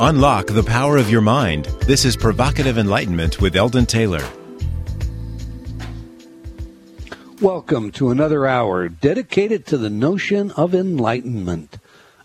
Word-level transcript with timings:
Unlock 0.00 0.46
the 0.46 0.62
power 0.62 0.96
of 0.96 1.10
your 1.10 1.20
mind. 1.20 1.64
This 1.80 2.04
is 2.04 2.16
Provocative 2.16 2.78
Enlightenment 2.78 3.40
with 3.40 3.56
Eldon 3.56 3.84
Taylor. 3.84 4.22
Welcome 7.42 7.90
to 7.92 8.10
another 8.10 8.46
hour 8.46 8.88
dedicated 8.88 9.66
to 9.66 9.76
the 9.76 9.90
notion 9.90 10.52
of 10.52 10.72
enlightenment. 10.72 11.78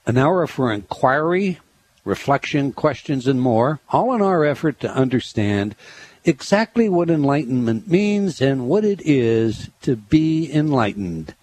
An 0.06 0.20
hour 0.20 0.46
for 0.46 0.72
inquiry, 0.72 1.58
reflection, 2.06 2.74
questions, 2.74 3.26
and 3.26 3.42
more, 3.42 3.80
all 3.90 4.14
in 4.14 4.22
our 4.22 4.46
effort 4.46 4.80
to 4.82 4.94
understand 4.94 5.76
exactly 6.26 6.88
what 6.88 7.10
enlightenment 7.10 7.88
means 7.88 8.40
and 8.40 8.68
what 8.68 8.86
it 8.86 9.02
is 9.02 9.72
to 9.82 9.96
be 9.96 10.48
enlightened. 10.54 11.34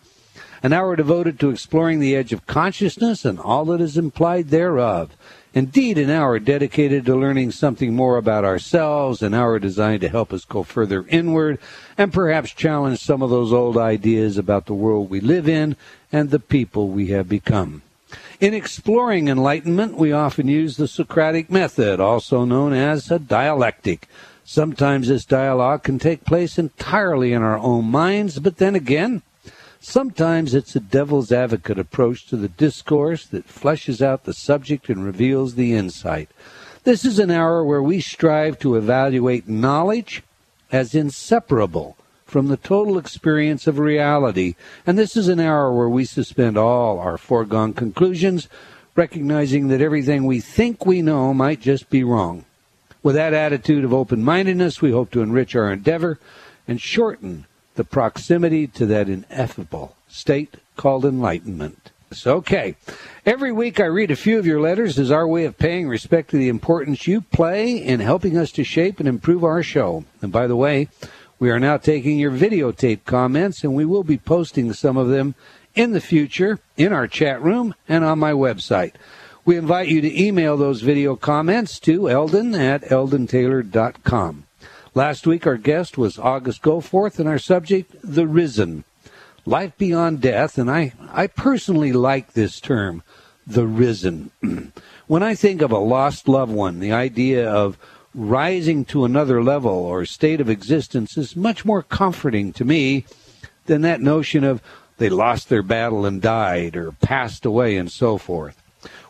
An 0.63 0.73
hour 0.73 0.95
devoted 0.95 1.41
to 1.41 1.51
exploring 1.51 1.99
the 1.99 2.15
edge 2.15 2.33
of 2.33 2.47
consciousness 2.47 3.25
and 3.25 3.41
all 3.41 3.65
that 3.65 3.81
is 3.81 3.97
implied 3.97 4.51
thereof. 4.51 5.11
Indeed, 5.53 5.99
an 5.99 6.11
hour 6.11 6.39
dedicated 6.39 7.05
to 7.07 7.17
learning 7.17 7.51
something 7.51 7.95
more 7.95 8.17
about 8.17 8.45
ourselves, 8.45 9.21
an 9.21 9.35
hour 9.35 9.59
designed 9.59 10.01
to 10.03 10.09
help 10.09 10.33
us 10.33 10.45
go 10.45 10.63
further 10.63 11.05
inward 11.09 11.59
and 11.99 12.13
perhaps 12.13 12.53
challenge 12.53 13.01
some 13.01 13.21
of 13.21 13.31
those 13.31 13.53
old 13.53 13.77
ideas 13.77 14.39
about 14.39 14.67
the 14.67 14.75
world 14.75 15.11
we 15.11 15.21
live 15.21 15.49
in 15.49 15.77
and 16.13 16.31
the 16.31 16.39
people 16.39 16.89
we 16.89 17.09
have 17.09 17.29
become. 17.29 17.83
In 18.39 18.55
exploring 18.55 19.27
enlightenment, 19.27 19.97
we 19.97 20.13
often 20.13 20.47
use 20.47 20.77
the 20.77 20.89
Socratic 20.89 21.51
method, 21.51 21.99
also 21.99 22.45
known 22.45 22.73
as 22.73 23.11
a 23.11 23.19
dialectic. 23.19 24.09
Sometimes 24.45 25.09
this 25.09 25.25
dialogue 25.25 25.83
can 25.83 25.99
take 25.99 26.25
place 26.25 26.59
entirely 26.59 27.33
in 27.33 27.43
our 27.43 27.59
own 27.59 27.85
minds, 27.87 28.39
but 28.39 28.57
then 28.59 28.77
again, 28.77 29.23
Sometimes 29.83 30.53
it's 30.53 30.77
a 30.77 30.81
devil's 30.81 31.33
advocate 31.33 31.79
approach 31.79 32.27
to 32.27 32.37
the 32.37 32.49
discourse 32.49 33.25
that 33.25 33.49
fleshes 33.49 34.03
out 34.03 34.25
the 34.25 34.35
subject 34.35 34.91
and 34.91 35.03
reveals 35.03 35.55
the 35.55 35.73
insight. 35.73 36.29
This 36.85 37.03
is 37.03 37.19
an 37.19 37.31
hour 37.31 37.65
where 37.65 37.83
we 37.83 38.03
strive 38.03 38.59
to 38.59 38.77
evaluate 38.77 39.49
knowledge 39.49 40.23
as 40.71 40.95
inseparable 40.95 41.97
from 42.27 42.49
the 42.49 42.59
total 42.59 42.99
experience 42.99 43.67
of 43.67 43.79
reality, 43.79 44.55
and 44.87 44.99
this 44.99 45.17
is 45.17 45.29
an 45.29 45.41
hour 45.41 45.73
where 45.75 45.89
we 45.89 46.05
suspend 46.05 46.59
all 46.59 46.99
our 46.99 47.17
foregone 47.17 47.73
conclusions, 47.73 48.49
recognizing 48.95 49.69
that 49.69 49.81
everything 49.81 50.27
we 50.27 50.41
think 50.41 50.85
we 50.85 51.01
know 51.01 51.33
might 51.33 51.61
just 51.61 51.89
be 51.89 52.05
wrong. 52.05 52.45
With 53.03 53.15
that 53.15 53.33
attitude 53.33 53.85
of 53.85 53.95
open 53.95 54.23
mindedness, 54.23 54.83
we 54.83 54.93
hope 54.93 55.11
to 55.13 55.23
enrich 55.23 55.57
our 55.57 55.73
endeavor 55.73 56.19
and 56.69 56.79
shorten 56.79 57.47
the 57.75 57.85
proximity 57.85 58.67
to 58.67 58.87
that 58.87 59.09
ineffable 59.09 59.97
state 60.09 60.57
called 60.77 61.05
enlightenment. 61.05 61.91
Okay. 62.27 62.75
Every 63.25 63.53
week 63.53 63.79
I 63.79 63.85
read 63.85 64.11
a 64.11 64.17
few 64.17 64.39
of 64.39 64.47
your 64.47 64.61
letters 64.61 64.99
as 64.99 65.13
our 65.13 65.29
way 65.29 65.45
of 65.45 65.59
paying 65.59 65.89
respect 65.89 66.31
to 66.31 66.37
the 66.37 66.49
importance 66.49 67.07
you 67.07 67.21
play 67.21 67.77
in 67.77 68.01
helping 68.01 68.37
us 68.37 68.51
to 68.53 68.65
shape 68.65 68.99
and 68.99 69.09
improve 69.09 69.45
our 69.45 69.63
show. 69.63 70.05
And 70.21 70.33
by 70.33 70.49
the 70.49 70.57
way, 70.57 70.89
we 71.39 71.51
are 71.51 71.61
now 71.61 71.77
taking 71.77 72.19
your 72.19 72.33
videotape 72.33 73.05
comments 73.05 73.63
and 73.63 73.75
we 73.75 73.85
will 73.85 74.03
be 74.03 74.19
posting 74.19 74.73
some 74.73 74.97
of 74.97 75.09
them 75.09 75.37
in 75.75 75.93
the 75.93 76.01
future 76.01 76.59
in 76.77 76.93
our 76.93 77.07
chat 77.07 77.41
room 77.41 77.75
and 77.89 78.05
on 78.05 78.19
my 78.19 78.33
website. 78.33 78.93
We 79.45 79.57
invite 79.57 79.89
you 79.89 80.01
to 80.01 80.23
email 80.23 80.57
those 80.57 80.83
video 80.83 81.17
comments 81.17 81.79
to 81.81 82.11
eldon 82.11 82.55
at 82.55 82.83
eldontaylor.com. 82.83 84.45
Last 84.95 85.25
week, 85.25 85.47
our 85.47 85.57
guest 85.57 85.97
was 85.97 86.19
August 86.19 86.63
Goforth, 86.63 87.21
and 87.21 87.29
our 87.29 87.39
subject, 87.39 87.95
the 88.03 88.27
risen. 88.27 88.83
Life 89.47 89.79
beyond 89.79 90.21
death, 90.21 90.59
and 90.59 90.69
I, 90.69 90.93
I 91.13 91.29
personally 91.29 91.93
like 91.93 92.33
this 92.33 92.61
term, 92.61 93.05
the 93.47 93.67
risen. 93.67 94.33
when 95.07 95.23
I 95.23 95.37
think 95.37 95.63
of 95.63 95.71
a 95.71 95.79
lost 95.79 96.27
loved 96.27 96.53
one, 96.53 96.81
the 96.81 96.93
idea 96.93 97.49
of 97.49 97.79
rising 98.15 98.85
to 98.87 99.05
another 99.05 99.43
level 99.45 99.71
or 99.71 100.05
state 100.05 100.41
of 100.41 100.51
existence 100.51 101.17
is 101.17 101.37
much 101.37 101.65
more 101.65 101.85
comforting 101.85 102.53
to 102.55 102.65
me 102.65 103.05
than 103.67 103.83
that 103.83 104.01
notion 104.01 104.43
of 104.43 104.61
they 104.99 105.09
lost 105.09 105.49
their 105.49 105.63
battle 105.63 106.05
and 106.05 106.21
died 106.21 106.77
or 106.77 106.93
passed 106.93 107.47
away 107.47 107.77
and 107.77 107.93
so 107.93 108.19
forth. 108.19 108.61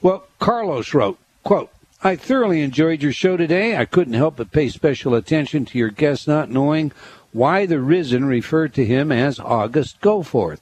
Well, 0.03 0.25
Carlos 0.39 0.93
wrote, 0.93 1.19
quote, 1.43 1.71
I 2.03 2.17
thoroughly 2.17 2.63
enjoyed 2.63 3.03
your 3.03 3.13
show 3.13 3.37
today. 3.37 3.77
I 3.77 3.85
couldn't 3.85 4.15
help 4.15 4.37
but 4.37 4.53
pay 4.53 4.71
special 4.71 5.15
attention 5.15 5.67
to 5.67 5.77
your 5.77 5.91
guest 5.91 6.27
not 6.27 6.51
knowing 6.51 6.93
why 7.31 7.67
the 7.67 7.79
risen 7.79 8.25
referred 8.25 8.73
to 8.75 8.87
him 8.87 9.13
as 9.13 9.39
August 9.39 10.01
Goforth. 10.01 10.61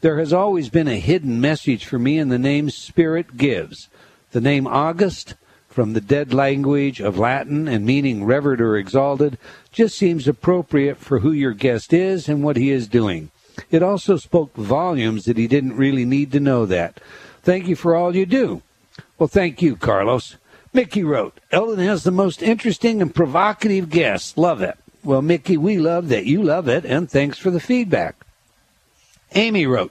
There 0.00 0.18
has 0.18 0.32
always 0.32 0.68
been 0.68 0.88
a 0.88 0.98
hidden 0.98 1.40
message 1.40 1.84
for 1.84 2.00
me 2.00 2.18
in 2.18 2.30
the 2.30 2.38
name 2.38 2.68
Spirit 2.70 3.36
gives. 3.36 3.88
The 4.32 4.40
name 4.40 4.66
August, 4.66 5.36
from 5.68 5.92
the 5.92 6.00
dead 6.00 6.34
language 6.34 7.00
of 7.00 7.16
Latin 7.16 7.68
and 7.68 7.86
meaning 7.86 8.24
revered 8.24 8.60
or 8.60 8.76
exalted, 8.76 9.38
just 9.70 9.96
seems 9.96 10.26
appropriate 10.26 10.96
for 10.96 11.20
who 11.20 11.30
your 11.30 11.52
guest 11.52 11.92
is 11.92 12.28
and 12.28 12.42
what 12.42 12.56
he 12.56 12.72
is 12.72 12.88
doing. 12.88 13.30
It 13.70 13.84
also 13.84 14.16
spoke 14.16 14.52
volumes 14.56 15.26
that 15.26 15.38
he 15.38 15.46
didn't 15.46 15.76
really 15.76 16.04
need 16.04 16.32
to 16.32 16.40
know 16.40 16.66
that. 16.66 16.98
Thank 17.44 17.68
you 17.68 17.76
for 17.76 17.94
all 17.94 18.16
you 18.16 18.26
do. 18.26 18.62
Well, 19.16 19.28
thank 19.28 19.62
you, 19.62 19.76
Carlos. 19.76 20.36
Mickey 20.76 21.02
wrote, 21.02 21.40
Eldon 21.50 21.78
has 21.78 22.04
the 22.04 22.10
most 22.10 22.42
interesting 22.42 23.00
and 23.00 23.14
provocative 23.14 23.88
guests. 23.88 24.36
Love 24.36 24.60
it. 24.60 24.76
Well, 25.02 25.22
Mickey, 25.22 25.56
we 25.56 25.78
love 25.78 26.08
that 26.10 26.26
you 26.26 26.42
love 26.42 26.68
it, 26.68 26.84
and 26.84 27.10
thanks 27.10 27.38
for 27.38 27.50
the 27.50 27.60
feedback. 27.60 28.14
Amy 29.34 29.64
wrote, 29.64 29.90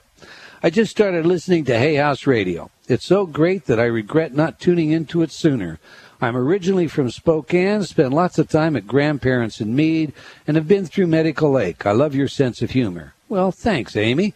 I 0.62 0.70
just 0.70 0.92
started 0.92 1.26
listening 1.26 1.64
to 1.64 1.76
Hay 1.76 1.96
House 1.96 2.24
Radio. 2.24 2.70
It's 2.86 3.04
so 3.04 3.26
great 3.26 3.64
that 3.64 3.80
I 3.80 3.86
regret 3.86 4.32
not 4.32 4.60
tuning 4.60 4.92
into 4.92 5.22
it 5.22 5.32
sooner. 5.32 5.80
I'm 6.20 6.36
originally 6.36 6.86
from 6.86 7.10
Spokane, 7.10 7.82
spent 7.82 8.12
lots 8.12 8.38
of 8.38 8.48
time 8.48 8.76
at 8.76 8.86
grandparents 8.86 9.60
in 9.60 9.74
Mead, 9.74 10.12
and 10.46 10.56
have 10.56 10.68
been 10.68 10.86
through 10.86 11.08
Medical 11.08 11.50
Lake. 11.50 11.84
I 11.84 11.90
love 11.90 12.14
your 12.14 12.28
sense 12.28 12.62
of 12.62 12.70
humor. 12.70 13.12
Well, 13.28 13.50
thanks, 13.50 13.96
Amy. 13.96 14.34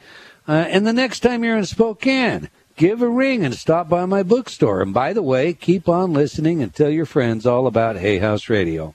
Uh, 0.49 0.66
and 0.69 0.84
the 0.84 0.93
next 0.93 1.21
time 1.21 1.44
you're 1.44 1.56
in 1.56 1.65
Spokane, 1.65 2.50
give 2.81 3.03
a 3.03 3.09
ring 3.09 3.45
and 3.45 3.55
stop 3.55 3.91
by 3.91 4.07
my 4.07 4.23
bookstore. 4.23 4.81
And 4.81 4.95
by 4.95 5.13
the 5.13 5.23
way, 5.23 5.53
keep 5.53 5.87
on 5.87 6.15
listening 6.15 6.63
and 6.63 6.75
tell 6.75 6.89
your 6.89 7.05
friends 7.05 7.45
all 7.45 7.67
about 7.67 7.99
Hay 7.99 8.21
House 8.21 8.49
Radio. 8.49 8.95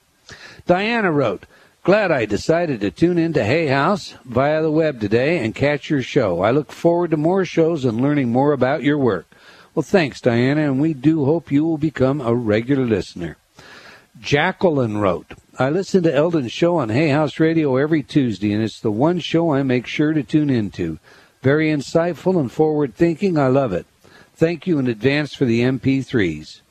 Diana 0.66 1.12
wrote, 1.12 1.46
Glad 1.84 2.12
I 2.12 2.26
decided 2.26 2.82
to 2.82 2.90
tune 2.90 3.20
into 3.20 3.46
Hay 3.46 3.68
House 3.68 4.16
via 4.26 4.64
the 4.64 4.72
web 4.72 5.00
today 5.00 5.38
and 5.38 5.54
catch 5.54 5.92
your 5.92 6.02
show. 6.02 6.42
I 6.42 6.50
look 6.50 6.72
forward 6.72 7.12
to 7.12 7.18
more 7.18 7.46
shows 7.46 7.86
and 7.86 8.02
learning 8.02 8.32
more 8.32 8.54
about 8.54 8.82
your 8.82 8.98
work. 8.98 9.28
Well, 9.76 9.84
thanks, 9.84 10.20
Diana, 10.20 10.64
and 10.64 10.82
we 10.82 10.96
do 10.96 11.26
hope 11.26 11.52
you 11.52 11.64
will 11.64 11.78
become 11.78 12.22
a 12.22 12.34
regular 12.34 12.86
listener. 12.86 13.38
Jacqueline 14.20 14.98
wrote, 14.98 15.34
I 15.60 15.70
listen 15.70 16.02
to 16.04 16.16
Eldon's 16.16 16.52
show 16.52 16.78
on 16.78 16.90
Hay 16.90 17.10
House 17.10 17.40
Radio 17.40 17.78
every 17.78 18.02
Tuesday, 18.02 18.52
and 18.52 18.64
it's 18.64 18.80
the 18.80 18.90
one 18.90 19.20
show 19.20 19.54
I 19.54 19.62
make 19.62 19.86
sure 19.86 20.12
to 20.14 20.24
tune 20.24 20.50
into. 20.50 20.98
Very 21.46 21.68
insightful 21.68 22.40
and 22.40 22.52
forward 22.52 22.96
thinking. 22.96 23.38
I 23.38 23.50
love 23.50 23.72
it. 23.72 23.86
Thank 24.36 24.66
you 24.66 24.80
in 24.80 24.88
advance 24.88 25.36
for 25.36 25.46
the 25.46 25.62
MP3s. 25.62 26.62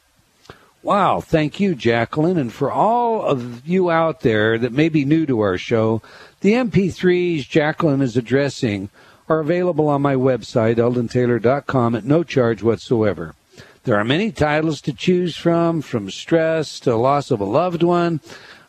Wow, 0.82 1.20
thank 1.20 1.60
you, 1.60 1.76
Jacqueline. 1.76 2.36
And 2.36 2.52
for 2.52 2.72
all 2.72 3.22
of 3.22 3.64
you 3.64 3.88
out 3.88 4.22
there 4.22 4.58
that 4.58 4.72
may 4.72 4.88
be 4.88 5.04
new 5.04 5.26
to 5.26 5.38
our 5.38 5.58
show, 5.58 6.02
the 6.40 6.54
MP3s 6.54 7.48
Jacqueline 7.48 8.02
is 8.02 8.16
addressing 8.16 8.90
are 9.28 9.38
available 9.38 9.86
on 9.86 10.02
my 10.02 10.16
website, 10.16 10.74
eldontaylor.com, 10.74 11.94
at 11.94 12.04
no 12.04 12.24
charge 12.24 12.60
whatsoever. 12.64 13.36
There 13.84 13.96
are 13.96 14.04
many 14.04 14.32
titles 14.32 14.80
to 14.80 14.92
choose 14.92 15.36
from, 15.36 15.82
from 15.82 16.10
stress 16.10 16.80
to 16.80 16.96
loss 16.96 17.30
of 17.30 17.40
a 17.40 17.44
loved 17.44 17.84
one, 17.84 18.20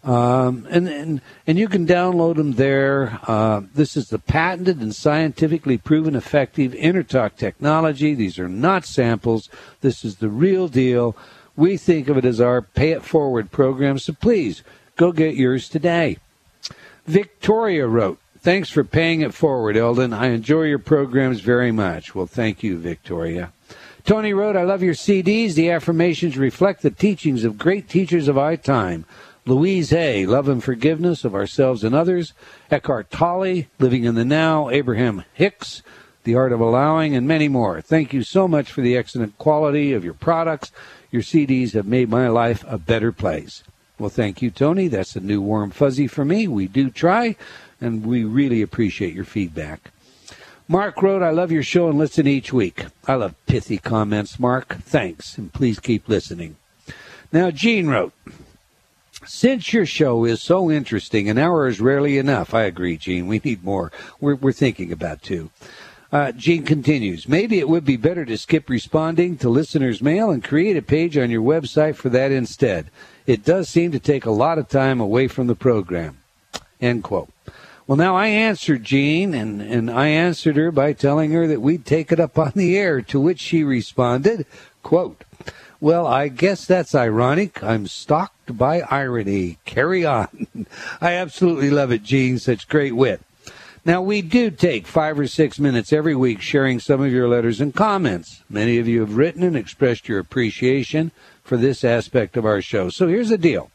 um, 0.06 0.68
and, 0.70 0.88
and 0.88 1.22
and 1.48 1.58
you 1.58 1.68
can 1.68 1.88
download 1.88 2.36
them 2.36 2.54
there. 2.54 3.20
Uh, 3.28 3.62
this 3.74 3.98
is 3.98 4.10
the 4.10 4.20
patented 4.20 4.80
and 4.80 4.96
scientifically 4.96 5.80
proven 5.80 6.16
effective 6.16 6.74
InnerTalk 6.74 7.36
technology. 7.36 8.14
These 8.14 8.38
are 8.38 8.48
not 8.48 8.86
samples. 8.86 9.50
This 9.82 10.06
is 10.06 10.18
the 10.18 10.30
real 10.30 10.68
deal. 10.68 11.18
We 11.58 11.76
think 11.78 12.08
of 12.08 12.18
it 12.18 12.26
as 12.26 12.40
our 12.40 12.62
pay 12.62 12.92
it 12.92 13.04
forward 13.04 13.52
program. 13.52 13.98
So 13.98 14.14
please 14.14 14.62
go 14.96 15.12
get 15.12 15.36
yours 15.36 15.68
today. 15.68 16.18
Victoria 17.08 17.88
wrote, 17.88 18.20
"Thanks 18.40 18.70
for 18.70 18.84
paying 18.84 19.22
it 19.22 19.34
forward, 19.34 19.76
Eldon. 19.76 20.14
I 20.14 20.28
enjoy 20.28 20.64
your 20.64 20.80
programs 20.80 21.40
very 21.40 21.72
much." 21.72 22.14
Well, 22.14 22.28
thank 22.28 22.62
you, 22.62 22.78
Victoria. 22.78 23.52
Tony 24.06 24.34
wrote, 24.34 24.56
I 24.56 24.62
love 24.62 24.84
your 24.84 24.94
CDs. 24.94 25.56
The 25.56 25.72
affirmations 25.72 26.38
reflect 26.38 26.84
the 26.84 26.92
teachings 26.92 27.44
of 27.44 27.58
great 27.58 27.90
teachers 27.90 28.28
of 28.28 28.38
our 28.38 28.56
time. 28.56 29.04
Louise 29.48 29.92
Hay, 29.92 30.26
Love 30.26 30.50
and 30.50 30.64
Forgiveness 30.64 31.24
of 31.24 31.36
Ourselves 31.36 31.84
and 31.84 31.94
Others, 31.94 32.34
Eckhart 32.72 33.12
Tolle, 33.12 33.66
Living 33.78 34.04
in 34.04 34.16
the 34.16 34.26
Now, 34.26 34.72
Abraham 34.72 35.24
Hicks, 35.34 35.84
The 36.24 36.34
Art 36.34 36.52
of 36.52 36.60
Allowing, 36.60 37.16
and 37.16 37.28
many 37.28 37.48
more. 37.48 37.80
Thank 37.80 38.12
you 38.12 38.24
so 38.24 38.48
much 38.48 38.72
for 38.72 38.82
the 38.82 38.98
excellent 38.98 39.38
quality 39.38 39.94
of 39.94 40.04
your 40.04 40.16
products. 40.16 40.72
Your 41.12 41.22
CDs 41.22 41.74
have 41.74 41.86
made 41.86 42.10
my 42.10 42.28
life 42.28 42.66
a 42.68 42.80
better 42.80 43.12
place. 43.12 43.62
Well, 44.00 44.10
thank 44.10 44.42
you, 44.42 44.50
Tony. 44.50 44.88
That's 44.88 45.16
a 45.16 45.20
new 45.20 45.42
warm 45.42 45.70
fuzzy 45.70 46.08
for 46.08 46.26
me. 46.26 46.48
We 46.48 46.68
do 46.68 46.90
try, 46.90 47.36
and 47.80 48.04
we 48.04 48.24
really 48.24 48.64
appreciate 48.64 49.14
your 49.14 49.26
feedback. 49.26 49.92
Mark 50.68 51.04
wrote, 51.04 51.22
I 51.22 51.30
love 51.30 51.52
your 51.52 51.62
show 51.62 51.88
and 51.88 52.00
listen 52.00 52.26
each 52.26 52.52
week. 52.52 52.86
I 53.08 53.14
love 53.14 53.36
pithy 53.46 53.78
comments, 53.78 54.40
Mark. 54.40 54.78
Thanks, 54.82 55.38
and 55.38 55.54
please 55.54 55.80
keep 55.80 56.10
listening. 56.10 56.56
Now, 57.32 57.52
Jean 57.52 57.88
wrote, 57.88 58.14
since 59.26 59.74
your 59.74 59.86
show 59.86 60.26
is 60.26 60.42
so 60.42 60.70
interesting, 60.70 61.30
an 61.30 61.38
hour 61.38 61.68
is 61.68 61.80
rarely 61.80 62.18
enough. 62.18 62.54
I 62.54 62.64
agree, 62.64 62.98
Jean. 62.98 63.28
We 63.28 63.42
need 63.44 63.64
more. 63.64 63.92
We're, 64.20 64.36
we're 64.36 64.52
thinking 64.52 64.92
about 64.92 65.22
two. 65.22 65.50
Uh, 66.12 66.32
Jean 66.32 66.64
continues, 66.64 67.28
maybe 67.28 67.60
it 67.60 67.68
would 67.68 67.84
be 67.84 67.98
better 67.98 68.24
to 68.24 68.38
skip 68.38 68.70
responding 68.70 69.38
to 69.38 69.50
listeners' 69.50 70.02
mail 70.02 70.32
and 70.32 70.44
create 70.44 70.78
a 70.78 70.82
page 70.82 71.18
on 71.18 71.30
your 71.30 71.42
website 71.42 71.96
for 71.96 72.10
that 72.10 72.32
instead. 72.32 72.90
It 73.26 73.44
does 73.44 73.68
seem 73.70 73.92
to 73.92 74.00
take 74.00 74.26
a 74.26 74.32
lot 74.32 74.58
of 74.58 74.70
time 74.70 75.02
away 75.02 75.28
from 75.28 75.48
the 75.48 75.56
program. 75.56 76.20
End 76.80 77.04
quote. 77.04 77.30
Well, 77.88 77.98
now 77.98 78.16
I 78.16 78.28
answered 78.28 78.84
Jean, 78.84 79.34
and, 79.34 79.62
and 79.62 79.92
I 79.92 80.08
answered 80.08 80.56
her 80.56 80.72
by 80.72 80.94
telling 80.94 81.32
her 81.32 81.48
that 81.48 81.62
we'd 81.62 81.86
take 81.86 82.12
it 82.12 82.20
up 82.20 82.38
on 82.38 82.54
the 82.56 82.78
air, 82.78 83.02
to 83.02 83.20
which 83.20 83.40
she 83.40 83.64
responded, 83.64 84.46
quote, 84.84 85.24
well, 85.80 86.08
I 86.08 86.30
guess 86.30 86.66
that's 86.66 86.96
ironic. 86.96 87.64
I'm 87.64 87.88
stalked 87.88 88.58
by 88.58 88.82
irony. 88.82 89.58
Carry 89.66 90.06
on. 90.06 90.48
I 91.02 91.14
absolutely 91.14 91.70
love 91.70 91.92
it, 91.92 92.04
Jean. 92.04 92.40
Such 92.40 92.68
great 92.68 92.96
wit. 92.96 93.22
Now, 93.86 94.02
we 94.02 94.24
do 94.24 94.50
take 94.50 94.88
five 94.88 95.20
or 95.20 95.28
six 95.28 95.60
minutes 95.60 95.94
every 95.94 96.16
week 96.16 96.42
sharing 96.42 96.80
some 96.80 97.02
of 97.02 97.12
your 97.12 97.28
letters 97.28 97.62
and 97.62 97.76
comments. 97.76 98.42
Many 98.50 98.80
of 98.80 98.88
you 98.88 99.02
have 99.02 99.16
written 99.16 99.44
and 99.44 99.56
expressed 99.56 100.10
your 100.10 100.18
appreciation 100.18 101.12
for 101.44 101.56
this 101.56 101.84
aspect 101.84 102.36
of 102.36 102.46
our 102.46 102.62
show. 102.62 102.90
So 102.90 103.08
here's 103.08 103.30
the 103.30 103.38
deal. 103.38 103.70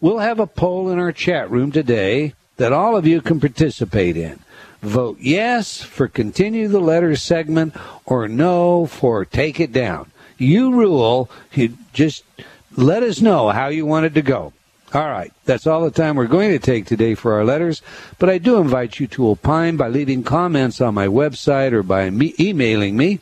We'll 0.00 0.18
have 0.18 0.40
a 0.40 0.46
poll 0.46 0.90
in 0.90 0.98
our 0.98 1.12
chat 1.12 1.48
room 1.50 1.70
today 1.70 2.34
that 2.56 2.72
all 2.72 2.96
of 2.96 3.06
you 3.06 3.20
can 3.20 3.38
participate 3.38 4.16
in. 4.16 4.40
Vote 4.82 5.18
yes 5.20 5.82
for 5.82 6.08
continue 6.08 6.66
the 6.66 6.80
letters 6.80 7.22
segment 7.22 7.74
or 8.04 8.28
no 8.28 8.86
for 8.86 9.24
take 9.24 9.60
it 9.60 9.72
down. 9.72 10.10
You 10.38 10.72
rule. 10.72 11.28
You 11.52 11.76
just 11.92 12.24
let 12.76 13.02
us 13.02 13.20
know 13.20 13.50
how 13.50 13.68
you 13.68 13.84
want 13.84 14.06
it 14.06 14.14
to 14.14 14.22
go. 14.22 14.52
All 14.94 15.08
right, 15.08 15.30
that's 15.44 15.66
all 15.66 15.84
the 15.84 15.90
time 15.90 16.16
we're 16.16 16.26
going 16.26 16.50
to 16.50 16.58
take 16.58 16.86
today 16.86 17.14
for 17.14 17.34
our 17.34 17.44
letters, 17.44 17.82
but 18.18 18.30
I 18.30 18.38
do 18.38 18.56
invite 18.56 18.98
you 18.98 19.06
to 19.08 19.28
opine 19.28 19.76
by 19.76 19.88
leaving 19.88 20.22
comments 20.22 20.80
on 20.80 20.94
my 20.94 21.08
website 21.08 21.72
or 21.72 21.82
by 21.82 22.08
me 22.08 22.34
emailing 22.40 22.96
me 22.96 23.20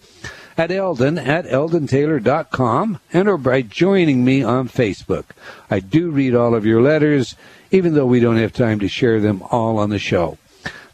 at 0.57 0.71
eldon 0.71 1.19
at 1.19 1.45
eldontaylor.com 1.47 3.01
and 3.13 3.29
or 3.29 3.37
by 3.37 3.62
joining 3.62 4.25
me 4.25 4.45
on 4.45 4.69
Facebook. 4.69 5.25
I 5.69 5.81
do 5.81 6.11
read 6.11 6.37
all 6.37 6.55
of 6.55 6.65
your 6.65 6.81
letters, 6.81 7.35
even 7.73 7.95
though 7.95 8.07
we 8.07 8.21
don't 8.21 8.37
have 8.37 8.53
time 8.53 8.79
to 8.79 8.89
share 8.89 9.19
them 9.21 9.43
all 9.51 9.79
on 9.79 9.91
the 9.91 9.99
show. 9.99 10.39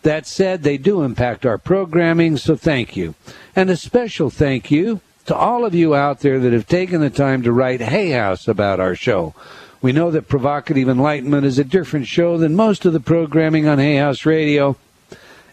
That 0.03 0.27
said, 0.27 0.63
they 0.63 0.79
do 0.79 1.03
impact 1.03 1.45
our 1.45 1.59
programming, 1.59 2.39
so 2.39 2.57
thank 2.57 2.97
you. 2.97 3.15
And 3.55 3.69
a 3.69 3.77
special 3.77 4.31
thank 4.31 4.71
you 4.71 5.03
to 5.27 5.35
all 5.35 5.65
of 5.65 5.75
you 5.75 5.95
out 5.95 6.21
there 6.21 6.39
that 6.41 6.53
have 6.53 6.67
taken 6.67 7.01
the 7.01 7.11
time 7.11 7.43
to 7.43 7.53
write 7.53 7.81
Hay 7.81 8.11
House 8.11 8.49
about 8.49 8.81
our 8.81 8.95
show. 8.95 9.35
We 9.81 9.93
know 9.93 10.11
that 10.11 10.29
Provocative 10.29 10.89
Enlightenment 10.89 11.45
is 11.45 11.59
a 11.59 11.65
different 11.65 12.07
show 12.07 12.39
than 12.39 12.55
most 12.55 12.85
of 12.85 12.93
the 12.93 13.01
programming 13.01 13.67
on 13.67 13.79
Hay 13.79 13.97
House 13.97 14.25
Radio, 14.25 14.77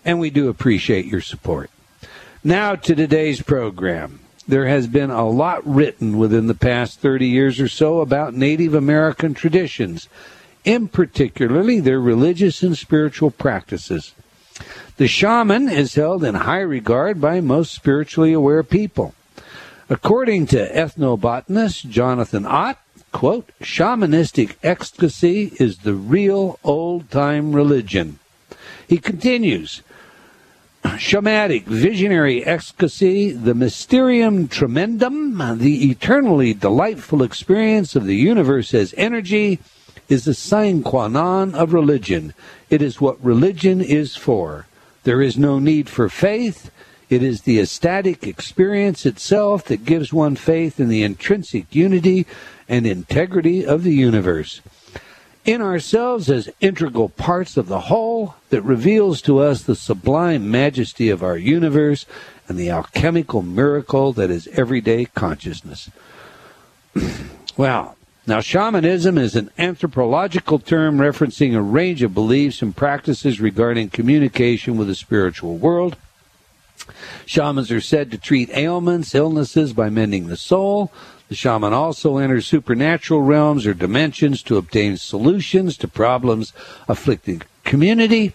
and 0.05 0.19
we 0.19 0.29
do 0.29 0.49
appreciate 0.49 1.05
your 1.05 1.21
support. 1.21 1.69
Now 2.43 2.75
to 2.75 2.95
today's 2.95 3.41
program. 3.41 4.19
There 4.47 4.65
has 4.65 4.87
been 4.87 5.11
a 5.11 5.29
lot 5.29 5.61
written 5.63 6.17
within 6.17 6.47
the 6.47 6.55
past 6.55 6.99
30 6.99 7.27
years 7.27 7.59
or 7.59 7.67
so 7.67 8.01
about 8.01 8.33
Native 8.33 8.73
American 8.73 9.35
traditions, 9.35 10.09
in 10.65 10.87
particularly 10.87 11.79
their 11.79 11.99
religious 11.99 12.63
and 12.63 12.75
spiritual 12.75 13.29
practices. 13.29 14.13
The 14.97 15.07
shaman 15.07 15.69
is 15.69 15.95
held 15.95 16.23
in 16.23 16.33
high 16.33 16.61
regard 16.61 17.21
by 17.21 17.41
most 17.41 17.73
spiritually 17.73 18.33
aware 18.33 18.63
people. 18.63 19.13
According 19.91 20.45
to 20.47 20.71
ethnobotanist 20.71 21.89
Jonathan 21.89 22.45
Ott, 22.45 22.77
quote, 23.11 23.49
shamanistic 23.59 24.55
ecstasy 24.61 25.51
is 25.59 25.79
the 25.79 25.95
real 25.95 26.59
old 26.63 27.09
time 27.09 27.53
religion. 27.53 28.19
He 28.87 28.99
continues, 28.99 29.81
shamanic 30.83 31.63
visionary 31.63 32.45
ecstasy, 32.45 33.31
the 33.31 33.55
mysterium 33.55 34.47
tremendum, 34.47 35.37
the 35.57 35.89
eternally 35.89 36.53
delightful 36.53 37.23
experience 37.23 37.95
of 37.95 38.05
the 38.05 38.15
universe 38.15 38.75
as 38.75 38.93
energy, 38.95 39.57
is 40.07 40.25
the 40.25 40.35
sine 40.35 40.83
qua 40.83 41.07
non 41.07 41.55
of 41.55 41.73
religion. 41.73 42.35
It 42.69 42.83
is 42.83 43.01
what 43.01 43.23
religion 43.23 43.81
is 43.81 44.15
for. 44.15 44.67
There 45.03 45.21
is 45.21 45.35
no 45.35 45.57
need 45.57 45.89
for 45.89 46.09
faith. 46.09 46.69
It 47.09 47.23
is 47.23 47.41
the 47.41 47.59
ecstatic 47.59 48.27
experience 48.27 49.05
itself 49.05 49.65
that 49.65 49.85
gives 49.85 50.13
one 50.13 50.35
faith 50.35 50.79
in 50.79 50.89
the 50.89 51.03
intrinsic 51.03 51.73
unity 51.73 52.27
and 52.67 52.85
integrity 52.85 53.65
of 53.65 53.83
the 53.83 53.93
universe. 53.93 54.61
In 55.43 55.61
ourselves 55.61 56.29
as 56.29 56.49
integral 56.61 57.09
parts 57.09 57.57
of 57.57 57.67
the 57.67 57.81
whole 57.81 58.35
that 58.51 58.61
reveals 58.61 59.21
to 59.23 59.39
us 59.39 59.63
the 59.63 59.75
sublime 59.75 60.51
majesty 60.51 61.09
of 61.09 61.23
our 61.23 61.37
universe 61.37 62.05
and 62.47 62.57
the 62.57 62.69
alchemical 62.69 63.41
miracle 63.41 64.13
that 64.13 64.29
is 64.29 64.47
everyday 64.49 65.05
consciousness. 65.05 65.89
well, 67.57 67.95
now, 68.27 68.41
shamanism 68.41 69.17
is 69.17 69.35
an 69.35 69.49
anthropological 69.57 70.59
term 70.59 70.99
referencing 70.99 71.55
a 71.55 71.61
range 71.63 72.03
of 72.03 72.13
beliefs 72.13 72.61
and 72.61 72.75
practices 72.75 73.41
regarding 73.41 73.89
communication 73.89 74.77
with 74.77 74.87
the 74.87 74.93
spiritual 74.93 75.57
world. 75.57 75.97
Shamans 77.25 77.71
are 77.71 77.81
said 77.81 78.11
to 78.11 78.17
treat 78.17 78.49
ailments, 78.51 79.15
illnesses 79.15 79.73
by 79.73 79.89
mending 79.89 80.27
the 80.27 80.37
soul. 80.37 80.91
The 81.29 81.35
shaman 81.35 81.73
also 81.73 82.17
enters 82.17 82.47
supernatural 82.47 83.21
realms 83.21 83.67
or 83.67 83.73
dimensions 83.73 84.41
to 84.43 84.57
obtain 84.57 84.97
solutions 84.97 85.77
to 85.77 85.87
problems 85.87 86.53
afflicting 86.87 87.43
community. 87.63 88.33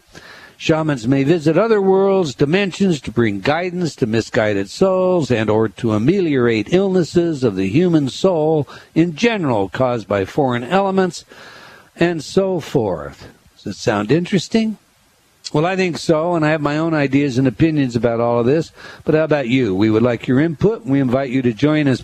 Shamans 0.57 1.09
may 1.09 1.25
visit 1.25 1.59
other 1.59 1.83
worlds, 1.83 2.35
dimensions 2.35 3.01
to 3.03 3.11
bring 3.11 3.41
guidance 3.41 3.97
to 3.97 4.07
misguided 4.07 4.71
souls 4.71 5.31
and 5.31 5.51
or 5.51 5.69
to 5.69 5.93
ameliorate 5.93 6.73
illnesses 6.73 7.43
of 7.43 7.57
the 7.57 7.69
human 7.69 8.09
soul 8.09 8.69
in 8.95 9.17
general 9.17 9.69
caused 9.69 10.07
by 10.07 10.25
foreign 10.25 10.63
elements 10.63 11.25
and 11.97 12.23
so 12.23 12.61
forth. 12.61 13.29
Does 13.57 13.75
it 13.75 13.79
sound 13.79 14.13
interesting? 14.13 14.79
Well, 15.53 15.67
I 15.67 15.77
think 15.77 15.99
so, 15.99 16.35
and 16.35 16.45
I 16.45 16.51
have 16.51 16.61
my 16.61 16.79
own 16.79 16.95
ideas 16.95 17.39
and 17.39 17.47
opinions 17.47 17.95
about 17.95 18.19
all 18.19 18.41
of 18.41 18.47
this. 18.47 18.73
But 19.05 19.15
how 19.15 19.25
about 19.25 19.49
you? 19.49 19.75
We 19.75 19.91
would 19.91 20.03
like 20.03 20.27
your 20.27 20.41
input, 20.41 20.83
and 20.83 20.91
we 20.91 21.01
invite 21.01 21.31
you 21.31 21.43
to 21.43 21.53
join 21.53 21.87
us. 21.87 22.03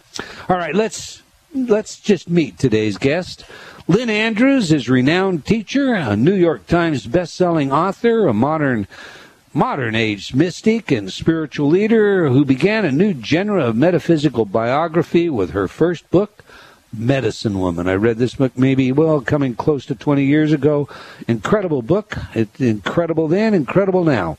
All 0.48 0.56
right, 0.56 0.74
let's 0.74 1.22
let's 1.52 1.98
just 1.98 2.28
meet 2.28 2.58
today's 2.58 2.96
guest. 2.96 3.44
Lynn 3.88 4.10
Andrews 4.10 4.70
is 4.70 4.88
renowned 4.88 5.46
teacher, 5.46 5.94
a 5.94 6.14
New 6.14 6.34
York 6.34 6.68
Times 6.68 7.06
best-selling 7.06 7.72
author, 7.72 8.28
a 8.28 8.34
modern 8.34 8.86
modern 9.52 9.96
age 9.96 10.32
mystic 10.32 10.92
and 10.92 11.12
spiritual 11.12 11.68
leader 11.68 12.28
who 12.28 12.44
began 12.44 12.84
a 12.84 12.92
new 12.92 13.20
genre 13.20 13.64
of 13.64 13.74
metaphysical 13.74 14.44
biography 14.44 15.28
with 15.28 15.50
her 15.50 15.66
first 15.66 16.08
book, 16.10 16.44
Medicine 16.92 17.58
Woman. 17.58 17.88
I 17.88 17.94
read 17.94 18.18
this 18.18 18.34
book 18.34 18.56
maybe, 18.56 18.92
well, 18.92 19.20
coming 19.20 19.54
close 19.54 19.86
to 19.86 19.94
20 19.94 20.24
years 20.24 20.52
ago. 20.52 20.88
Incredible 21.28 21.82
book. 21.82 22.16
It's 22.34 22.60
incredible 22.60 23.28
then, 23.28 23.54
incredible 23.54 24.04
now. 24.04 24.38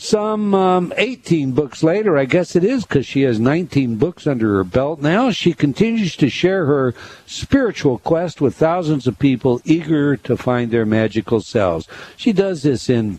Some 0.00 0.54
um, 0.54 0.92
18 0.96 1.52
books 1.52 1.82
later, 1.82 2.16
I 2.16 2.24
guess 2.24 2.54
it 2.54 2.62
is, 2.62 2.84
because 2.84 3.04
she 3.04 3.22
has 3.22 3.40
19 3.40 3.96
books 3.96 4.28
under 4.28 4.54
her 4.54 4.64
belt 4.64 5.00
now, 5.00 5.32
she 5.32 5.52
continues 5.52 6.14
to 6.16 6.28
share 6.28 6.66
her 6.66 6.94
spiritual 7.26 7.98
quest 7.98 8.40
with 8.40 8.54
thousands 8.54 9.08
of 9.08 9.18
people 9.18 9.60
eager 9.64 10.16
to 10.16 10.36
find 10.36 10.70
their 10.70 10.86
magical 10.86 11.40
selves. 11.40 11.88
She 12.16 12.32
does 12.32 12.62
this 12.62 12.88
in 12.88 13.18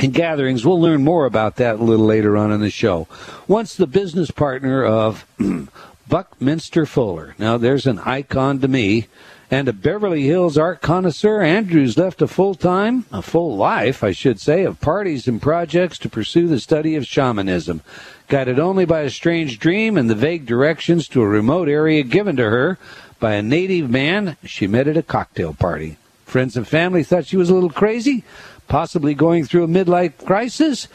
in 0.00 0.12
gatherings. 0.12 0.64
We'll 0.64 0.80
learn 0.80 1.02
more 1.02 1.24
about 1.24 1.56
that 1.56 1.80
a 1.80 1.82
little 1.82 2.06
later 2.06 2.36
on 2.36 2.52
in 2.52 2.60
the 2.60 2.70
show. 2.70 3.08
Once 3.48 3.74
the 3.74 3.86
business 3.86 4.30
partner 4.30 4.84
of 4.84 5.26
Buckminster 6.08 6.86
Fuller. 6.86 7.34
Now, 7.38 7.58
there's 7.58 7.86
an 7.86 7.98
icon 8.00 8.60
to 8.60 8.68
me. 8.68 9.06
And 9.48 9.68
a 9.68 9.72
Beverly 9.72 10.22
Hills 10.22 10.58
art 10.58 10.82
connoisseur, 10.82 11.40
Andrews 11.40 11.96
left 11.96 12.20
a 12.20 12.26
full 12.26 12.56
time, 12.56 13.04
a 13.12 13.22
full 13.22 13.56
life, 13.56 14.02
I 14.02 14.10
should 14.10 14.40
say, 14.40 14.64
of 14.64 14.80
parties 14.80 15.28
and 15.28 15.40
projects 15.40 15.98
to 15.98 16.08
pursue 16.08 16.48
the 16.48 16.58
study 16.58 16.96
of 16.96 17.06
shamanism. 17.06 17.80
Guided 18.26 18.58
only 18.58 18.86
by 18.86 19.02
a 19.02 19.10
strange 19.10 19.60
dream 19.60 19.96
and 19.96 20.10
the 20.10 20.16
vague 20.16 20.46
directions 20.46 21.06
to 21.08 21.22
a 21.22 21.28
remote 21.28 21.68
area 21.68 22.02
given 22.02 22.34
to 22.36 22.42
her 22.42 22.76
by 23.20 23.34
a 23.34 23.42
native 23.42 23.88
man 23.88 24.36
she 24.44 24.66
met 24.66 24.88
at 24.88 24.96
a 24.96 25.02
cocktail 25.02 25.54
party. 25.54 25.96
Friends 26.24 26.56
and 26.56 26.66
family 26.66 27.04
thought 27.04 27.26
she 27.26 27.36
was 27.36 27.48
a 27.48 27.54
little 27.54 27.70
crazy, 27.70 28.24
possibly 28.66 29.14
going 29.14 29.44
through 29.44 29.62
a 29.62 29.68
midlife 29.68 30.24
crisis. 30.24 30.88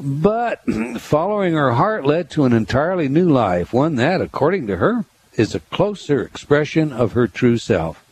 But 0.00 0.62
following 0.98 1.54
her 1.54 1.72
heart 1.74 2.04
led 2.04 2.30
to 2.30 2.44
an 2.44 2.52
entirely 2.52 3.08
new 3.08 3.28
life, 3.28 3.72
one 3.72 3.96
that, 3.96 4.20
according 4.20 4.66
to 4.66 4.76
her, 4.76 5.04
is 5.34 5.54
a 5.54 5.60
closer 5.60 6.22
expression 6.22 6.92
of 6.92 7.12
her 7.12 7.28
true 7.28 7.58
self. 7.58 8.04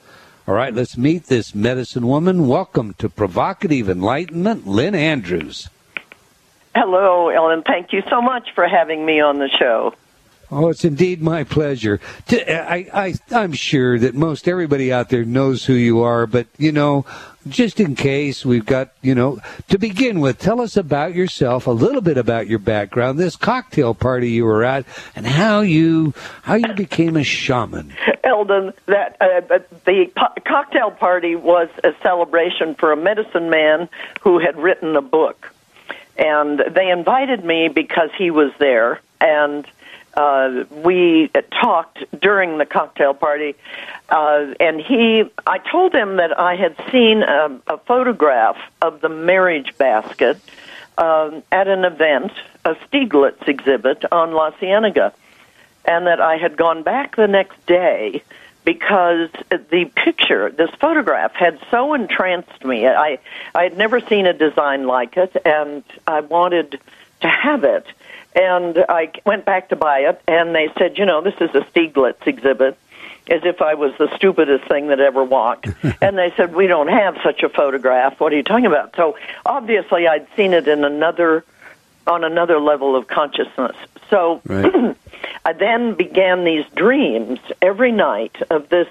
All 0.47 0.55
right, 0.55 0.75
let's 0.75 0.97
meet 0.97 1.25
this 1.25 1.55
medicine 1.55 2.07
woman. 2.07 2.49
Welcome 2.49 2.95
to 2.95 3.09
Provocative 3.09 3.89
Enlightenment, 3.89 4.67
Lynn 4.67 4.95
Andrews. 4.95 5.69
Hello, 6.75 7.29
Eldon. 7.29 7.63
Thank 7.63 7.93
you 7.93 8.03
so 8.09 8.23
much 8.23 8.49
for 8.55 8.67
having 8.67 9.05
me 9.05 9.21
on 9.21 9.39
the 9.39 9.49
show. 9.49 9.95
Oh, 10.51 10.69
it's 10.69 10.85
indeed 10.85 11.23
my 11.23 11.45
pleasure. 11.45 11.99
I, 12.31 12.87
I, 12.93 13.15
I'm 13.31 13.53
sure 13.55 13.99
that 13.99 14.15
most 14.15 14.47
everybody 14.47 14.93
out 14.93 15.09
there 15.09 15.25
knows 15.25 15.65
who 15.65 15.73
you 15.73 16.03
are, 16.03 16.27
but 16.27 16.47
you 16.59 16.73
know, 16.73 17.07
just 17.49 17.81
in 17.81 17.95
case 17.95 18.45
we've 18.45 18.67
got, 18.67 18.91
you 19.03 19.15
know, 19.15 19.41
to 19.69 19.79
begin 19.79 20.21
with, 20.21 20.39
tell 20.39 20.61
us 20.61 20.77
about 20.77 21.15
yourself, 21.15 21.67
a 21.67 21.71
little 21.71 22.01
bit 22.01 22.19
about 22.19 22.47
your 22.47 22.59
background, 22.59 23.19
this 23.19 23.37
cocktail 23.37 23.95
party 23.95 24.31
you 24.31 24.45
were 24.45 24.65
at, 24.65 24.85
and 25.17 25.27
how 25.27 25.61
you 25.61 26.15
how 26.43 26.55
you 26.55 26.73
became 26.75 27.17
a 27.17 27.25
shaman. 27.25 27.93
Eldon, 28.25 28.73
that 28.87 29.17
uh, 29.21 29.59
the 29.85 30.11
po- 30.17 30.43
cocktail 30.47 30.91
party 30.91 31.37
was 31.37 31.69
a 31.85 31.93
celebration 32.03 32.75
for 32.75 32.93
a 32.93 32.97
medicine 32.97 33.51
man 33.51 33.89
who 34.21 34.39
had 34.39 34.57
written 34.57 34.97
a 34.97 35.03
book, 35.03 35.53
and 36.17 36.61
they 36.71 36.91
invited 36.91 37.45
me 37.45 37.69
because 37.69 38.11
he 38.17 38.31
was 38.31 38.53
there, 38.59 39.01
and 39.21 39.67
uh, 40.15 40.65
we 40.71 41.31
talked 41.63 42.05
during 42.21 42.59
the 42.59 42.67
cocktail 42.67 43.15
party, 43.15 43.55
uh, 44.09 44.55
and 44.61 44.81
he, 44.81 45.25
I 45.47 45.59
told 45.59 45.95
him 45.95 46.17
that 46.17 46.39
I 46.39 46.57
had 46.57 46.77
seen 46.91 47.23
a, 47.23 47.61
a 47.67 47.79
photograph 47.79 48.59
of 48.81 49.01
the 49.01 49.09
marriage 49.09 49.77
basket 49.79 50.39
um, 50.99 51.43
at 51.51 51.69
an 51.69 51.85
event, 51.85 52.33
a 52.65 52.75
Stieglitz 52.75 53.49
exhibit 53.49 54.05
on 54.13 54.33
La 54.33 54.51
Cienega, 54.51 55.15
and 55.85 56.07
that 56.07 56.21
I 56.21 56.37
had 56.37 56.57
gone 56.57 56.83
back 56.83 57.17
the 57.17 57.27
next 57.27 57.65
day 57.67 58.23
because 58.65 59.31
the 59.49 59.91
picture, 59.97 60.51
this 60.51 60.71
photograph, 60.81 61.35
had 61.35 61.59
so 61.71 61.95
entranced 61.95 62.65
me. 62.65 62.87
I 62.87 63.19
I 63.55 63.65
had 63.65 63.77
never 63.77 64.01
seen 64.01 64.27
a 64.27 64.33
design 64.33 64.87
like 64.87 65.17
it, 65.17 65.37
and 65.45 65.83
I 66.07 66.21
wanted 66.21 66.79
to 67.23 67.29
have 67.29 67.65
it. 67.65 67.87
And 68.35 68.85
I 68.89 69.13
went 69.27 69.45
back 69.45 69.69
to 69.69 69.77
buy 69.77 70.01
it, 70.01 70.21
and 70.27 70.55
they 70.55 70.71
said, 70.79 70.99
you 70.99 71.05
know, 71.05 71.21
this 71.21 71.35
is 71.41 71.51
a 71.55 71.61
Stieglitz 71.61 72.27
exhibit, 72.27 72.79
as 73.29 73.43
if 73.45 73.61
I 73.61 73.75
was 73.75 73.93
the 73.99 74.15
stupidest 74.17 74.67
thing 74.69 74.89
that 74.89 75.01
ever 75.01 75.23
walked. 75.23 75.69
and 76.01 76.17
they 76.17 76.33
said, 76.37 76.55
we 76.55 76.67
don't 76.67 76.89
have 76.89 77.19
such 77.23 77.43
a 77.43 77.49
photograph. 77.49 78.19
What 78.21 78.33
are 78.33 78.37
you 78.37 78.43
talking 78.43 78.67
about? 78.67 78.97
So 78.97 79.19
obviously, 79.45 80.09
I'd 80.09 80.27
seen 80.35 80.55
it 80.55 80.67
in 80.67 80.85
another, 80.85 81.45
on 82.07 82.25
another 82.25 82.59
level 82.59 82.97
of 82.97 83.07
consciousness. 83.07 83.77
So 84.09 84.41
right. 84.45 84.97
I 85.45 85.53
then 85.53 85.95
began 85.95 86.45
these 86.45 86.65
dreams 86.75 87.39
every 87.61 87.93
night 87.93 88.37
of 88.51 88.69
this 88.69 88.89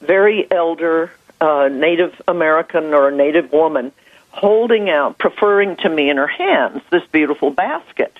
very 0.00 0.50
elder 0.50 1.10
uh, 1.40 1.68
Native 1.70 2.20
American 2.28 2.94
or 2.94 3.10
Native 3.10 3.52
woman 3.52 3.92
holding 4.30 4.90
out, 4.90 5.16
preferring 5.18 5.76
to 5.76 5.88
me 5.88 6.10
in 6.10 6.16
her 6.16 6.26
hands 6.26 6.82
this 6.90 7.04
beautiful 7.12 7.50
basket. 7.50 8.18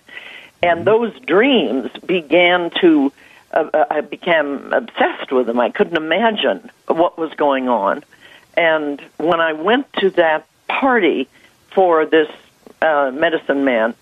And 0.65 0.87
those 0.87 1.13
dreams 1.21 1.91
began 2.07 2.71
to, 2.81 3.13
uh, 3.53 3.69
uh, 3.75 3.85
I 3.91 4.01
became 4.01 4.73
obsessed 4.73 5.31
with 5.31 5.47
them. 5.47 5.61
I 5.61 5.69
couldn't 5.69 5.99
imagine 5.99 6.71
what 6.87 7.19
was 7.19 7.31
going 7.35 7.69
on. 7.69 8.03
And 8.57 8.99
when 9.19 9.41
I 9.41 9.53
went 9.53 9.93
to 9.95 10.09
that 10.11 10.47
party 10.67 11.29
for 11.75 12.07
this 12.07 12.31
uh, 12.81 13.11
medicine 13.13 13.67
man, 13.67 13.95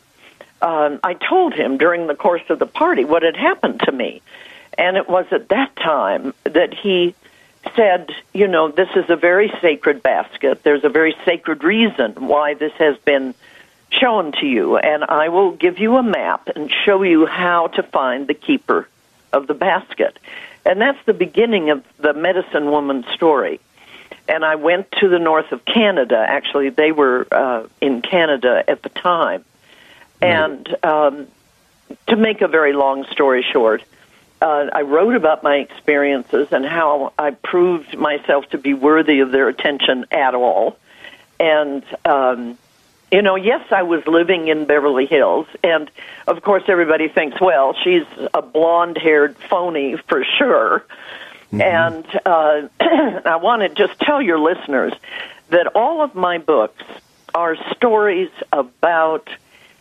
um, 0.61 1.01
I 1.03 1.15
told 1.15 1.53
him 1.53 1.79
during 1.79 2.07
the 2.07 2.15
course 2.15 2.49
of 2.49 2.61
the 2.61 2.67
party 2.67 3.05
what 3.05 3.25
had 3.25 3.37
happened 3.37 3.81
to 3.81 3.91
me. 3.91 4.23
And 4.79 4.97
it 4.97 5.09
was 5.09 5.27
at 5.33 5.49
that 5.49 5.75
time 5.75 6.33
that 6.45 6.73
he 6.75 7.17
said, 7.75 8.11
you 8.33 8.47
know, 8.47 8.71
this 8.71 8.89
is 8.95 9.11
a 9.11 9.17
very 9.17 9.53
sacred 9.61 10.01
basket. 10.01 10.63
There's 10.63 10.85
a 10.85 10.89
very 10.89 11.17
sacred 11.25 11.65
reason 11.65 12.13
why 12.13 12.55
this 12.55 12.73
has 12.75 12.97
been 12.99 13.35
shown 14.01 14.33
to 14.33 14.47
you, 14.47 14.77
and 14.77 15.05
I 15.05 15.29
will 15.29 15.53
give 15.53 15.79
you 15.79 15.97
a 15.97 16.03
map 16.03 16.49
and 16.55 16.71
show 16.85 17.03
you 17.03 17.27
how 17.27 17.69
to 17.69 17.83
find 17.83 18.27
the 18.27 18.35
keeper 18.35 18.89
of 19.33 19.47
the 19.47 19.55
basket. 19.55 20.19
And 20.65 20.81
that's 20.81 21.05
the 21.07 21.15
beginning 21.15 21.71
of 21.71 21.85
the 21.99 22.13
medicine 22.13 22.71
woman 22.71 23.05
story. 23.15 23.61
And 24.29 24.45
I 24.45 24.55
went 24.55 24.91
to 25.01 25.09
the 25.09 25.19
north 25.19 25.51
of 25.53 25.65
Canada. 25.65 26.17
Actually, 26.17 26.71
they 26.71 26.93
were 26.93 27.27
uh, 27.31 27.67
in 27.81 28.03
Canada 28.03 28.63
at 28.69 28.83
the 28.83 28.89
time. 28.89 29.45
And 30.21 30.77
um, 30.85 31.27
to 32.07 32.17
make 32.17 32.43
a 32.43 32.49
very 32.49 32.73
long 32.73 33.05
story 33.07 33.45
short, 33.53 33.83
uh, 34.41 34.69
I 34.73 34.83
wrote 34.83 35.17
about 35.17 35.43
my 35.43 35.57
experiences 35.57 36.49
and 36.53 36.65
how 36.65 37.13
I 37.19 37.33
proved 37.33 37.97
myself 37.97 38.49
to 38.51 38.59
be 38.59 38.75
worthy 38.75 39.21
of 39.21 39.33
their 39.33 39.49
attention 39.49 40.07
at 40.13 40.35
all. 40.35 40.77
And 41.41 41.85
um, 42.05 42.59
you 43.13 43.21
know, 43.21 43.37
yes, 43.37 43.71
I 43.71 43.83
was 43.83 44.07
living 44.07 44.49
in 44.49 44.65
Beverly 44.65 45.05
Hills, 45.05 45.47
and 45.63 45.91
of 46.27 46.43
course, 46.43 46.65
everybody 46.67 47.09
thinks, 47.09 47.39
well, 47.41 47.77
she's 47.85 48.07
a 48.33 48.41
blonde 48.41 48.97
haired 48.97 49.37
phony 49.37 49.97
for 50.09 50.25
sure. 50.39 50.85
Mm-hmm. 51.53 51.61
And 51.61 52.21
uh, 52.25 52.69
I 53.29 53.37
want 53.37 53.61
to 53.63 53.69
just 53.69 54.01
tell 54.01 54.23
your 54.23 54.39
listeners 54.39 54.95
that 55.51 55.67
all 55.75 56.03
of 56.03 56.15
my 56.15 56.39
books 56.39 56.83
are 57.35 57.57
stories 57.75 58.31
about 58.51 59.29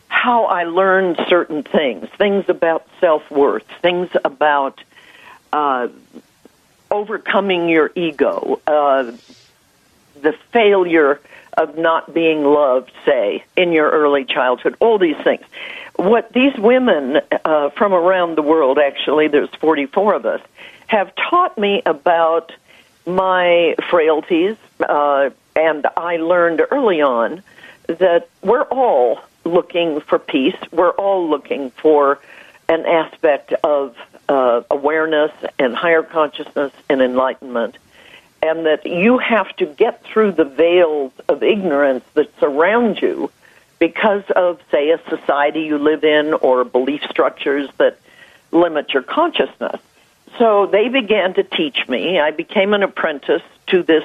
how 0.08 0.44
I 0.44 0.64
learned 0.64 1.18
certain 1.28 1.62
things, 1.62 2.10
things 2.18 2.44
about 2.48 2.86
self 3.00 3.30
worth, 3.30 3.66
things 3.80 4.10
about 4.26 4.84
uh, 5.54 5.88
overcoming 6.90 7.70
your 7.70 7.90
ego, 7.94 8.60
uh, 8.66 9.12
the 10.20 10.32
failure 10.52 11.18
of 11.56 11.76
not 11.76 12.12
being 12.14 12.44
loved, 12.44 12.90
say, 13.04 13.44
in 13.56 13.72
your 13.72 13.90
early 13.90 14.24
childhood, 14.24 14.76
all 14.80 14.98
these 14.98 15.16
things. 15.18 15.44
What 15.96 16.32
these 16.32 16.56
women 16.56 17.20
uh, 17.44 17.70
from 17.70 17.92
around 17.92 18.36
the 18.36 18.42
world, 18.42 18.78
actually, 18.78 19.28
there's 19.28 19.54
44 19.56 20.14
of 20.14 20.26
us, 20.26 20.40
have 20.86 21.14
taught 21.14 21.56
me 21.58 21.82
about 21.84 22.52
my 23.06 23.74
frailties, 23.90 24.56
uh, 24.80 25.30
and 25.54 25.86
I 25.96 26.16
learned 26.16 26.62
early 26.70 27.00
on 27.02 27.42
that 27.86 28.28
we're 28.42 28.62
all 28.62 29.20
looking 29.44 30.00
for 30.00 30.18
peace. 30.18 30.56
We're 30.70 30.90
all 30.90 31.28
looking 31.28 31.70
for 31.70 32.20
an 32.68 32.86
aspect 32.86 33.52
of 33.64 33.96
uh, 34.28 34.62
awareness 34.70 35.32
and 35.58 35.74
higher 35.74 36.02
consciousness 36.02 36.72
and 36.88 37.02
enlightenment 37.02 37.76
and 38.42 38.66
that 38.66 38.84
you 38.84 39.18
have 39.18 39.54
to 39.56 39.66
get 39.66 40.02
through 40.04 40.32
the 40.32 40.44
veils 40.44 41.12
of 41.28 41.42
ignorance 41.42 42.04
that 42.14 42.28
surround 42.40 43.00
you 43.00 43.30
because 43.78 44.24
of, 44.34 44.60
say, 44.70 44.90
a 44.90 45.00
society 45.08 45.62
you 45.62 45.78
live 45.78 46.04
in 46.04 46.34
or 46.34 46.64
belief 46.64 47.02
structures 47.08 47.68
that 47.78 47.98
limit 48.50 48.92
your 48.92 49.02
consciousness. 49.02 49.80
So 50.38 50.66
they 50.66 50.88
began 50.88 51.34
to 51.34 51.44
teach 51.44 51.88
me. 51.88 52.18
I 52.18 52.32
became 52.32 52.74
an 52.74 52.82
apprentice 52.82 53.42
to 53.68 53.82
this 53.82 54.04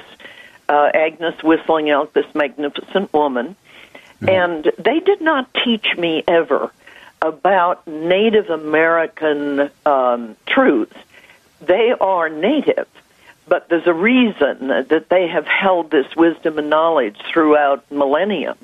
uh, 0.68 0.90
Agnes 0.94 1.42
Whistling 1.42 1.90
Elk, 1.90 2.12
this 2.12 2.32
magnificent 2.34 3.12
woman. 3.12 3.56
Mm-hmm. 4.20 4.28
And 4.28 4.72
they 4.78 5.00
did 5.00 5.20
not 5.20 5.52
teach 5.64 5.96
me 5.96 6.22
ever 6.28 6.72
about 7.22 7.86
Native 7.86 8.50
American 8.50 9.70
um, 9.84 10.36
truths. 10.46 10.96
They 11.60 11.92
are 12.00 12.28
native 12.28 12.86
but 13.48 13.68
there's 13.68 13.86
a 13.86 13.94
reason 13.94 14.68
that 14.68 15.08
they 15.08 15.28
have 15.28 15.46
held 15.46 15.90
this 15.90 16.14
wisdom 16.16 16.58
and 16.58 16.70
knowledge 16.70 17.16
throughout 17.32 17.90
millennium. 17.90 18.56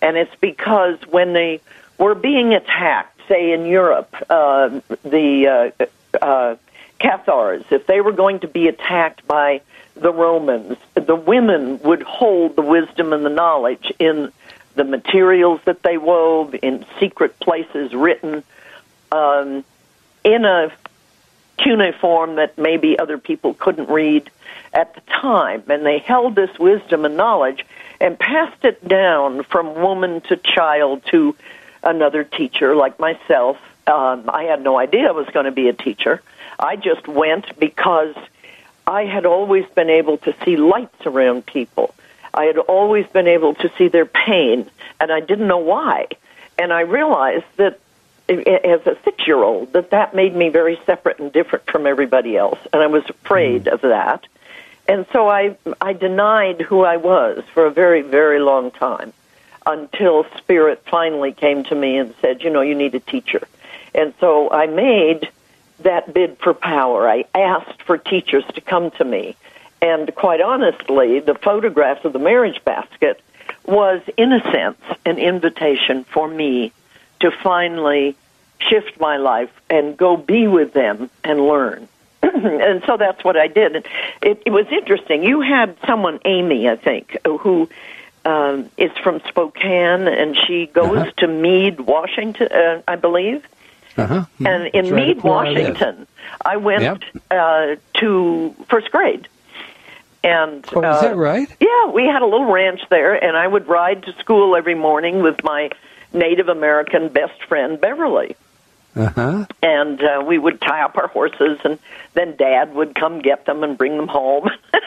And 0.00 0.16
it's 0.16 0.34
because 0.40 0.98
when 1.08 1.32
they 1.32 1.60
were 1.98 2.14
being 2.14 2.54
attacked, 2.54 3.20
say 3.28 3.52
in 3.52 3.66
Europe, 3.66 4.14
uh, 4.28 4.80
the 5.04 5.72
uh, 6.20 6.24
uh, 6.24 6.56
Cathars, 6.98 7.64
if 7.70 7.86
they 7.86 8.00
were 8.00 8.12
going 8.12 8.40
to 8.40 8.48
be 8.48 8.68
attacked 8.68 9.26
by 9.26 9.60
the 9.94 10.12
Romans, 10.12 10.78
the 10.94 11.14
women 11.14 11.78
would 11.80 12.02
hold 12.02 12.56
the 12.56 12.62
wisdom 12.62 13.12
and 13.12 13.24
the 13.24 13.30
knowledge 13.30 13.92
in 13.98 14.32
the 14.74 14.84
materials 14.84 15.60
that 15.64 15.82
they 15.82 15.98
wove, 15.98 16.54
in 16.62 16.84
secret 16.98 17.38
places 17.40 17.92
written, 17.92 18.42
um, 19.10 19.64
in 20.24 20.44
a 20.44 20.72
cuneiform 21.58 22.36
that 22.36 22.56
maybe 22.58 22.98
other 22.98 23.18
people 23.18 23.54
couldn't 23.54 23.88
read 23.88 24.30
at 24.72 24.94
the 24.94 25.00
time. 25.02 25.62
And 25.68 25.84
they 25.84 25.98
held 25.98 26.34
this 26.34 26.58
wisdom 26.58 27.04
and 27.04 27.16
knowledge 27.16 27.64
and 28.00 28.18
passed 28.18 28.64
it 28.64 28.86
down 28.86 29.44
from 29.44 29.74
woman 29.74 30.20
to 30.22 30.36
child 30.36 31.04
to 31.06 31.36
another 31.82 32.24
teacher 32.24 32.74
like 32.74 32.98
myself. 32.98 33.58
Um, 33.86 34.28
I 34.28 34.44
had 34.44 34.62
no 34.62 34.78
idea 34.78 35.08
I 35.08 35.12
was 35.12 35.28
going 35.28 35.46
to 35.46 35.52
be 35.52 35.68
a 35.68 35.72
teacher. 35.72 36.22
I 36.58 36.76
just 36.76 37.08
went 37.08 37.58
because 37.58 38.14
I 38.86 39.04
had 39.04 39.26
always 39.26 39.66
been 39.74 39.90
able 39.90 40.18
to 40.18 40.34
see 40.44 40.56
lights 40.56 41.06
around 41.06 41.46
people. 41.46 41.94
I 42.34 42.44
had 42.44 42.58
always 42.58 43.06
been 43.08 43.28
able 43.28 43.54
to 43.56 43.70
see 43.76 43.88
their 43.88 44.06
pain, 44.06 44.70
and 45.00 45.12
I 45.12 45.20
didn't 45.20 45.48
know 45.48 45.58
why. 45.58 46.06
And 46.58 46.72
I 46.72 46.80
realized 46.80 47.44
that 47.56 47.80
as 48.40 48.86
a 48.86 48.96
six 49.04 49.26
year 49.26 49.42
old 49.42 49.72
that 49.72 49.90
that 49.90 50.14
made 50.14 50.34
me 50.34 50.48
very 50.48 50.80
separate 50.86 51.18
and 51.18 51.32
different 51.32 51.64
from 51.70 51.86
everybody 51.86 52.36
else 52.36 52.58
and 52.72 52.82
i 52.82 52.86
was 52.86 53.04
afraid 53.08 53.64
mm. 53.64 53.72
of 53.72 53.80
that 53.82 54.26
and 54.88 55.06
so 55.12 55.28
i 55.28 55.56
i 55.80 55.92
denied 55.92 56.60
who 56.60 56.82
i 56.82 56.96
was 56.96 57.44
for 57.52 57.66
a 57.66 57.70
very 57.70 58.02
very 58.02 58.40
long 58.40 58.70
time 58.70 59.12
until 59.66 60.26
spirit 60.38 60.82
finally 60.90 61.32
came 61.32 61.62
to 61.64 61.74
me 61.74 61.96
and 61.96 62.14
said 62.20 62.42
you 62.42 62.50
know 62.50 62.60
you 62.60 62.74
need 62.74 62.94
a 62.94 63.00
teacher 63.00 63.46
and 63.94 64.12
so 64.20 64.50
i 64.50 64.66
made 64.66 65.28
that 65.82 66.12
bid 66.12 66.38
for 66.38 66.54
power. 66.54 67.08
I 67.08 67.24
asked 67.34 67.82
for 67.82 67.98
teachers 67.98 68.44
to 68.54 68.60
come 68.60 68.90
to 68.92 69.04
me. 69.04 69.36
And 69.80 70.14
quite 70.14 70.40
honestly, 70.40 71.20
the 71.20 71.34
photographs 71.34 72.04
of 72.04 72.12
the 72.12 72.18
marriage 72.18 72.62
basket 72.64 73.20
was, 73.66 74.00
in 74.16 74.32
a 74.32 74.40
sense, 74.52 74.80
an 75.04 75.18
invitation 75.18 76.04
for 76.04 76.28
me 76.28 76.72
to 77.20 77.30
finally 77.30 78.16
shift 78.68 79.00
my 79.00 79.16
life 79.16 79.50
and 79.70 79.96
go 79.96 80.16
be 80.16 80.46
with 80.46 80.72
them 80.72 81.10
and 81.24 81.40
learn. 81.40 81.88
and 82.22 82.82
so 82.84 82.96
that's 82.96 83.24
what 83.24 83.36
I 83.36 83.48
did. 83.48 83.76
And 83.76 83.84
it, 84.22 84.42
it 84.46 84.50
was 84.50 84.66
interesting. 84.70 85.24
You 85.24 85.40
had 85.40 85.76
someone, 85.86 86.20
Amy, 86.24 86.68
I 86.68 86.76
think, 86.76 87.16
who 87.24 87.68
um, 88.24 88.70
is 88.76 88.92
from 89.02 89.20
Spokane, 89.28 90.06
and 90.06 90.36
she 90.36 90.66
goes 90.66 90.98
uh-huh. 90.98 91.10
to 91.18 91.26
Mead, 91.26 91.80
Washington, 91.80 92.48
uh, 92.52 92.82
I 92.86 92.96
believe. 92.96 93.44
Uh-huh. 93.96 94.24
And 94.44 94.68
in 94.68 94.90
right 94.90 95.08
Mead, 95.08 95.22
Washington, 95.22 96.06
I, 96.44 96.56
went 96.56 96.82
Yep. 96.82 97.02
uh, 97.30 97.76
to 97.98 98.54
first 98.68 98.90
grade. 98.90 99.28
And 100.24 100.64
Oh, 100.72 100.78
is 100.78 100.84
uh, 100.84 101.00
that 101.02 101.16
right? 101.16 101.48
yeah, 101.60 101.90
we 101.90 102.04
had 102.04 102.22
a 102.22 102.26
little 102.26 102.50
ranch 102.50 102.80
there, 102.88 103.12
and 103.12 103.36
I 103.36 103.46
would 103.46 103.66
ride 103.66 104.04
to 104.04 104.12
school 104.14 104.54
every 104.54 104.76
morning 104.76 105.22
with 105.22 105.42
my 105.42 105.70
Native 106.12 106.48
American 106.48 107.08
best 107.08 107.42
friend 107.44 107.80
Beverly, 107.80 108.36
Uh 108.94 109.08
huh. 109.08 109.46
and 109.62 110.02
uh, 110.02 110.22
we 110.26 110.38
would 110.38 110.60
tie 110.60 110.82
up 110.82 110.96
our 110.98 111.08
horses, 111.08 111.58
and 111.64 111.78
then 112.14 112.36
Dad 112.36 112.74
would 112.74 112.94
come 112.94 113.20
get 113.20 113.46
them 113.46 113.62
and 113.64 113.76
bring 113.78 113.96
them 113.96 114.08
home. 114.08 114.48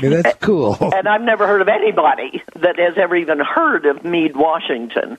Yeah, 0.00 0.22
that's 0.22 0.38
cool. 0.38 0.76
and 0.94 1.06
I've 1.08 1.22
never 1.22 1.46
heard 1.46 1.60
of 1.60 1.68
anybody 1.68 2.42
that 2.56 2.78
has 2.78 2.96
ever 2.96 3.14
even 3.16 3.40
heard 3.40 3.84
of 3.84 4.04
Mead, 4.04 4.36
Washington. 4.36 5.18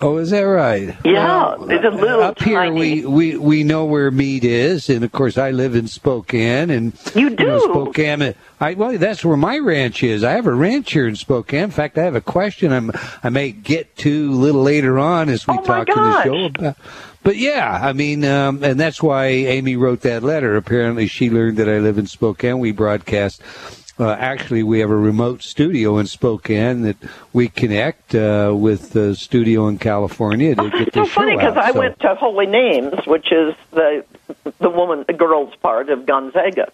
Oh, 0.00 0.18
is 0.18 0.30
that 0.30 0.40
right? 0.42 0.94
Yeah, 1.04 1.56
it's 1.60 1.84
a 1.84 1.90
little 1.90 2.22
up 2.22 2.40
here 2.42 2.72
we, 2.72 3.04
we 3.06 3.36
we 3.36 3.64
know 3.64 3.84
where 3.86 4.10
Mead 4.10 4.44
is, 4.44 4.90
and 4.90 5.04
of 5.04 5.12
course 5.12 5.38
I 5.38 5.50
live 5.52 5.74
in 5.74 5.86
Spokane, 5.88 6.70
and 6.70 6.92
You 7.14 7.30
know, 7.30 7.36
do? 7.36 7.60
Spokane. 7.60 8.34
I 8.64 8.74
well, 8.74 8.96
that's 8.98 9.24
where 9.24 9.36
my 9.36 9.58
ranch 9.58 10.02
is. 10.02 10.24
I 10.24 10.32
have 10.32 10.46
a 10.46 10.52
ranch 10.54 10.92
here 10.92 11.06
in 11.06 11.16
Spokane. 11.16 11.64
In 11.64 11.70
fact, 11.70 11.98
I 11.98 12.02
have 12.04 12.14
a 12.14 12.20
question 12.20 12.72
I'm, 12.72 12.90
I 13.22 13.28
may 13.28 13.52
get 13.52 13.94
to 13.98 14.30
a 14.30 14.34
little 14.34 14.62
later 14.62 14.98
on 14.98 15.28
as 15.28 15.46
we 15.46 15.54
Oh, 15.58 15.62
talk 15.62 15.88
in 15.88 15.94
the 15.94 16.22
show 16.24 16.44
about. 16.46 16.76
But 17.22 17.36
yeah, 17.36 17.78
I 17.82 17.92
mean, 17.92 18.24
um, 18.24 18.62
and 18.62 18.78
that's 18.78 19.02
why 19.02 19.26
Amy 19.26 19.76
wrote 19.76 20.00
that 20.02 20.22
letter. 20.22 20.56
Apparently, 20.56 21.06
she 21.08 21.30
learned 21.30 21.56
that 21.58 21.68
I 21.68 21.78
live 21.78 21.98
in 21.98 22.06
Spokane. 22.06 22.58
We 22.58 22.72
broadcast. 22.72 23.42
Uh, 23.98 24.10
actually, 24.10 24.62
we 24.62 24.80
have 24.80 24.90
a 24.90 24.96
remote 24.96 25.42
studio 25.42 25.98
in 25.98 26.06
Spokane 26.06 26.82
that 26.82 26.96
we 27.32 27.48
connect 27.48 28.14
uh, 28.14 28.52
with 28.54 28.90
the 28.90 29.14
studio 29.14 29.68
in 29.68 29.78
California 29.78 30.54
to 30.54 30.62
Oh, 30.62 30.70
get 30.70 30.80
it's 30.88 30.94
the 30.96 31.04
so 31.04 31.10
funny 31.10 31.36
because. 31.36 31.56
I 31.56 31.70
So- 31.72 31.78
went 31.78 32.00
to 32.00 32.14
Holy 32.16 32.46
Names, 32.46 33.06
which 33.06 33.30
is 33.30 33.54
the 33.72 34.04
the 34.58 34.68
woman, 34.70 35.04
the 35.06 35.12
girls' 35.12 35.54
part 35.62 35.90
of 35.90 36.06
Gonzaga. 36.06 36.70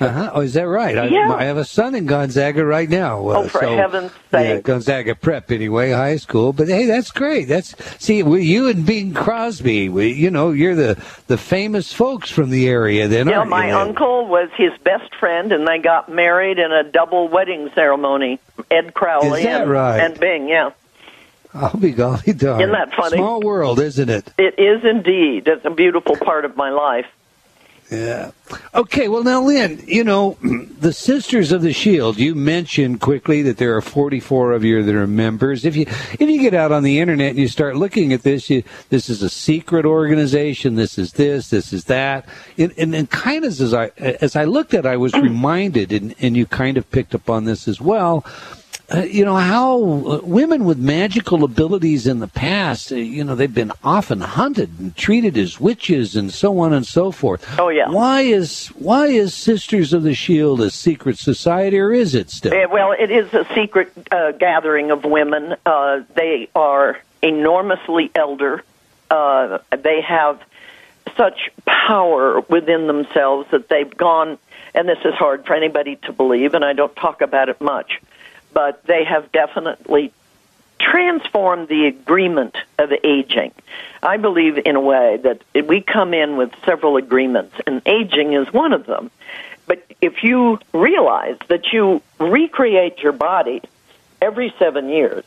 Uh-huh. 0.00 0.30
Oh, 0.34 0.40
is 0.42 0.54
that 0.54 0.68
right? 0.68 0.96
I, 0.96 1.06
Yeah. 1.06 1.34
I 1.34 1.44
have 1.44 1.56
a 1.56 1.64
son 1.64 1.94
in 1.96 2.06
Gonzaga 2.06 2.64
right 2.64 2.88
now. 2.88 3.18
Uh, 3.28 3.38
Oh, 3.38 3.48
for 3.48 3.60
so, 3.62 3.76
heaven's 3.76 4.12
Yeah, 4.32 4.40
sake. 4.54 4.64
Gonzaga 4.64 5.14
Prep 5.16 5.50
anyway, 5.50 5.90
high 5.90 6.16
school. 6.16 6.52
But 6.52 6.68
hey, 6.68 6.86
that's 6.86 7.10
great. 7.10 7.48
That's 7.48 7.74
see, 8.02 8.18
you 8.18 8.68
and 8.68 8.86
Bing 8.86 9.12
Crosby. 9.12 9.88
We, 9.88 10.12
you 10.12 10.30
know, 10.30 10.52
you're 10.52 10.76
the 10.76 11.02
the 11.26 11.36
famous 11.36 11.92
folks 11.92 12.30
from 12.30 12.50
the 12.50 12.68
area. 12.68 13.08
Then, 13.08 13.28
Yeah, 13.28 13.42
my 13.44 13.72
uncle 13.72 14.26
was 14.28 14.48
his 14.56 14.72
best 14.84 15.14
friend, 15.16 15.50
and 15.52 15.66
they 15.66 15.78
got 15.78 16.08
married 16.08 16.58
in 16.58 16.70
a 16.72 16.84
double 16.84 17.28
wedding 17.28 17.70
ceremony. 17.74 18.38
Ed 18.70 18.94
Crowley 18.94 19.40
Is 19.40 19.44
that 19.46 19.62
and, 19.62 19.70
right? 19.70 19.98
and 20.00 20.20
Bing. 20.20 20.48
Yeah, 20.48 20.70
I'll 21.54 21.76
be 21.76 21.90
golly 21.92 22.34
darn. 22.34 22.60
Isn't 22.60 22.72
that 22.72 22.94
funny? 22.94 23.16
Small 23.16 23.40
world, 23.40 23.80
isn't 23.80 24.08
it? 24.10 24.32
it 24.38 24.58
is 24.58 24.84
indeed. 24.84 25.48
It's 25.48 25.64
a 25.64 25.70
beautiful 25.70 26.14
part 26.16 26.44
of 26.44 26.56
my 26.56 26.70
life. 26.70 27.06
Yeah. 27.90 28.32
Okay, 28.74 29.08
well, 29.08 29.22
now, 29.22 29.42
Lynn, 29.42 29.82
you 29.86 30.04
know, 30.04 30.36
the 30.42 30.92
Sisters 30.92 31.52
of 31.52 31.62
the 31.62 31.72
Shield, 31.72 32.18
you 32.18 32.34
mentioned 32.34 33.00
quickly 33.00 33.40
that 33.42 33.56
there 33.56 33.74
are 33.76 33.80
44 33.80 34.52
of 34.52 34.62
you 34.62 34.82
that 34.82 34.94
are 34.94 35.06
members. 35.06 35.64
If 35.64 35.74
you 35.74 35.86
if 35.88 36.20
you 36.20 36.38
get 36.38 36.52
out 36.52 36.70
on 36.70 36.82
the 36.82 36.98
internet 36.98 37.30
and 37.30 37.38
you 37.38 37.48
start 37.48 37.76
looking 37.76 38.12
at 38.12 38.24
this, 38.24 38.50
you, 38.50 38.62
this 38.90 39.08
is 39.08 39.22
a 39.22 39.30
secret 39.30 39.86
organization, 39.86 40.74
this 40.74 40.98
is 40.98 41.12
this, 41.12 41.48
this 41.48 41.72
is 41.72 41.84
that. 41.84 42.28
And, 42.58 42.74
and, 42.76 42.94
and 42.94 43.08
kind 43.10 43.44
of 43.44 43.58
as 43.58 43.72
I, 43.72 43.86
as 43.96 44.36
I 44.36 44.44
looked 44.44 44.74
at 44.74 44.84
it, 44.84 44.88
I 44.88 44.98
was 44.98 45.12
reminded, 45.14 45.90
and, 45.90 46.14
and 46.20 46.36
you 46.36 46.44
kind 46.44 46.76
of 46.76 46.90
picked 46.90 47.14
up 47.14 47.30
on 47.30 47.46
this 47.46 47.66
as 47.66 47.80
well, 47.80 48.24
uh, 48.94 49.00
you 49.00 49.24
know 49.24 49.36
how 49.36 49.76
uh, 49.82 50.20
women 50.22 50.64
with 50.64 50.78
magical 50.78 51.44
abilities 51.44 52.06
in 52.06 52.20
the 52.20 52.28
past, 52.28 52.90
uh, 52.90 52.96
you 52.96 53.22
know, 53.22 53.34
they've 53.34 53.52
been 53.52 53.72
often 53.84 54.20
hunted 54.20 54.70
and 54.78 54.96
treated 54.96 55.36
as 55.36 55.60
witches 55.60 56.16
and 56.16 56.32
so 56.32 56.58
on 56.58 56.72
and 56.72 56.86
so 56.86 57.10
forth. 57.10 57.46
Oh, 57.58 57.68
yeah. 57.68 57.90
Why 57.90 58.22
is 58.22 58.68
why 58.68 59.06
is 59.06 59.34
Sisters 59.34 59.92
of 59.92 60.02
the 60.02 60.14
Shield 60.14 60.60
a 60.60 60.70
secret 60.70 61.18
society, 61.18 61.78
or 61.78 61.92
is 61.92 62.14
it 62.14 62.30
still? 62.30 62.54
Eh, 62.54 62.66
Well, 62.66 62.92
it 62.92 63.10
is 63.10 63.32
a 63.34 63.46
secret 63.54 63.92
uh, 64.10 64.32
gathering 64.32 64.90
of 64.90 65.04
women. 65.04 65.56
Uh, 65.66 66.00
they 66.14 66.48
are 66.54 66.98
enormously 67.22 68.10
elder. 68.14 68.62
Uh, 69.10 69.58
they 69.82 70.00
have 70.00 70.40
such 71.16 71.50
power 71.66 72.40
within 72.48 72.86
themselves 72.86 73.50
that 73.50 73.68
they've 73.68 73.96
gone, 73.96 74.38
and 74.74 74.88
this 74.88 74.98
is 75.04 75.14
hard 75.14 75.44
for 75.44 75.54
anybody 75.54 75.96
to 75.96 76.12
believe, 76.12 76.54
and 76.54 76.64
I 76.64 76.72
don't 76.74 76.94
talk 76.94 77.20
about 77.22 77.48
it 77.48 77.60
much, 77.60 78.00
but 78.58 78.82
they 78.86 79.04
have 79.04 79.30
definitely 79.30 80.12
transformed 80.80 81.68
the 81.68 81.86
agreement 81.86 82.56
of 82.76 82.92
aging. 83.04 83.52
I 84.02 84.16
believe 84.16 84.58
in 84.58 84.74
a 84.74 84.80
way 84.80 85.16
that 85.22 85.68
we 85.68 85.80
come 85.80 86.12
in 86.12 86.36
with 86.36 86.50
several 86.66 86.96
agreements, 86.96 87.54
and 87.68 87.80
aging 87.86 88.32
is 88.32 88.52
one 88.52 88.72
of 88.72 88.84
them. 88.86 89.12
But 89.68 89.86
if 90.00 90.24
you 90.24 90.58
realize 90.72 91.36
that 91.46 91.72
you 91.72 92.02
recreate 92.18 92.98
your 92.98 93.12
body 93.12 93.62
every 94.20 94.52
seven 94.58 94.88
years, 94.88 95.24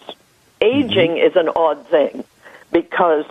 aging 0.59 1.11
mm-hmm. 1.11 1.27
is 1.27 1.37
an 1.37 1.47
odd 1.55 1.87
thing 1.87 2.25
because 2.73 3.23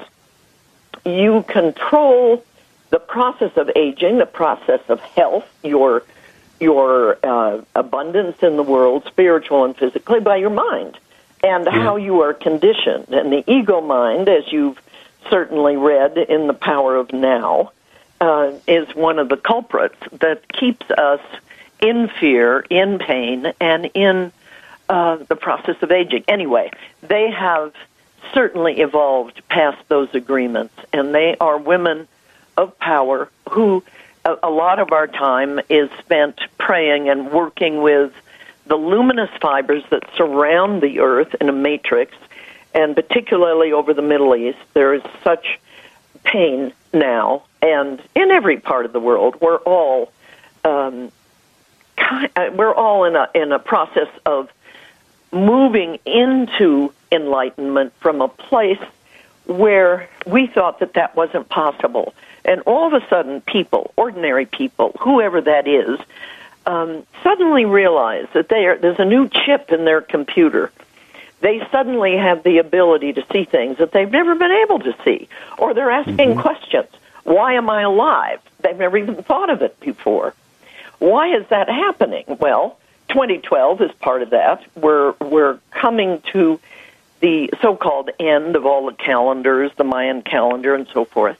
you 1.04 1.44
control 1.46 2.42
the 2.88 3.00
process 3.00 3.54
of 3.58 3.70
aging, 3.76 4.16
the 4.16 4.24
process 4.24 4.80
of 4.88 4.98
health, 5.00 5.44
your 5.62 6.04
your 6.60 7.18
uh, 7.24 7.62
abundance 7.74 8.42
in 8.42 8.56
the 8.56 8.62
world, 8.62 9.04
spiritual 9.06 9.64
and 9.64 9.76
physically, 9.76 10.20
by 10.20 10.36
your 10.36 10.50
mind 10.50 10.98
and 11.42 11.66
how 11.66 11.96
you 11.96 12.20
are 12.20 12.34
conditioned. 12.34 13.08
And 13.08 13.32
the 13.32 13.44
ego 13.50 13.80
mind, 13.80 14.28
as 14.28 14.50
you've 14.52 14.80
certainly 15.30 15.76
read 15.76 16.18
in 16.18 16.46
The 16.46 16.54
Power 16.54 16.96
of 16.96 17.12
Now, 17.12 17.72
uh, 18.20 18.52
is 18.68 18.94
one 18.94 19.18
of 19.18 19.28
the 19.28 19.36
culprits 19.36 19.96
that 20.20 20.46
keeps 20.52 20.90
us 20.90 21.20
in 21.80 22.08
fear, 22.08 22.60
in 22.68 22.98
pain, 22.98 23.52
and 23.60 23.86
in 23.94 24.32
uh, 24.88 25.16
the 25.16 25.36
process 25.36 25.76
of 25.82 25.90
aging. 25.90 26.24
Anyway, 26.28 26.70
they 27.02 27.30
have 27.30 27.72
certainly 28.34 28.80
evolved 28.80 29.40
past 29.48 29.78
those 29.88 30.14
agreements, 30.14 30.74
and 30.92 31.14
they 31.14 31.36
are 31.40 31.56
women 31.56 32.06
of 32.56 32.78
power 32.78 33.30
who 33.50 33.82
a, 34.24 34.36
a 34.42 34.50
lot 34.50 34.78
of 34.78 34.92
our 34.92 35.06
time 35.06 35.60
is 35.68 35.90
spent 35.98 36.40
praying 36.58 37.08
and 37.08 37.30
working 37.30 37.82
with 37.82 38.12
the 38.66 38.76
luminous 38.76 39.30
fibers 39.40 39.82
that 39.90 40.02
surround 40.16 40.82
the 40.82 41.00
earth 41.00 41.34
in 41.40 41.48
a 41.48 41.52
matrix, 41.52 42.14
and 42.74 42.94
particularly 42.94 43.72
over 43.72 43.94
the 43.94 44.02
Middle 44.02 44.36
East, 44.36 44.58
there 44.74 44.94
is 44.94 45.02
such 45.24 45.58
pain 46.22 46.72
now, 46.92 47.42
and 47.62 48.00
in 48.14 48.30
every 48.30 48.58
part 48.58 48.84
of 48.86 48.92
the 48.92 49.00
world, 49.00 49.36
we're 49.40 49.58
all 49.58 50.12
um, 50.64 51.10
uh, 51.98 52.50
we're 52.54 52.74
all 52.74 53.04
in 53.04 53.16
a 53.16 53.28
in 53.34 53.52
a 53.52 53.58
process 53.58 54.08
of 54.26 54.50
moving 55.32 55.98
into 56.04 56.92
enlightenment 57.12 57.92
from 58.00 58.20
a 58.20 58.28
place 58.28 58.80
where 59.46 60.08
we 60.26 60.46
thought 60.46 60.80
that 60.80 60.94
that 60.94 61.16
wasn't 61.16 61.48
possible. 61.48 62.14
And 62.44 62.62
all 62.62 62.86
of 62.86 63.02
a 63.02 63.06
sudden, 63.08 63.40
people, 63.42 63.92
ordinary 63.96 64.46
people, 64.46 64.96
whoever 65.00 65.40
that 65.40 65.68
is, 65.68 66.00
um, 66.66 67.06
suddenly 67.22 67.64
realize 67.64 68.26
that 68.34 68.48
they 68.48 68.66
are, 68.66 68.76
there's 68.78 68.98
a 68.98 69.04
new 69.04 69.28
chip 69.28 69.72
in 69.72 69.84
their 69.84 70.00
computer. 70.00 70.70
They 71.40 71.66
suddenly 71.72 72.16
have 72.16 72.42
the 72.42 72.58
ability 72.58 73.14
to 73.14 73.24
see 73.32 73.44
things 73.44 73.78
that 73.78 73.92
they've 73.92 74.10
never 74.10 74.34
been 74.34 74.50
able 74.50 74.78
to 74.80 74.94
see, 75.04 75.28
or 75.56 75.72
they're 75.72 75.90
asking 75.90 76.36
questions. 76.36 76.88
Why 77.24 77.54
am 77.54 77.70
I 77.70 77.82
alive? 77.82 78.40
They've 78.60 78.76
never 78.76 78.98
even 78.98 79.22
thought 79.22 79.50
of 79.50 79.62
it 79.62 79.78
before. 79.80 80.34
Why 80.98 81.34
is 81.34 81.46
that 81.48 81.68
happening? 81.68 82.24
Well, 82.26 82.78
2012 83.08 83.80
is 83.80 83.92
part 83.92 84.22
of 84.22 84.30
that. 84.30 84.62
We're 84.76 85.14
we're 85.20 85.58
coming 85.70 86.22
to 86.32 86.60
the 87.20 87.50
so-called 87.60 88.10
end 88.18 88.56
of 88.56 88.66
all 88.66 88.86
the 88.86 88.94
calendars, 88.94 89.72
the 89.76 89.84
Mayan 89.84 90.22
calendar, 90.22 90.74
and 90.74 90.86
so 90.92 91.04
forth. 91.04 91.38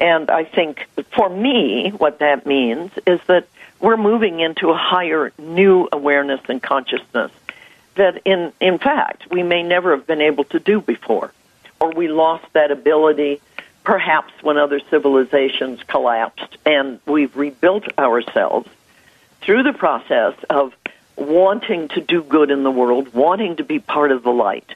And 0.00 0.30
I 0.30 0.44
think 0.44 0.88
for 1.12 1.28
me, 1.28 1.90
what 1.90 2.18
that 2.20 2.46
means 2.46 2.90
is 3.06 3.20
that 3.26 3.46
we're 3.78 3.98
moving 3.98 4.40
into 4.40 4.70
a 4.70 4.76
higher 4.76 5.32
new 5.38 5.88
awareness 5.92 6.40
and 6.48 6.62
consciousness 6.62 7.30
that 7.96 8.22
in 8.24 8.52
in 8.60 8.78
fact 8.78 9.30
we 9.30 9.42
may 9.42 9.62
never 9.62 9.94
have 9.96 10.06
been 10.06 10.20
able 10.20 10.44
to 10.44 10.58
do 10.58 10.80
before. 10.80 11.32
Or 11.80 11.92
we 11.92 12.08
lost 12.08 12.44
that 12.52 12.70
ability 12.70 13.40
perhaps 13.84 14.32
when 14.42 14.58
other 14.58 14.80
civilizations 14.90 15.82
collapsed, 15.84 16.58
and 16.66 17.00
we've 17.06 17.34
rebuilt 17.36 17.84
ourselves 17.98 18.68
through 19.40 19.62
the 19.62 19.72
process 19.72 20.34
of 20.50 20.74
wanting 21.16 21.88
to 21.88 22.00
do 22.00 22.22
good 22.22 22.50
in 22.50 22.62
the 22.62 22.70
world, 22.70 23.12
wanting 23.14 23.56
to 23.56 23.64
be 23.64 23.78
part 23.78 24.12
of 24.12 24.22
the 24.22 24.30
light, 24.30 24.74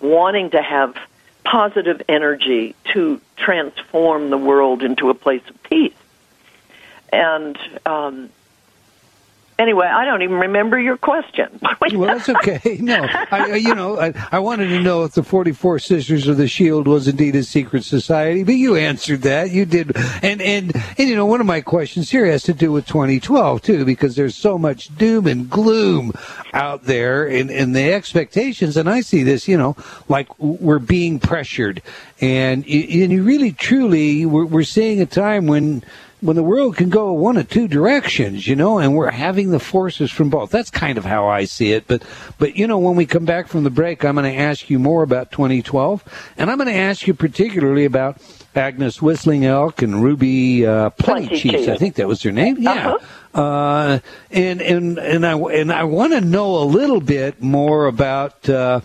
wanting 0.00 0.50
to 0.50 0.62
have 0.62 0.96
positive 1.44 2.02
energy 2.08 2.74
to 2.94 3.20
transform 3.36 4.30
the 4.30 4.38
world 4.38 4.82
into 4.82 5.10
a 5.10 5.14
place 5.14 5.42
of 5.48 5.62
peace. 5.64 5.92
And 7.12 7.58
um, 7.84 8.30
Anyway, 9.56 9.86
I 9.86 10.04
don't 10.04 10.22
even 10.22 10.36
remember 10.36 10.80
your 10.80 10.96
question. 10.96 11.60
well, 11.92 12.08
that's 12.08 12.28
okay. 12.28 12.78
No, 12.80 13.06
I, 13.08 13.54
you 13.54 13.72
know, 13.72 14.00
I, 14.00 14.12
I, 14.32 14.40
wanted 14.40 14.66
to 14.68 14.80
know 14.80 15.04
if 15.04 15.12
the 15.12 15.22
44 15.22 15.78
Sisters 15.78 16.26
of 16.26 16.36
the 16.36 16.48
Shield 16.48 16.88
was 16.88 17.06
indeed 17.06 17.36
a 17.36 17.44
secret 17.44 17.84
society, 17.84 18.42
but 18.42 18.56
you 18.56 18.74
answered 18.74 19.22
that. 19.22 19.52
You 19.52 19.64
did. 19.64 19.96
And, 20.22 20.42
and, 20.42 20.74
and, 20.74 21.08
you 21.08 21.14
know, 21.14 21.26
one 21.26 21.40
of 21.40 21.46
my 21.46 21.60
questions 21.60 22.10
here 22.10 22.26
has 22.26 22.42
to 22.44 22.52
do 22.52 22.72
with 22.72 22.86
2012, 22.86 23.62
too, 23.62 23.84
because 23.84 24.16
there's 24.16 24.34
so 24.34 24.58
much 24.58 24.94
doom 24.96 25.28
and 25.28 25.48
gloom 25.48 26.12
out 26.52 26.82
there 26.84 27.24
and, 27.28 27.48
and 27.48 27.76
the 27.76 27.92
expectations. 27.92 28.76
And 28.76 28.90
I 28.90 29.02
see 29.02 29.22
this, 29.22 29.46
you 29.46 29.56
know, 29.56 29.76
like 30.08 30.36
we're 30.40 30.80
being 30.80 31.20
pressured. 31.20 31.80
And, 32.20 32.64
and 32.64 33.12
you 33.12 33.22
really, 33.22 33.52
truly, 33.52 34.26
we're, 34.26 34.46
we're 34.46 34.64
seeing 34.64 35.00
a 35.00 35.06
time 35.06 35.46
when, 35.46 35.84
when 36.24 36.36
the 36.36 36.42
world 36.42 36.74
can 36.74 36.88
go 36.88 37.12
one 37.12 37.36
of 37.36 37.50
two 37.50 37.68
directions, 37.68 38.48
you 38.48 38.56
know, 38.56 38.78
and 38.78 38.96
we're 38.96 39.10
having 39.10 39.50
the 39.50 39.60
forces 39.60 40.10
from 40.10 40.30
both. 40.30 40.50
That's 40.50 40.70
kind 40.70 40.96
of 40.96 41.04
how 41.04 41.28
I 41.28 41.44
see 41.44 41.72
it. 41.72 41.86
But, 41.86 42.02
but 42.38 42.56
you 42.56 42.66
know, 42.66 42.78
when 42.78 42.96
we 42.96 43.04
come 43.04 43.26
back 43.26 43.46
from 43.46 43.62
the 43.62 43.70
break, 43.70 44.02
I'm 44.06 44.14
going 44.14 44.32
to 44.32 44.40
ask 44.40 44.70
you 44.70 44.78
more 44.78 45.02
about 45.02 45.30
2012, 45.32 46.32
and 46.38 46.50
I'm 46.50 46.56
going 46.56 46.72
to 46.72 46.74
ask 46.74 47.06
you 47.06 47.12
particularly 47.12 47.84
about 47.84 48.16
Agnes 48.56 49.00
Whistling 49.02 49.44
Elk 49.44 49.82
and 49.82 50.02
Ruby 50.02 50.66
uh, 50.66 50.90
Plenty 50.90 51.38
Chiefs. 51.38 51.68
I 51.68 51.76
think 51.76 51.96
that 51.96 52.08
was 52.08 52.22
her 52.22 52.32
name. 52.32 52.56
Yeah. 52.58 52.94
Uh-huh. 52.94 52.98
Uh, 53.34 53.98
and 54.30 54.62
and 54.62 54.96
and 54.96 55.26
I 55.26 55.36
and 55.36 55.72
I 55.72 55.82
want 55.82 56.12
to 56.12 56.20
know 56.20 56.62
a 56.62 56.64
little 56.64 57.00
bit 57.00 57.42
more 57.42 57.86
about 57.86 58.48
uh, 58.48 58.80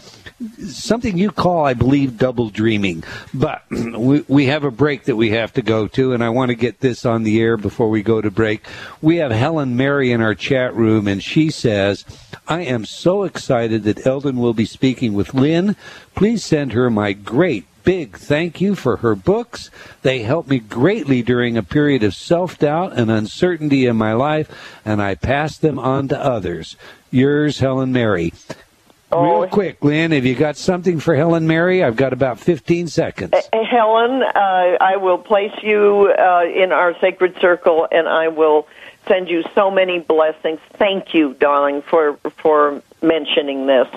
something 0.65 1.19
you 1.19 1.29
call, 1.29 1.65
I 1.65 1.75
believe, 1.75 2.17
double 2.17 2.49
dreaming. 2.49 3.03
But 3.31 3.63
we, 3.69 4.25
we 4.27 4.45
have 4.47 4.63
a 4.63 4.71
break 4.71 5.03
that 5.03 5.15
we 5.15 5.29
have 5.31 5.53
to 5.53 5.61
go 5.61 5.87
to, 5.89 6.13
and 6.13 6.23
I 6.23 6.29
want 6.29 6.49
to 6.49 6.55
get 6.55 6.79
this 6.79 7.05
on 7.05 7.23
the 7.23 7.39
air 7.39 7.57
before 7.57 7.89
we 7.89 8.01
go 8.01 8.21
to 8.21 8.31
break. 8.31 8.65
We 9.03 9.17
have 9.17 9.31
Helen 9.31 9.77
Mary 9.77 10.11
in 10.11 10.21
our 10.21 10.33
chat 10.33 10.73
room, 10.75 11.07
and 11.07 11.23
she 11.23 11.51
says, 11.51 12.03
I 12.47 12.61
am 12.61 12.85
so 12.85 13.23
excited 13.23 13.83
that 13.83 14.05
Eldon 14.07 14.37
will 14.37 14.55
be 14.55 14.65
speaking 14.65 15.13
with 15.13 15.35
Lynn. 15.35 15.75
Please 16.15 16.43
send 16.43 16.73
her 16.73 16.89
my 16.89 17.13
great 17.13 17.65
big 17.83 18.17
thank 18.17 18.61
you 18.61 18.75
for 18.75 18.97
her 18.97 19.15
books. 19.15 19.69
They 20.01 20.19
helped 20.19 20.49
me 20.49 20.59
greatly 20.59 21.21
during 21.21 21.57
a 21.57 21.63
period 21.63 22.03
of 22.03 22.15
self 22.15 22.59
doubt 22.59 22.97
and 22.97 23.09
uncertainty 23.09 23.85
in 23.85 23.95
my 23.95 24.13
life, 24.13 24.49
and 24.85 25.01
I 25.01 25.15
pass 25.15 25.57
them 25.57 25.79
on 25.79 26.07
to 26.09 26.19
others. 26.19 26.75
Yours, 27.11 27.59
Helen 27.59 27.91
Mary. 27.91 28.33
Oh, 29.11 29.41
Real 29.41 29.49
quick, 29.49 29.83
Lynn, 29.83 30.11
have 30.11 30.25
you 30.25 30.35
got 30.35 30.55
something 30.55 30.99
for 30.99 31.15
Helen 31.15 31.47
Mary? 31.47 31.83
I've 31.83 31.95
got 31.95 32.13
about 32.13 32.39
15 32.39 32.87
seconds. 32.87 33.33
Uh, 33.33 33.63
Helen, 33.63 34.21
uh, 34.21 34.77
I 34.79 34.97
will 34.97 35.17
place 35.17 35.53
you 35.63 36.13
uh, 36.15 36.43
in 36.43 36.71
our 36.71 36.97
sacred 36.99 37.35
circle, 37.41 37.87
and 37.91 38.07
I 38.07 38.27
will 38.27 38.67
send 39.07 39.27
you 39.27 39.43
so 39.55 39.71
many 39.71 39.97
blessings. 39.97 40.59
Thank 40.73 41.15
you, 41.15 41.33
darling, 41.33 41.81
for 41.81 42.17
for 42.37 42.83
mentioning 43.01 43.65
this, 43.65 43.87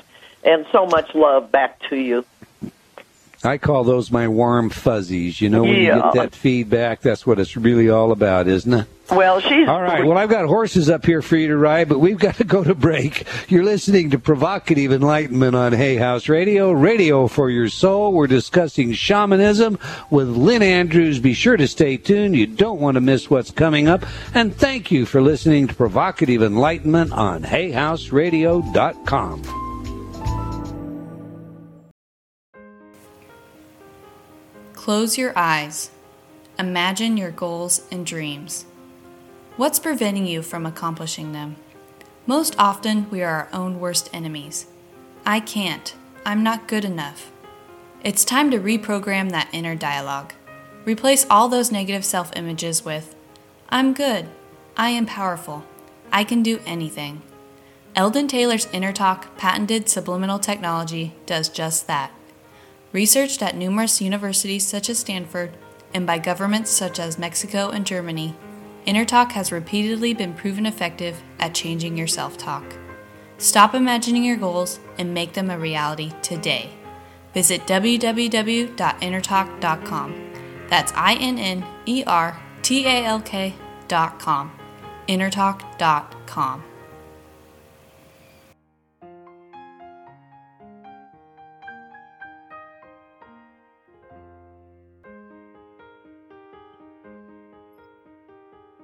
and 0.44 0.64
so 0.72 0.86
much 0.86 1.14
love 1.14 1.52
back 1.52 1.78
to 1.90 1.96
you. 1.96 2.24
I 3.44 3.58
call 3.58 3.84
those 3.84 4.10
my 4.10 4.28
warm 4.28 4.70
fuzzies. 4.70 5.40
You 5.40 5.50
know, 5.50 5.62
when 5.62 5.74
yeah. 5.74 5.96
you 5.96 6.02
get 6.02 6.14
that 6.14 6.34
feedback, 6.34 7.00
that's 7.00 7.26
what 7.26 7.38
it's 7.38 7.56
really 7.56 7.90
all 7.90 8.12
about, 8.12 8.48
isn't 8.48 8.72
it? 8.72 8.86
Well, 9.10 9.40
she's 9.40 9.66
all 9.68 9.82
right. 9.82 10.06
Well, 10.06 10.16
I've 10.16 10.30
got 10.30 10.46
horses 10.46 10.88
up 10.88 11.04
here 11.04 11.20
for 11.22 11.36
you 11.36 11.48
to 11.48 11.56
ride, 11.56 11.88
but 11.88 11.98
we've 11.98 12.18
got 12.18 12.36
to 12.36 12.44
go 12.44 12.62
to 12.64 12.74
break. 12.74 13.26
You're 13.48 13.64
listening 13.64 14.10
to 14.10 14.18
Provocative 14.18 14.92
Enlightenment 14.92 15.56
on 15.56 15.72
Hay 15.72 15.96
House 15.96 16.28
Radio, 16.28 16.72
radio 16.72 17.26
for 17.26 17.48
your 17.50 17.68
soul. 17.68 18.12
We're 18.12 18.26
discussing 18.26 18.92
shamanism 18.92 19.78
with 20.10 20.28
Lynn 20.28 20.62
Andrews. 20.62 21.18
Be 21.18 21.34
sure 21.34 21.58
to 21.58 21.68
stay 21.68 21.98
tuned. 21.98 22.36
You 22.36 22.46
don't 22.46 22.80
want 22.80 22.94
to 22.94 23.02
miss 23.02 23.28
what's 23.28 23.50
coming 23.50 23.88
up. 23.88 24.06
And 24.34 24.54
thank 24.54 24.90
you 24.90 25.04
for 25.04 25.20
listening 25.20 25.68
to 25.68 25.74
Provocative 25.74 26.42
Enlightenment 26.42 27.12
on 27.12 27.42
HayHouseRadio.com. 27.42 29.61
Close 34.82 35.16
your 35.16 35.32
eyes. 35.38 35.92
Imagine 36.58 37.16
your 37.16 37.30
goals 37.30 37.86
and 37.92 38.04
dreams. 38.04 38.66
What's 39.56 39.78
preventing 39.78 40.26
you 40.26 40.42
from 40.42 40.66
accomplishing 40.66 41.30
them? 41.30 41.54
Most 42.26 42.56
often, 42.58 43.08
we 43.08 43.22
are 43.22 43.30
our 43.32 43.48
own 43.52 43.78
worst 43.78 44.10
enemies. 44.12 44.66
I 45.24 45.38
can't. 45.38 45.94
I'm 46.26 46.42
not 46.42 46.66
good 46.66 46.84
enough. 46.84 47.30
It's 48.02 48.24
time 48.24 48.50
to 48.50 48.58
reprogram 48.58 49.30
that 49.30 49.48
inner 49.52 49.76
dialogue. 49.76 50.32
Replace 50.84 51.26
all 51.30 51.48
those 51.48 51.70
negative 51.70 52.04
self 52.04 52.32
images 52.34 52.84
with 52.84 53.14
I'm 53.68 53.94
good. 53.94 54.26
I 54.76 54.88
am 54.88 55.06
powerful. 55.06 55.64
I 56.10 56.24
can 56.24 56.42
do 56.42 56.58
anything. 56.66 57.22
Eldon 57.94 58.26
Taylor's 58.26 58.66
Inner 58.72 58.92
Talk 58.92 59.38
patented 59.38 59.88
subliminal 59.88 60.40
technology 60.40 61.14
does 61.24 61.48
just 61.48 61.86
that. 61.86 62.10
Researched 62.92 63.42
at 63.42 63.56
numerous 63.56 64.02
universities 64.02 64.66
such 64.66 64.90
as 64.90 64.98
Stanford 64.98 65.56
and 65.94 66.06
by 66.06 66.18
governments 66.18 66.70
such 66.70 67.00
as 67.00 67.18
Mexico 67.18 67.70
and 67.70 67.86
Germany, 67.86 68.36
InnerTalk 68.86 69.32
has 69.32 69.50
repeatedly 69.52 70.12
been 70.12 70.34
proven 70.34 70.66
effective 70.66 71.22
at 71.38 71.54
changing 71.54 71.96
your 71.96 72.06
self 72.06 72.36
talk. 72.36 72.64
Stop 73.38 73.74
imagining 73.74 74.24
your 74.24 74.36
goals 74.36 74.78
and 74.98 75.14
make 75.14 75.32
them 75.32 75.48
a 75.50 75.58
reality 75.58 76.12
today. 76.22 76.70
Visit 77.34 77.66
www.innertalk.com. 77.66 80.32
That's 80.68 80.92
I 80.94 81.14
N 81.14 81.38
N 81.38 81.64
E 81.86 82.04
R 82.06 82.38
T 82.62 82.86
A 82.86 83.04
L 83.04 83.20
K.com. 83.20 84.52
Innertalk.com. 85.08 86.64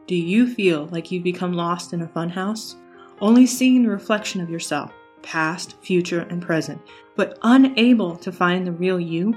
Do 0.09 0.17
you 0.17 0.47
feel 0.47 0.87
like 0.87 1.13
you've 1.13 1.23
become 1.23 1.53
lost 1.53 1.93
in 1.93 2.01
a 2.01 2.07
funhouse? 2.07 2.77
Only 3.21 3.45
seeing 3.45 3.83
the 3.83 3.91
reflection 3.91 4.41
of 4.41 4.49
yourself, 4.49 4.91
past, 5.21 5.77
future, 5.83 6.27
and 6.31 6.41
present, 6.41 6.81
but 7.15 7.39
unable 7.43 8.17
to 8.17 8.33
find 8.33 8.67
the 8.67 8.73
real 8.73 8.99
you? 8.99 9.37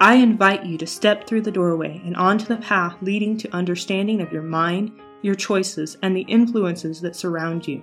I 0.00 0.16
invite 0.16 0.66
you 0.66 0.76
to 0.78 0.88
step 0.88 1.24
through 1.24 1.42
the 1.42 1.52
doorway 1.52 2.02
and 2.04 2.16
onto 2.16 2.46
the 2.46 2.56
path 2.56 2.96
leading 3.00 3.36
to 3.36 3.54
understanding 3.54 4.20
of 4.20 4.32
your 4.32 4.42
mind, 4.42 4.90
your 5.22 5.36
choices, 5.36 5.96
and 6.02 6.16
the 6.16 6.22
influences 6.22 7.00
that 7.02 7.14
surround 7.14 7.68
you. 7.68 7.80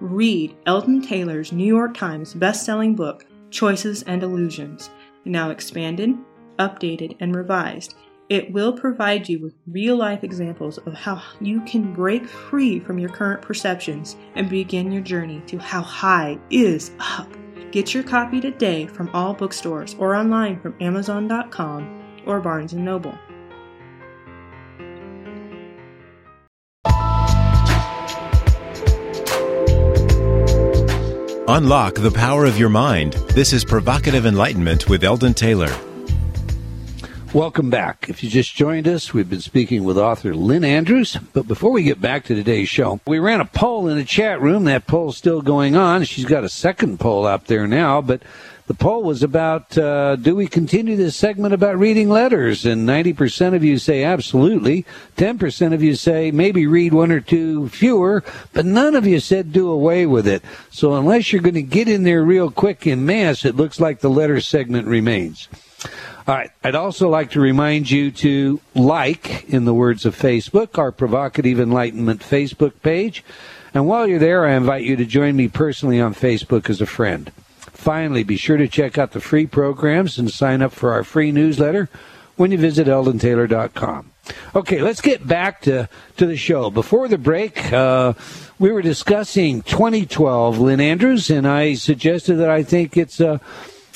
Read 0.00 0.56
Eldon 0.66 1.00
Taylor's 1.00 1.52
New 1.52 1.72
York 1.72 1.96
Times 1.96 2.34
best-selling 2.34 2.96
book, 2.96 3.26
Choices 3.50 4.02
and 4.02 4.24
Illusions, 4.24 4.90
now 5.24 5.50
expanded, 5.50 6.16
updated, 6.58 7.16
and 7.20 7.36
revised 7.36 7.94
it 8.28 8.52
will 8.52 8.72
provide 8.72 9.28
you 9.28 9.38
with 9.38 9.54
real 9.68 9.96
life 9.96 10.24
examples 10.24 10.78
of 10.78 10.94
how 10.94 11.22
you 11.40 11.60
can 11.62 11.92
break 11.92 12.26
free 12.26 12.80
from 12.80 12.98
your 12.98 13.10
current 13.10 13.40
perceptions 13.40 14.16
and 14.34 14.48
begin 14.48 14.90
your 14.90 15.02
journey 15.02 15.42
to 15.46 15.58
how 15.58 15.82
high 15.82 16.38
is 16.50 16.90
up. 16.98 17.28
Get 17.70 17.94
your 17.94 18.02
copy 18.02 18.40
today 18.40 18.86
from 18.86 19.10
all 19.12 19.34
bookstores 19.34 19.94
or 19.98 20.14
online 20.14 20.60
from 20.60 20.74
Amazon.com 20.80 22.22
or 22.26 22.40
Barnes 22.40 22.72
& 22.72 22.74
Noble. 22.74 23.16
Unlock 31.48 31.94
the 31.94 32.10
power 32.12 32.44
of 32.44 32.58
your 32.58 32.68
mind. 32.68 33.12
This 33.28 33.52
is 33.52 33.64
Provocative 33.64 34.26
Enlightenment 34.26 34.88
with 34.88 35.04
Eldon 35.04 35.32
Taylor. 35.32 35.70
Welcome 37.34 37.70
back. 37.70 38.08
If 38.08 38.22
you 38.22 38.30
just 38.30 38.54
joined 38.54 38.86
us, 38.86 39.12
we've 39.12 39.28
been 39.28 39.40
speaking 39.40 39.84
with 39.84 39.98
author 39.98 40.34
Lynn 40.34 40.64
Andrews. 40.64 41.18
But 41.32 41.48
before 41.48 41.72
we 41.72 41.82
get 41.82 42.00
back 42.00 42.24
to 42.24 42.34
today's 42.34 42.68
show, 42.68 43.00
we 43.06 43.18
ran 43.18 43.40
a 43.40 43.44
poll 43.44 43.88
in 43.88 43.98
the 43.98 44.04
chat 44.04 44.40
room. 44.40 44.64
That 44.64 44.86
poll's 44.86 45.16
still 45.16 45.42
going 45.42 45.76
on. 45.76 46.04
She's 46.04 46.24
got 46.24 46.44
a 46.44 46.48
second 46.48 46.98
poll 47.00 47.26
up 47.26 47.46
there 47.46 47.66
now, 47.66 48.00
but 48.00 48.22
the 48.68 48.74
poll 48.74 49.02
was 49.02 49.22
about 49.22 49.76
uh, 49.76 50.16
do 50.16 50.36
we 50.36 50.46
continue 50.46 50.96
this 50.96 51.16
segment 51.16 51.52
about 51.52 51.78
reading 51.78 52.08
letters? 52.08 52.64
And 52.64 52.88
90% 52.88 53.54
of 53.54 53.62
you 53.62 53.76
say 53.78 54.04
absolutely. 54.04 54.86
10% 55.16 55.74
of 55.74 55.82
you 55.82 55.94
say 55.94 56.30
maybe 56.30 56.66
read 56.66 56.94
one 56.94 57.10
or 57.10 57.20
two 57.20 57.68
fewer, 57.68 58.24
but 58.52 58.64
none 58.64 58.94
of 58.94 59.06
you 59.06 59.20
said 59.20 59.52
do 59.52 59.68
away 59.68 60.06
with 60.06 60.28
it. 60.28 60.42
So 60.70 60.94
unless 60.94 61.32
you're 61.32 61.42
going 61.42 61.54
to 61.54 61.62
get 61.62 61.88
in 61.88 62.04
there 62.04 62.22
real 62.22 62.50
quick 62.50 62.86
in 62.86 63.04
mass, 63.04 63.44
it 63.44 63.56
looks 63.56 63.80
like 63.80 64.00
the 64.00 64.10
letter 64.10 64.40
segment 64.40 64.86
remains. 64.86 65.48
I'd 66.28 66.74
also 66.74 67.08
like 67.08 67.30
to 67.32 67.40
remind 67.40 67.90
you 67.90 68.10
to 68.10 68.60
like, 68.74 69.48
in 69.48 69.64
the 69.64 69.74
words 69.74 70.04
of 70.04 70.18
Facebook, 70.18 70.76
our 70.76 70.90
Provocative 70.90 71.60
Enlightenment 71.60 72.20
Facebook 72.20 72.82
page. 72.82 73.22
And 73.72 73.86
while 73.86 74.08
you're 74.08 74.18
there, 74.18 74.44
I 74.44 74.54
invite 74.54 74.84
you 74.84 74.96
to 74.96 75.04
join 75.04 75.36
me 75.36 75.48
personally 75.48 76.00
on 76.00 76.14
Facebook 76.14 76.68
as 76.68 76.80
a 76.80 76.86
friend. 76.86 77.30
Finally, 77.58 78.24
be 78.24 78.36
sure 78.36 78.56
to 78.56 78.66
check 78.66 78.98
out 78.98 79.12
the 79.12 79.20
free 79.20 79.46
programs 79.46 80.18
and 80.18 80.30
sign 80.30 80.62
up 80.62 80.72
for 80.72 80.92
our 80.92 81.04
free 81.04 81.30
newsletter 81.30 81.88
when 82.34 82.50
you 82.50 82.58
visit 82.58 82.88
eldontaylor.com. 82.88 84.10
Okay, 84.54 84.82
let's 84.82 85.00
get 85.00 85.26
back 85.26 85.60
to, 85.62 85.88
to 86.16 86.26
the 86.26 86.36
show. 86.36 86.70
Before 86.70 87.06
the 87.06 87.18
break, 87.18 87.72
uh, 87.72 88.14
we 88.58 88.72
were 88.72 88.82
discussing 88.82 89.62
2012, 89.62 90.58
Lynn 90.58 90.80
Andrews, 90.80 91.30
and 91.30 91.46
I 91.46 91.74
suggested 91.74 92.36
that 92.36 92.50
I 92.50 92.64
think 92.64 92.96
it's 92.96 93.20
a 93.20 93.40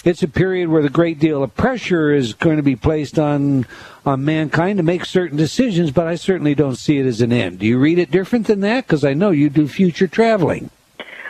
it's 0.04 0.22
a 0.22 0.28
period 0.28 0.68
where 0.68 0.82
the 0.82 0.88
great 0.88 1.18
deal 1.18 1.42
of 1.42 1.54
pressure 1.54 2.12
is 2.12 2.32
going 2.34 2.56
to 2.56 2.62
be 2.62 2.76
placed 2.76 3.18
on 3.18 3.66
on 4.06 4.24
mankind 4.24 4.78
to 4.78 4.82
make 4.82 5.04
certain 5.04 5.36
decisions, 5.36 5.90
but 5.90 6.06
I 6.06 6.14
certainly 6.14 6.54
don't 6.54 6.76
see 6.76 6.98
it 6.98 7.06
as 7.06 7.20
an 7.20 7.32
end. 7.32 7.58
Do 7.58 7.66
you 7.66 7.78
read 7.78 7.98
it 7.98 8.10
different 8.10 8.46
than 8.46 8.60
that? 8.60 8.86
Because 8.86 9.04
I 9.04 9.12
know 9.12 9.30
you 9.30 9.50
do 9.50 9.68
future 9.68 10.08
traveling. 10.08 10.70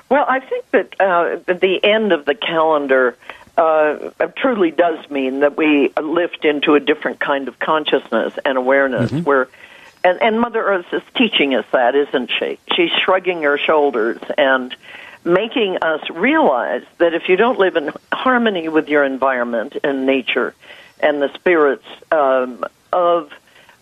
Well, 0.09 0.25
I 0.29 0.41
think 0.41 0.71
that 0.71 1.01
uh, 1.01 1.53
the 1.53 1.81
end 1.83 2.13
of 2.13 2.25
the 2.27 2.35
calendar 2.35 3.17
uh, 3.57 4.11
truly 4.37 4.71
does 4.71 5.09
mean 5.11 5.41
that 5.41 5.57
we 5.57 5.93
lift 6.01 6.45
into 6.45 6.75
a 6.75 6.81
different 6.81 7.21
kind 7.21 7.49
of 7.49 7.59
consciousness 7.59 8.35
and 8.45 8.57
awareness 8.57 9.11
mm-hmm. 9.11 9.25
where 9.25 9.49
and, 10.03 10.21
and 10.23 10.41
Mother 10.41 10.65
Earth 10.65 10.87
is 10.93 11.03
teaching 11.15 11.55
us 11.55 11.67
that, 11.73 11.95
isn't 11.95 12.31
she? 12.39 12.59
She's 12.75 12.91
shrugging 13.05 13.43
her 13.43 13.59
shoulders 13.59 14.19
and 14.39 14.75
making 15.25 15.79
us 15.83 16.09
realize 16.11 16.85
that 16.99 17.15
if 17.15 17.29
you 17.29 17.37
don't 17.37 17.59
live 17.59 17.77
in 17.77 17.93
harmony 18.13 18.69
with 18.69 18.89
your 18.89 19.05
environment 19.05 19.77
and 19.83 20.07
nature 20.07 20.55
and 21.01 21.21
the 21.21 21.33
spirits 21.35 21.87
um, 22.11 22.65
of 22.93 23.31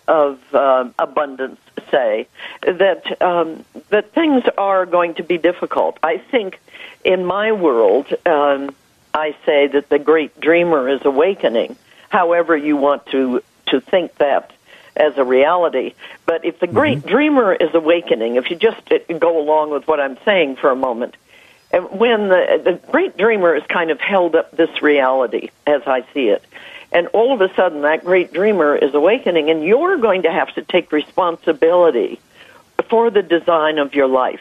of 0.07 0.40
uh, 0.55 0.88
abundance, 0.98 1.61
say 1.90 2.27
that 2.62 3.20
um, 3.22 3.64
that 3.90 4.12
things 4.12 4.44
are 4.57 4.87
going 4.87 5.14
to 5.14 5.22
be 5.22 5.38
difficult. 5.38 5.98
I 6.03 6.18
think 6.18 6.61
in 7.05 7.24
my 7.24 7.53
world. 7.53 8.07
Um, 8.27 8.74
I 9.14 9.35
say 9.46 9.66
that 9.68 9.88
the 9.88 9.98
great 9.98 10.38
dreamer 10.38 10.88
is 10.88 11.01
awakening. 11.05 11.77
However, 12.09 12.57
you 12.57 12.77
want 12.77 13.07
to 13.07 13.42
to 13.66 13.81
think 13.81 14.14
that 14.16 14.53
as 14.96 15.16
a 15.16 15.24
reality. 15.24 15.94
But 16.27 16.44
if 16.44 16.59
the 16.59 16.66
great 16.66 16.98
mm-hmm. 16.98 17.09
dreamer 17.09 17.53
is 17.53 17.74
awakening, 17.74 18.37
if 18.37 18.51
you 18.51 18.57
just 18.57 18.81
go 19.18 19.40
along 19.40 19.70
with 19.70 19.87
what 19.87 20.01
I'm 20.01 20.18
saying 20.24 20.57
for 20.57 20.70
a 20.70 20.77
moment, 20.77 21.16
when 21.72 22.28
the, 22.28 22.61
the 22.64 22.90
great 22.90 23.16
dreamer 23.16 23.54
is 23.54 23.62
kind 23.68 23.90
of 23.90 24.00
held 24.00 24.35
up 24.35 24.50
this 24.52 24.83
reality 24.83 25.50
as 25.66 25.83
I 25.87 26.04
see 26.14 26.28
it, 26.28 26.42
and 26.92 27.09
all 27.09 27.35
of 27.35 27.40
a 27.40 27.54
sudden 27.54 27.83
that 27.83 28.04
great 28.04 28.33
dreamer 28.33 28.74
is 28.74 28.94
awakening, 28.94 29.50
and 29.50 29.62
you're 29.62 29.98
going 29.98 30.22
to 30.22 30.33
have 30.33 30.52
to 30.54 30.62
take 30.62 30.92
responsibility 30.92 32.20
for 32.88 33.11
the 33.11 33.22
design 33.22 33.78
of 33.78 33.94
your 33.94 34.07
life 34.07 34.40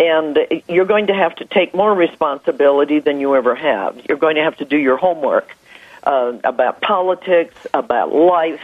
and 0.00 0.38
you're 0.68 0.86
going 0.86 1.06
to 1.06 1.14
have 1.14 1.34
to 1.36 1.44
take 1.44 1.74
more 1.74 1.94
responsibility 1.94 2.98
than 2.98 3.20
you 3.20 3.36
ever 3.36 3.54
have. 3.54 4.00
You're 4.08 4.18
going 4.18 4.34
to 4.34 4.42
have 4.42 4.56
to 4.56 4.64
do 4.64 4.76
your 4.76 4.96
homework 4.96 5.54
uh, 6.02 6.32
about 6.42 6.80
politics, 6.80 7.66
about 7.72 8.12
life, 8.12 8.62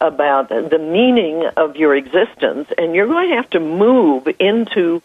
about 0.00 0.48
the 0.50 0.78
meaning 0.78 1.44
of 1.56 1.76
your 1.76 1.96
existence, 1.96 2.68
and 2.78 2.94
you're 2.94 3.08
going 3.08 3.30
to 3.30 3.36
have 3.36 3.50
to 3.50 3.60
move 3.60 4.28
into 4.38 5.02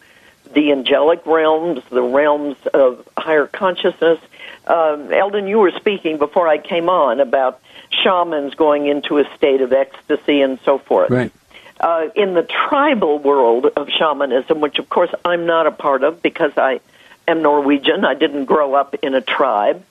the 0.54 0.72
angelic 0.72 1.26
realms, 1.26 1.82
the 1.90 2.02
realms 2.02 2.56
of 2.72 3.06
higher 3.16 3.46
consciousness. 3.46 4.18
Um, 4.66 5.12
Eldon, 5.12 5.46
you 5.46 5.58
were 5.58 5.72
speaking 5.72 6.18
before 6.18 6.48
I 6.48 6.58
came 6.58 6.88
on 6.88 7.20
about 7.20 7.60
shamans 7.90 8.54
going 8.54 8.86
into 8.86 9.18
a 9.18 9.24
state 9.36 9.60
of 9.60 9.72
ecstasy 9.72 10.40
and 10.40 10.58
so 10.64 10.78
forth. 10.78 11.10
Right 11.10 11.32
uh, 11.80 12.08
in 12.14 12.34
the 12.34 12.42
tribal 12.42 13.18
world 13.18 13.66
of 13.76 13.88
shamanism, 13.90 14.60
which 14.60 14.78
of 14.78 14.88
course 14.88 15.10
I'm 15.24 15.46
not 15.46 15.66
a 15.66 15.70
part 15.70 16.02
of 16.02 16.22
because 16.22 16.52
I 16.56 16.80
am 17.26 17.42
Norwegian. 17.42 18.04
I 18.04 18.14
didn't 18.14 18.46
grow 18.46 18.74
up 18.74 18.94
in 19.02 19.14
a 19.14 19.20
tribe. 19.20 19.84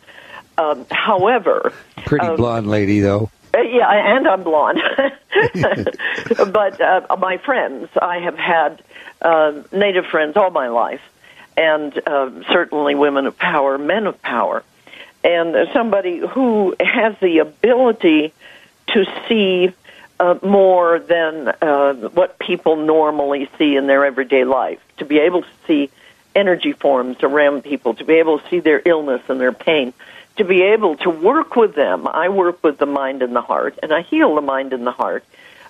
Um, 0.58 0.86
however, 0.90 1.74
pretty 2.06 2.26
um, 2.26 2.36
blonde 2.36 2.68
lady 2.68 3.00
though. 3.00 3.30
Uh, 3.54 3.62
yeah, 3.62 4.18
and 4.18 4.28
I'm 4.28 4.44
blonde. 4.44 4.82
but 6.52 6.82
uh, 6.82 7.16
my 7.20 7.38
friends, 7.38 7.90
I 8.02 8.20
have 8.20 8.38
had 8.38 8.84
uh, 9.22 9.62
Native 9.72 10.06
friends 10.08 10.36
all 10.38 10.50
my 10.50 10.70
life, 10.70 11.02
and 11.56 11.96
uh, 12.08 12.32
certainly 12.52 12.96
women 12.96 13.28
of 13.28 13.38
power, 13.38 13.78
men 13.78 14.08
of 14.08 14.22
power, 14.22 14.64
and 15.24 15.56
somebody 15.72 16.18
who 16.18 16.76
has 16.80 17.16
the 17.22 17.40
ability 17.40 18.34
to 18.88 19.06
see 19.28 19.72
uh, 20.20 20.40
more 20.42 21.00
than 21.00 21.48
uh, 21.62 21.94
what 22.10 22.40
people 22.40 22.76
normally 22.76 23.50
see 23.58 23.76
in 23.76 23.88
their 23.88 24.06
everyday 24.06 24.46
life. 24.46 24.80
To 24.98 25.06
be 25.06 25.20
able 25.20 25.44
to 25.44 25.50
see 25.68 25.90
energy 26.36 26.74
forms 26.74 27.18
around 27.22 27.64
people, 27.64 27.94
to 27.96 28.04
be 28.04 28.16
able 28.16 28.40
to 28.40 28.50
see 28.50 28.60
their 28.60 28.82
illness 28.84 29.22
and 29.28 29.40
their 29.40 29.52
pain, 29.52 29.94
to 30.38 30.44
be 30.44 30.62
able 30.62 30.98
to 30.98 31.10
work 31.10 31.56
with 31.56 31.76
them. 31.76 32.08
I 32.08 32.30
work 32.30 32.64
with 32.64 32.78
the 32.78 32.86
mind 32.86 33.22
and 33.22 33.36
the 33.36 33.42
heart, 33.42 33.78
and 33.84 33.94
I 33.94 34.02
heal 34.02 34.36
the 34.36 34.42
mind 34.42 34.74
and 34.74 34.86
the 34.86 34.92
heart 34.92 35.24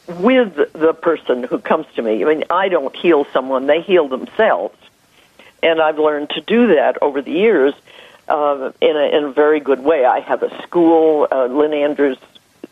with 0.08 0.56
the 0.74 0.94
person 0.94 1.44
who 1.44 1.60
comes 1.60 1.86
to 1.96 2.02
me. 2.02 2.24
I 2.24 2.28
mean, 2.28 2.44
I 2.50 2.70
don't 2.70 2.96
heal 2.96 3.26
someone, 3.34 3.68
they 3.68 3.82
heal 3.82 4.08
themselves. 4.08 4.78
And 5.62 5.82
I've 5.82 6.00
learned 6.00 6.32
to 6.32 6.42
do 6.42 6.76
that 6.76 6.98
over 7.02 7.22
the 7.22 7.32
years 7.32 7.74
uh, 8.28 8.72
in, 8.82 8.98
a, 8.98 9.18
in 9.18 9.24
a 9.26 9.32
very 9.32 9.60
good 9.62 9.82
way. 9.82 10.06
I 10.06 10.20
have 10.20 10.44
a 10.44 10.62
school, 10.64 11.28
uh, 11.32 11.46
Lynn 11.46 11.74
Andrews 11.74 12.18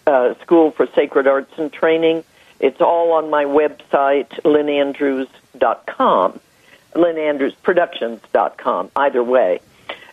uh, 0.05 0.33
School 0.41 0.71
for 0.71 0.87
Sacred 0.87 1.27
Arts 1.27 1.53
and 1.57 1.71
Training. 1.71 2.23
It's 2.59 2.81
all 2.81 3.13
on 3.13 3.29
my 3.29 3.45
website, 3.45 4.29
lynnandrews.com, 4.43 6.39
lynnandrewsproductions.com, 6.93 8.91
either 8.95 9.23
way. 9.23 9.61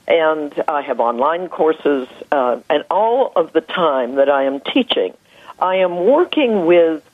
And 0.08 0.54
I 0.66 0.80
have 0.82 1.00
online 1.00 1.48
courses, 1.48 2.08
uh, 2.32 2.60
and 2.70 2.82
all 2.90 3.30
of 3.36 3.52
the 3.52 3.60
time 3.60 4.14
that 4.14 4.30
I 4.30 4.44
am 4.44 4.60
teaching, 4.60 5.12
I 5.58 5.76
am 5.76 6.06
working 6.06 6.64
with 6.64 7.04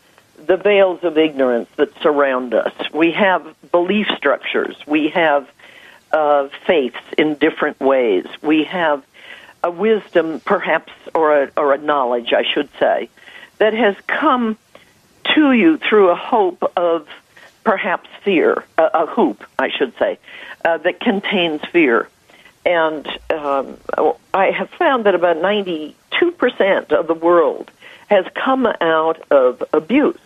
the 0.46 0.57
veils 0.57 1.02
of 1.02 1.18
ignorance 1.18 1.68
that 1.76 1.88
surround 2.02 2.54
us. 2.54 2.72
We 2.92 3.11
have 3.12 3.44
belief 3.72 4.07
structures. 4.16 4.76
We 4.87 5.09
have 5.09 5.50
uh, 6.12 6.48
faiths 6.66 7.02
in 7.18 7.35
different 7.35 7.80
ways. 7.80 8.26
We 8.42 8.64
have 8.64 9.04
a 9.64 9.72
wisdom, 9.72 10.38
perhaps, 10.40 10.92
or 11.14 11.44
a, 11.44 11.50
or 11.57 11.72
a 11.72 11.78
knowledge, 11.78 12.33
I 12.33 12.44
should 12.44 12.68
say, 12.78 13.09
that 13.59 13.74
has 13.74 13.96
come 14.07 14.57
to 15.35 15.52
you 15.52 15.78
through 15.78 16.11
a 16.11 16.14
hope 16.14 16.62
of 16.76 17.09
perhaps 17.64 18.09
fear, 18.22 18.64
a, 18.78 18.83
a 18.94 19.07
hoop, 19.07 19.42
I 19.59 19.70
should 19.70 19.96
say, 19.98 20.18
uh, 20.64 20.78
that 20.78 21.00
contains 21.00 21.62
fear. 21.72 22.09
And 22.64 23.07
um, 23.31 23.77
I 24.33 24.50
have 24.50 24.70
found 24.70 25.05
that 25.05 25.14
about 25.14 25.37
92% 25.37 26.92
of 26.92 27.07
the 27.07 27.14
world 27.14 27.70
has 28.09 28.27
come 28.35 28.66
out 28.81 29.20
of 29.31 29.62
abuse. 29.72 30.18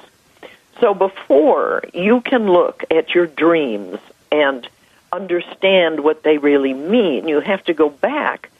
So 0.81 0.95
before 0.95 1.83
you 1.93 2.21
can 2.21 2.47
look 2.47 2.85
at 2.91 3.15
your 3.15 3.27
dreams 3.27 3.99
and 4.31 4.69
understand 5.11 6.01
what 6.01 6.23
they 6.23 6.39
really 6.39 6.75
mean, 6.75 7.27
you 7.29 7.41
have 7.41 7.65
to 7.65 7.75
go 7.75 7.89
back 7.89 8.51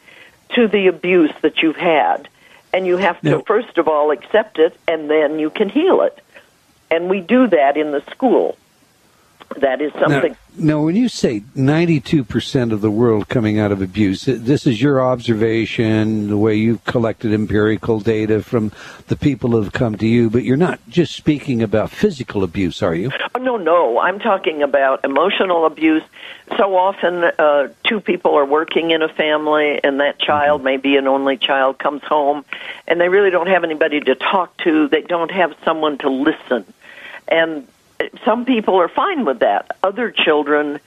to 0.55 0.67
the 0.67 0.87
abuse 0.87 1.31
that 1.41 1.61
you've 1.61 1.77
had. 1.77 2.27
And 2.73 2.85
you 2.85 2.97
have 2.97 3.19
to, 3.21 3.29
first 3.45 3.77
of 3.77 3.87
all, 3.87 4.11
accept 4.11 4.59
it, 4.59 4.77
and 4.87 5.09
then 5.09 5.39
you 5.39 5.49
can 5.49 5.69
heal 5.69 6.01
it. 6.01 6.19
And 6.91 7.09
we 7.09 7.19
do 7.21 7.47
that 7.47 7.77
in 7.77 7.91
the 7.91 8.01
school. 8.11 8.57
That 9.57 9.81
is 9.81 9.91
something. 9.93 10.31
Now, 10.31 10.37
now, 10.61 10.81
when 10.81 10.95
you 10.95 11.07
say 11.07 11.39
92% 11.55 12.73
of 12.73 12.81
the 12.81 12.91
world 12.91 13.29
coming 13.29 13.59
out 13.59 13.71
of 13.71 13.81
abuse, 13.81 14.25
this 14.25 14.67
is 14.67 14.81
your 14.81 15.01
observation, 15.01 16.27
the 16.27 16.37
way 16.37 16.55
you've 16.55 16.83
collected 16.83 17.33
empirical 17.33 17.99
data 17.99 18.43
from 18.43 18.71
the 19.07 19.15
people 19.15 19.51
who 19.51 19.61
have 19.61 19.71
come 19.71 19.97
to 19.97 20.07
you, 20.07 20.29
but 20.29 20.43
you're 20.43 20.57
not 20.57 20.79
just 20.89 21.15
speaking 21.15 21.61
about 21.63 21.91
physical 21.91 22.43
abuse, 22.43 22.83
are 22.83 22.93
you? 22.93 23.09
Oh, 23.35 23.39
no, 23.39 23.55
no. 23.55 23.99
I'm 23.99 24.19
talking 24.19 24.61
about 24.61 25.05
emotional 25.05 25.65
abuse. 25.65 26.03
So 26.57 26.75
often, 26.75 27.23
uh, 27.23 27.69
two 27.85 28.01
people 28.01 28.35
are 28.35 28.45
working 28.45 28.91
in 28.91 29.01
a 29.01 29.09
family, 29.09 29.79
and 29.83 30.01
that 30.01 30.19
child, 30.19 30.59
mm-hmm. 30.59 30.65
maybe 30.65 30.97
an 30.97 31.07
only 31.07 31.37
child, 31.37 31.79
comes 31.79 32.03
home, 32.03 32.43
and 32.87 32.99
they 32.99 33.07
really 33.07 33.29
don't 33.29 33.47
have 33.47 33.63
anybody 33.63 34.01
to 34.01 34.15
talk 34.15 34.57
to. 34.57 34.89
They 34.89 35.01
don't 35.01 35.31
have 35.31 35.55
someone 35.63 35.97
to 35.99 36.09
listen. 36.09 36.65
And 37.29 37.67
some 38.25 38.45
people 38.45 38.75
are 38.75 38.89
fine 38.89 39.25
with 39.25 39.39
that. 39.39 39.77
Other 39.83 40.11
children 40.11 40.79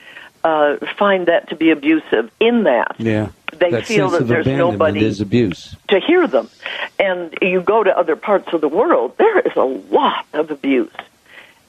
uh, 0.43 0.77
find 0.97 1.27
that 1.27 1.49
to 1.49 1.55
be 1.55 1.71
abusive. 1.71 2.31
In 2.39 2.63
that, 2.63 2.95
yeah, 2.97 3.29
they 3.57 3.71
that 3.71 3.85
feel 3.85 4.09
that 4.09 4.27
there's 4.27 4.45
nobody 4.45 5.03
is 5.03 5.21
abuse. 5.21 5.75
to 5.89 5.99
hear 5.99 6.27
them. 6.27 6.49
And 6.99 7.33
you 7.41 7.61
go 7.61 7.83
to 7.83 7.97
other 7.97 8.15
parts 8.15 8.53
of 8.53 8.61
the 8.61 8.67
world, 8.67 9.17
there 9.17 9.39
is 9.39 9.55
a 9.55 9.63
lot 9.63 10.25
of 10.33 10.51
abuse. 10.51 10.91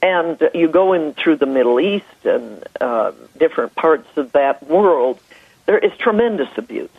And 0.03 0.51
you 0.53 0.69
go 0.69 0.93
in 0.93 1.15
through 1.15 1.37
the 1.37 1.47
Middle 1.47 1.81
East 1.81 2.05
and 2.25 2.63
uh, 2.81 3.13
different 3.39 3.75
parts 3.75 4.09
of 4.17 4.33
that 4.33 4.63
world, 4.67 5.19
there 5.65 5.79
is 5.79 5.97
tremendous 5.97 6.49
abuse. 6.59 6.91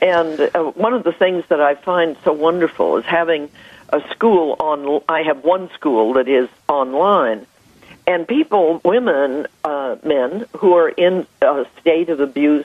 And 0.00 0.40
uh, 0.40 0.70
one 0.70 0.94
of 0.94 1.04
the 1.04 1.12
things 1.12 1.44
that 1.48 1.60
I 1.60 1.74
find 1.74 2.16
so 2.24 2.32
wonderful 2.32 2.96
is 2.96 3.04
having 3.04 3.50
a 3.90 4.00
school 4.10 4.56
on. 4.60 5.02
I 5.08 5.22
have 5.22 5.44
one 5.44 5.70
school 5.74 6.14
that 6.14 6.28
is 6.28 6.48
online, 6.68 7.46
and 8.08 8.26
people, 8.26 8.80
women, 8.86 9.46
uh, 9.64 9.96
men 10.02 10.46
who 10.56 10.72
are 10.72 10.88
in 10.88 11.26
a 11.42 11.66
state 11.78 12.08
of 12.08 12.20
abuse, 12.20 12.64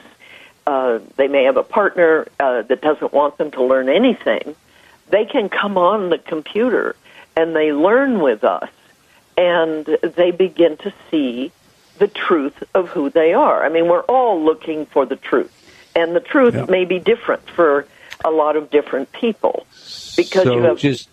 uh, 0.66 1.00
they 1.18 1.28
may 1.28 1.44
have 1.44 1.58
a 1.58 1.62
partner 1.62 2.26
uh, 2.40 2.62
that 2.62 2.80
doesn't 2.80 3.12
want 3.12 3.36
them 3.36 3.50
to 3.50 3.62
learn 3.62 3.90
anything. 3.90 4.56
They 5.10 5.26
can 5.26 5.50
come 5.50 5.76
on 5.76 6.08
the 6.08 6.16
computer 6.16 6.96
and 7.36 7.54
they 7.54 7.74
learn 7.74 8.22
with 8.22 8.42
us, 8.42 8.70
and 9.36 9.84
they 10.16 10.30
begin 10.30 10.78
to 10.78 10.94
see 11.10 11.52
the 11.98 12.08
truth 12.08 12.54
of 12.74 12.88
who 12.88 13.10
they 13.10 13.34
are. 13.34 13.66
I 13.66 13.68
mean, 13.68 13.86
we're 13.88 14.02
all 14.02 14.42
looking 14.42 14.86
for 14.86 15.04
the 15.04 15.16
truth, 15.16 15.52
and 15.94 16.16
the 16.16 16.20
truth 16.20 16.54
Yep. 16.54 16.70
may 16.70 16.86
be 16.86 17.00
different 17.00 17.42
for 17.50 17.86
a 18.24 18.30
lot 18.30 18.56
of 18.56 18.70
different 18.70 19.12
people 19.12 19.66
because 20.16 20.44
so 20.44 20.54
you 20.54 20.62
have 20.62 20.78
just 20.78 21.08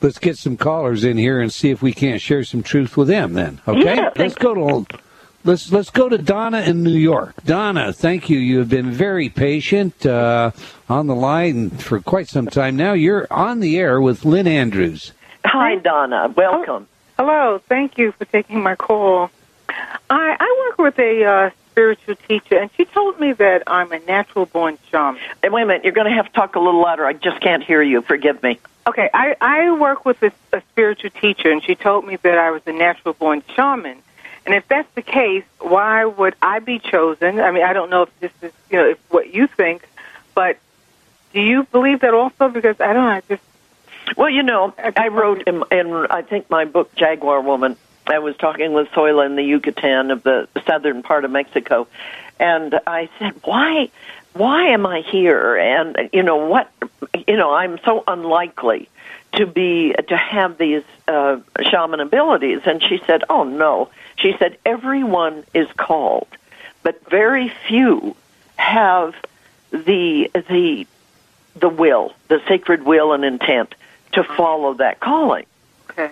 let's 0.00 0.18
get 0.18 0.38
some 0.38 0.56
callers 0.56 1.04
in 1.04 1.16
here 1.16 1.40
and 1.40 1.52
see 1.52 1.70
if 1.70 1.82
we 1.82 1.92
can't 1.92 2.20
share 2.20 2.44
some 2.44 2.62
truth 2.62 2.96
with 2.96 3.08
them. 3.08 3.34
Then, 3.34 3.60
okay? 3.66 3.96
Yeah, 3.96 4.10
let's 4.16 4.34
go 4.34 4.54
to 4.54 4.98
let's 5.44 5.70
let's 5.70 5.90
go 5.90 6.08
to 6.08 6.18
Donna 6.18 6.60
in 6.60 6.82
New 6.82 6.90
York. 6.90 7.34
Donna, 7.44 7.92
thank 7.92 8.28
you. 8.28 8.38
You 8.38 8.58
have 8.58 8.68
been 8.68 8.90
very 8.90 9.28
patient 9.28 10.04
uh, 10.04 10.50
on 10.88 11.06
the 11.06 11.14
line 11.14 11.70
for 11.70 12.00
quite 12.00 12.28
some 12.28 12.46
time 12.46 12.76
now. 12.76 12.92
You're 12.92 13.26
on 13.30 13.60
the 13.60 13.78
air 13.78 14.00
with 14.00 14.24
Lynn 14.24 14.46
Andrews. 14.46 15.12
Hi, 15.44 15.76
Donna. 15.76 16.32
Welcome. 16.36 16.88
Hello, 17.18 17.60
thank 17.68 17.96
you 17.96 18.12
for 18.12 18.24
taking 18.24 18.62
my 18.62 18.74
call. 18.74 19.30
I, 19.68 20.36
I 20.38 20.66
work 20.68 20.78
with 20.78 20.98
a 20.98 21.24
uh, 21.24 21.50
spiritual 21.74 22.14
teacher, 22.28 22.56
and 22.56 22.70
she 22.76 22.84
told 22.84 23.18
me 23.18 23.32
that 23.32 23.64
I'm 23.66 23.90
a 23.90 23.98
natural 23.98 24.46
born 24.46 24.78
shaman. 24.92 25.20
And 25.42 25.52
wait 25.52 25.62
a 25.62 25.66
minute, 25.66 25.82
you're 25.82 25.92
going 25.92 26.06
to 26.06 26.14
have 26.14 26.26
to 26.26 26.32
talk 26.32 26.54
a 26.54 26.60
little 26.60 26.80
louder. 26.80 27.04
I 27.04 27.14
just 27.14 27.40
can't 27.40 27.64
hear 27.64 27.82
you. 27.82 28.00
Forgive 28.00 28.40
me. 28.44 28.60
Okay, 28.86 29.10
I, 29.12 29.34
I 29.40 29.72
work 29.72 30.04
with 30.04 30.22
a, 30.22 30.30
a 30.52 30.60
spiritual 30.70 31.10
teacher, 31.10 31.50
and 31.50 31.64
she 31.64 31.74
told 31.74 32.06
me 32.06 32.14
that 32.16 32.38
I 32.38 32.52
was 32.52 32.62
a 32.66 32.72
natural 32.72 33.14
born 33.14 33.42
shaman. 33.56 33.98
And 34.46 34.54
if 34.54 34.68
that's 34.68 34.88
the 34.94 35.02
case, 35.02 35.44
why 35.58 36.04
would 36.04 36.36
I 36.40 36.60
be 36.60 36.78
chosen? 36.78 37.40
I 37.40 37.50
mean, 37.50 37.64
I 37.64 37.72
don't 37.72 37.90
know 37.90 38.02
if 38.02 38.20
this 38.20 38.32
is, 38.42 38.52
you 38.70 38.78
know, 38.78 38.90
if 38.90 38.98
what 39.10 39.34
you 39.34 39.48
think, 39.48 39.88
but 40.34 40.58
do 41.32 41.40
you 41.40 41.64
believe 41.64 42.00
that 42.00 42.14
also? 42.14 42.48
Because 42.50 42.80
I 42.80 42.92
don't 42.92 43.04
know, 43.04 43.10
I 43.10 43.22
just 43.28 43.42
Well, 44.16 44.30
you 44.30 44.42
know, 44.42 44.74
I 44.78 44.92
I 44.96 45.08
wrote 45.08 45.42
in, 45.46 45.64
in 45.70 45.92
I 46.10 46.22
think 46.22 46.50
my 46.50 46.64
book 46.66 46.94
Jaguar 46.94 47.40
Woman. 47.40 47.76
I 48.06 48.18
was 48.18 48.36
talking 48.36 48.72
with 48.72 48.88
Zoila 48.88 49.26
in 49.26 49.36
the 49.36 49.42
Yucatan 49.42 50.10
of 50.10 50.22
the 50.22 50.48
southern 50.66 51.02
part 51.02 51.24
of 51.24 51.30
Mexico, 51.30 51.86
and 52.38 52.78
I 52.86 53.08
said, 53.18 53.34
"Why, 53.44 53.90
why 54.32 54.68
am 54.68 54.86
I 54.86 55.00
here?" 55.00 55.56
And 55.56 56.10
you 56.12 56.22
know 56.22 56.36
what, 56.36 56.70
you 57.26 57.36
know, 57.36 57.54
I'm 57.54 57.78
so 57.84 58.04
unlikely 58.06 58.88
to 59.34 59.46
be 59.46 59.94
to 60.08 60.16
have 60.16 60.58
these 60.58 60.82
uh, 61.08 61.38
shaman 61.70 62.00
abilities. 62.00 62.60
And 62.66 62.82
she 62.82 63.00
said, 63.06 63.24
"Oh 63.28 63.44
no," 63.44 63.90
she 64.16 64.34
said, 64.38 64.58
"Everyone 64.64 65.44
is 65.54 65.68
called, 65.76 66.28
but 66.82 67.08
very 67.08 67.52
few 67.68 68.16
have 68.56 69.14
the 69.70 70.30
the 70.34 70.86
the 71.56 71.68
will, 71.68 72.12
the 72.28 72.40
sacred 72.48 72.84
will 72.84 73.12
and 73.12 73.24
intent 73.24 73.74
to 74.12 74.24
follow 74.24 74.74
that 74.74 75.00
calling. 75.00 75.46
okay. 75.90 76.10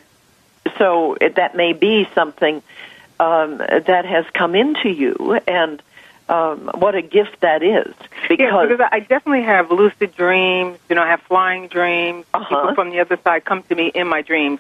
So 0.83 1.17
it, 1.21 1.37
that 1.37 1.55
may 1.55 1.75
be 1.75 2.09
something 2.13 2.61
um, 3.21 3.59
that 3.59 4.05
has 4.05 4.25
come 4.35 4.57
into 4.57 4.89
you, 4.89 5.39
and 5.47 5.81
um, 6.29 6.73
what 6.75 6.97
a 6.97 7.03
gift 7.03 7.39
that 7.43 7.63
is. 7.63 7.95
Yeah, 8.23 8.27
Because 8.29 8.69
because 8.69 8.89
I 8.91 8.99
definitely 8.99 9.45
have 9.45 9.71
lucid 9.71 10.13
dreams. 10.17 10.81
You 10.89 10.97
know, 10.97 11.03
I 11.05 11.07
have 11.11 11.23
flying 11.23 11.69
dreams. 11.69 12.27
Uh-huh. 12.35 12.49
People 12.49 12.75
from 12.75 12.91
the 12.91 12.99
other 12.99 13.17
side 13.23 13.45
come 13.45 13.63
to 13.65 13.77
me 13.77 13.93
in 13.95 14.09
my 14.09 14.23
dreams, 14.23 14.59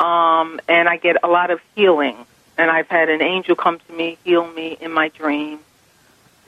um, 0.00 0.58
and 0.68 0.88
I 0.88 0.96
get 0.96 1.16
a 1.22 1.28
lot 1.28 1.50
of 1.50 1.60
healing. 1.76 2.16
And 2.56 2.70
I've 2.70 2.88
had 2.88 3.10
an 3.10 3.20
angel 3.20 3.54
come 3.54 3.78
to 3.78 3.92
me, 3.92 4.16
heal 4.24 4.46
me 4.46 4.78
in 4.80 4.90
my 4.90 5.08
dreams. 5.08 5.60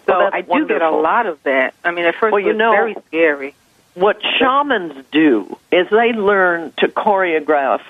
So 0.07 0.17
Well, 0.19 0.31
I 0.33 0.41
do 0.41 0.67
get 0.67 0.81
a 0.81 0.91
lot 0.91 1.27
of 1.27 1.43
that. 1.43 1.75
I 1.85 1.91
mean, 1.91 2.07
at 2.07 2.15
first 2.15 2.33
Well, 2.33 2.39
it 2.41 2.47
you 2.47 2.49
was 2.55 2.57
know- 2.57 2.71
very 2.73 2.97
scary. 3.09 3.55
what 3.95 4.23
shamans 4.39 5.05
do 5.13 5.59
is 5.71 5.89
they 5.91 6.13
learn 6.15 6.73
to 6.79 6.89
choreograph 6.89 7.83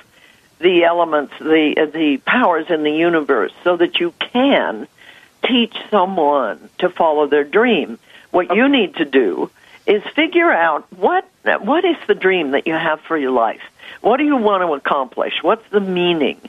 the 0.59 0.85
elements, 0.85 1.35
the 1.39 1.91
the 1.93 2.19
powers 2.19 2.67
in 2.71 2.83
the 2.83 2.93
universe, 2.93 3.53
so 3.63 3.77
that 3.77 4.01
you 4.01 4.13
can 4.19 4.87
teach 5.45 5.77
someone 5.91 6.69
to 6.79 6.89
follow 6.89 7.27
their 7.27 7.45
dream. 7.45 7.99
What 8.31 8.55
you 8.55 8.69
need 8.69 8.97
to 8.97 9.05
do 9.05 9.51
is 9.87 10.03
figure 10.15 10.51
out 10.51 10.91
what 10.93 11.29
what 11.61 11.85
is 11.85 11.97
the 12.07 12.15
dream 12.15 12.53
that 12.53 12.67
you 12.67 12.75
have 12.75 13.01
for 13.03 13.17
your 13.17 13.33
life. 13.33 13.63
What 14.01 14.17
do 14.17 14.25
you 14.25 14.37
want 14.37 14.63
to 14.63 14.75
accomplish? 14.75 15.43
What's 15.43 15.69
the 15.71 15.81
meaning? 15.81 16.41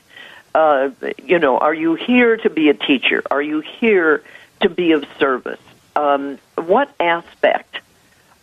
Uh, 0.54 0.90
you 1.22 1.38
know, 1.38 1.58
are 1.58 1.74
you 1.74 1.94
here 1.94 2.38
to 2.38 2.48
be 2.48 2.70
a 2.70 2.74
teacher? 2.74 3.22
Are 3.30 3.42
you 3.42 3.60
here 3.60 4.22
to 4.62 4.70
be 4.70 4.92
of 4.92 5.04
service? 5.18 5.60
Um, 5.94 6.38
what 6.54 6.90
aspect 6.98 7.80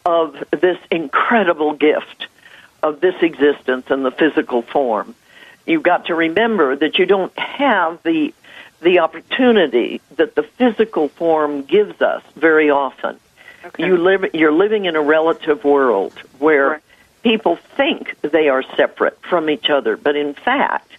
of 0.05 0.43
this 0.51 0.77
incredible 0.91 1.73
gift 1.73 2.27
of 2.81 2.99
this 2.99 3.15
existence 3.21 3.89
in 3.89 4.03
the 4.03 4.11
physical 4.11 4.61
form. 4.61 5.15
You've 5.65 5.83
got 5.83 6.07
to 6.07 6.15
remember 6.15 6.75
that 6.75 6.97
you 6.97 7.05
don't 7.05 7.37
have 7.37 8.01
the 8.03 8.33
the 8.81 8.99
opportunity 8.99 10.01
that 10.17 10.35
the 10.35 10.43
physical 10.43 11.07
form 11.07 11.61
gives 11.63 12.01
us 12.01 12.21
very 12.35 12.69
often. 12.69 13.17
Okay. 13.65 13.85
You 13.85 13.97
live 13.97 14.25
you're 14.33 14.51
living 14.51 14.85
in 14.85 14.95
a 14.95 15.01
relative 15.01 15.63
world 15.63 16.13
where 16.39 16.69
Right. 16.69 16.81
people 17.23 17.55
think 17.77 18.19
they 18.21 18.49
are 18.49 18.63
separate 18.75 19.17
from 19.21 19.49
each 19.49 19.69
other, 19.69 19.95
but 19.95 20.15
in 20.17 20.33
fact, 20.33 20.91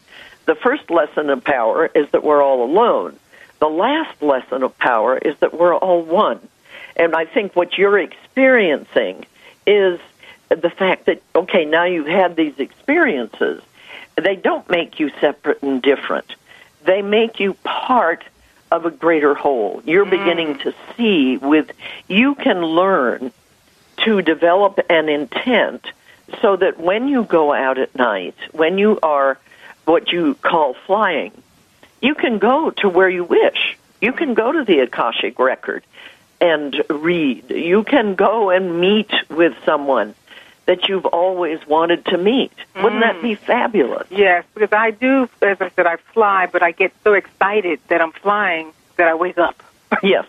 the 0.46 0.54
first 0.54 0.90
lesson 0.90 1.30
of 1.30 1.44
power 1.44 1.90
is 1.94 2.08
that 2.10 2.24
we're 2.24 2.42
all 2.42 2.64
alone. 2.64 3.18
The 3.60 3.68
last 3.68 4.22
lesson 4.22 4.62
of 4.62 4.76
power 4.78 5.16
is 5.18 5.36
that 5.38 5.54
we're 5.54 5.74
all 5.74 6.02
one. 6.02 6.40
And 6.96 7.14
I 7.14 7.24
think 7.24 7.56
what 7.56 7.76
you're 7.78 7.98
experiencing 7.98 9.26
is 9.66 10.00
the 10.48 10.70
fact 10.70 11.06
that, 11.06 11.22
okay, 11.34 11.64
now 11.64 11.84
you've 11.84 12.06
had 12.06 12.36
these 12.36 12.58
experiences. 12.58 13.62
They 14.16 14.36
don't 14.36 14.68
make 14.70 15.00
you 15.00 15.10
separate 15.20 15.62
and 15.62 15.82
different. 15.82 16.34
They 16.84 17.02
make 17.02 17.40
you 17.40 17.54
part 17.64 18.24
of 18.70 18.86
a 18.86 18.90
greater 18.90 19.34
whole. 19.34 19.82
You're 19.84 20.06
mm. 20.06 20.10
beginning 20.10 20.58
to 20.58 20.74
see 20.96 21.36
with, 21.36 21.70
you 22.08 22.34
can 22.34 22.62
learn 22.62 23.32
to 24.04 24.22
develop 24.22 24.80
an 24.90 25.08
intent 25.08 25.86
so 26.40 26.56
that 26.56 26.78
when 26.78 27.08
you 27.08 27.24
go 27.24 27.52
out 27.52 27.78
at 27.78 27.94
night, 27.94 28.34
when 28.52 28.78
you 28.78 28.98
are 29.02 29.38
what 29.84 30.12
you 30.12 30.34
call 30.34 30.74
flying, 30.86 31.32
you 32.00 32.14
can 32.14 32.38
go 32.38 32.70
to 32.70 32.88
where 32.88 33.08
you 33.08 33.24
wish. 33.24 33.78
You 34.00 34.12
can 34.12 34.34
go 34.34 34.52
to 34.52 34.64
the 34.64 34.80
Akashic 34.80 35.38
record 35.38 35.84
and 36.40 36.82
read. 36.90 37.50
You 37.50 37.84
can 37.84 38.14
go 38.14 38.50
and 38.50 38.80
meet 38.80 39.10
with 39.30 39.54
someone 39.64 40.14
that 40.66 40.88
you've 40.88 41.06
always 41.06 41.64
wanted 41.66 42.04
to 42.06 42.18
meet. 42.18 42.52
Wouldn't 42.76 43.02
that 43.02 43.20
be 43.22 43.36
mm. 43.36 43.38
fabulous? 43.38 44.06
Yes, 44.10 44.44
because 44.54 44.72
I 44.72 44.90
do, 44.90 45.28
as 45.42 45.60
I 45.60 45.70
said, 45.70 45.86
I 45.86 45.96
fly, 45.96 46.46
but 46.46 46.62
I 46.62 46.70
get 46.72 46.92
so 47.04 47.12
excited 47.12 47.80
that 47.88 48.00
I'm 48.00 48.12
flying 48.12 48.72
that 48.96 49.08
I 49.08 49.14
wake 49.14 49.38
up. 49.38 49.62
Yes. 50.02 50.26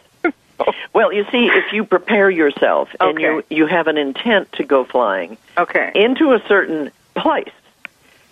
Well, 0.93 1.11
you 1.11 1.25
see, 1.31 1.47
if 1.47 1.73
you 1.73 1.83
prepare 1.83 2.29
yourself 2.29 2.89
and 2.99 3.19
you 3.19 3.43
you 3.49 3.65
have 3.65 3.87
an 3.87 3.97
intent 3.97 4.51
to 4.53 4.63
go 4.63 4.85
flying 4.85 5.37
Okay. 5.57 5.91
into 5.95 6.31
a 6.33 6.39
certain 6.47 6.91
place, 7.15 7.51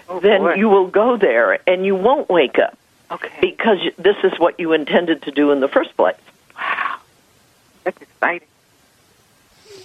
Oh, 0.07 0.19
then 0.21 0.41
boy. 0.41 0.53
you 0.53 0.69
will 0.69 0.87
go 0.87 1.17
there 1.17 1.59
and 1.67 1.85
you 1.85 1.95
won't 1.95 2.29
wake 2.29 2.59
up 2.59 2.77
Okay. 3.11 3.29
because 3.41 3.79
this 3.97 4.15
is 4.23 4.37
what 4.39 4.59
you 4.59 4.71
intended 4.73 5.23
to 5.23 5.31
do 5.31 5.51
in 5.51 5.59
the 5.59 5.67
first 5.67 5.95
place. 5.97 6.15
Wow. 6.55 6.97
That's 7.83 8.01
exciting. 8.01 8.47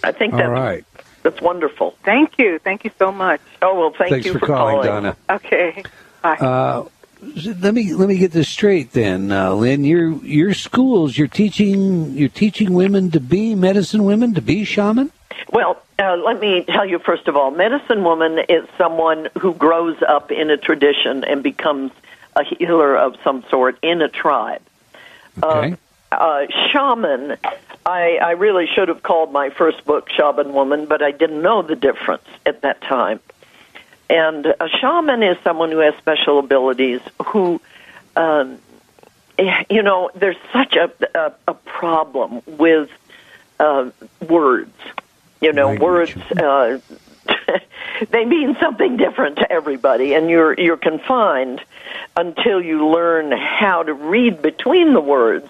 I 0.04 0.12
think 0.12 0.34
All 0.34 0.38
that's 0.38 0.50
right. 0.50 0.84
That's 1.22 1.40
wonderful. 1.40 1.96
Thank 2.04 2.38
you. 2.38 2.58
Thank 2.58 2.84
you 2.84 2.90
so 2.98 3.12
much. 3.12 3.40
Oh 3.62 3.78
well, 3.78 3.90
thank 3.90 4.10
Thanks 4.10 4.26
you 4.26 4.32
for, 4.34 4.46
calling, 4.46 4.86
Donna. 4.86 5.16
Okay. 5.30 5.82
Bye. 6.22 6.36
Uh, 6.36 6.88
let 7.20 7.74
me 7.74 7.94
let 7.94 8.08
me 8.08 8.16
get 8.16 8.32
this 8.32 8.48
straight 8.48 8.92
then, 8.92 9.32
uh, 9.32 9.52
Lynn. 9.52 9.84
Your 9.84 10.12
your 10.24 10.54
schools, 10.54 11.18
you're 11.18 11.26
teaching 11.26 12.12
you're 12.12 12.28
teaching 12.28 12.72
women 12.72 13.10
to 13.10 13.20
be 13.20 13.54
medicine 13.54 14.04
women, 14.04 14.34
to 14.34 14.42
be 14.42 14.64
shaman. 14.64 15.10
Well, 15.50 15.82
uh, 15.98 16.16
let 16.16 16.40
me 16.40 16.64
tell 16.64 16.86
you 16.86 16.98
first 16.98 17.26
of 17.28 17.36
all, 17.36 17.50
medicine 17.50 18.04
woman 18.04 18.38
is 18.48 18.68
someone 18.76 19.28
who 19.38 19.54
grows 19.54 19.96
up 20.02 20.30
in 20.30 20.50
a 20.50 20.56
tradition 20.56 21.24
and 21.24 21.42
becomes 21.42 21.90
a 22.36 22.44
healer 22.44 22.96
of 22.96 23.16
some 23.24 23.44
sort 23.50 23.78
in 23.82 24.00
a 24.00 24.08
tribe. 24.08 24.62
Okay. 25.42 25.76
Uh, 26.10 26.46
shaman, 26.70 27.36
I, 27.88 28.16
I 28.16 28.30
really 28.32 28.66
should 28.66 28.88
have 28.88 29.02
called 29.02 29.32
my 29.32 29.48
first 29.48 29.84
book 29.86 30.10
Shaman 30.10 30.52
Woman, 30.52 30.84
but 30.86 31.02
I 31.02 31.10
didn't 31.10 31.40
know 31.40 31.62
the 31.62 31.74
difference 31.74 32.26
at 32.44 32.60
that 32.60 32.82
time. 32.82 33.18
And 34.10 34.44
a 34.46 34.68
shaman 34.68 35.22
is 35.22 35.38
someone 35.42 35.70
who 35.70 35.78
has 35.78 35.94
special 35.96 36.38
abilities 36.38 37.00
who, 37.26 37.60
um, 38.14 38.58
eh, 39.38 39.64
you 39.70 39.82
know, 39.82 40.10
there's 40.14 40.36
such 40.52 40.76
a, 40.76 40.90
a, 41.14 41.32
a 41.48 41.54
problem 41.54 42.42
with 42.46 42.90
uh, 43.58 43.90
words 44.28 44.74
You 45.40 45.52
know, 45.54 45.68
Language. 45.68 46.16
words 46.16 46.32
uh, 46.32 46.78
they 48.10 48.24
mean 48.24 48.56
something 48.60 48.96
different 48.98 49.36
to 49.36 49.50
everybody, 49.50 50.14
and 50.14 50.28
you're 50.28 50.54
you're 50.54 50.76
confined 50.76 51.60
until 52.16 52.62
you 52.62 52.88
learn 52.88 53.32
how 53.32 53.82
to 53.82 53.94
read 53.94 54.42
between 54.42 54.92
the 54.92 55.00
words. 55.00 55.48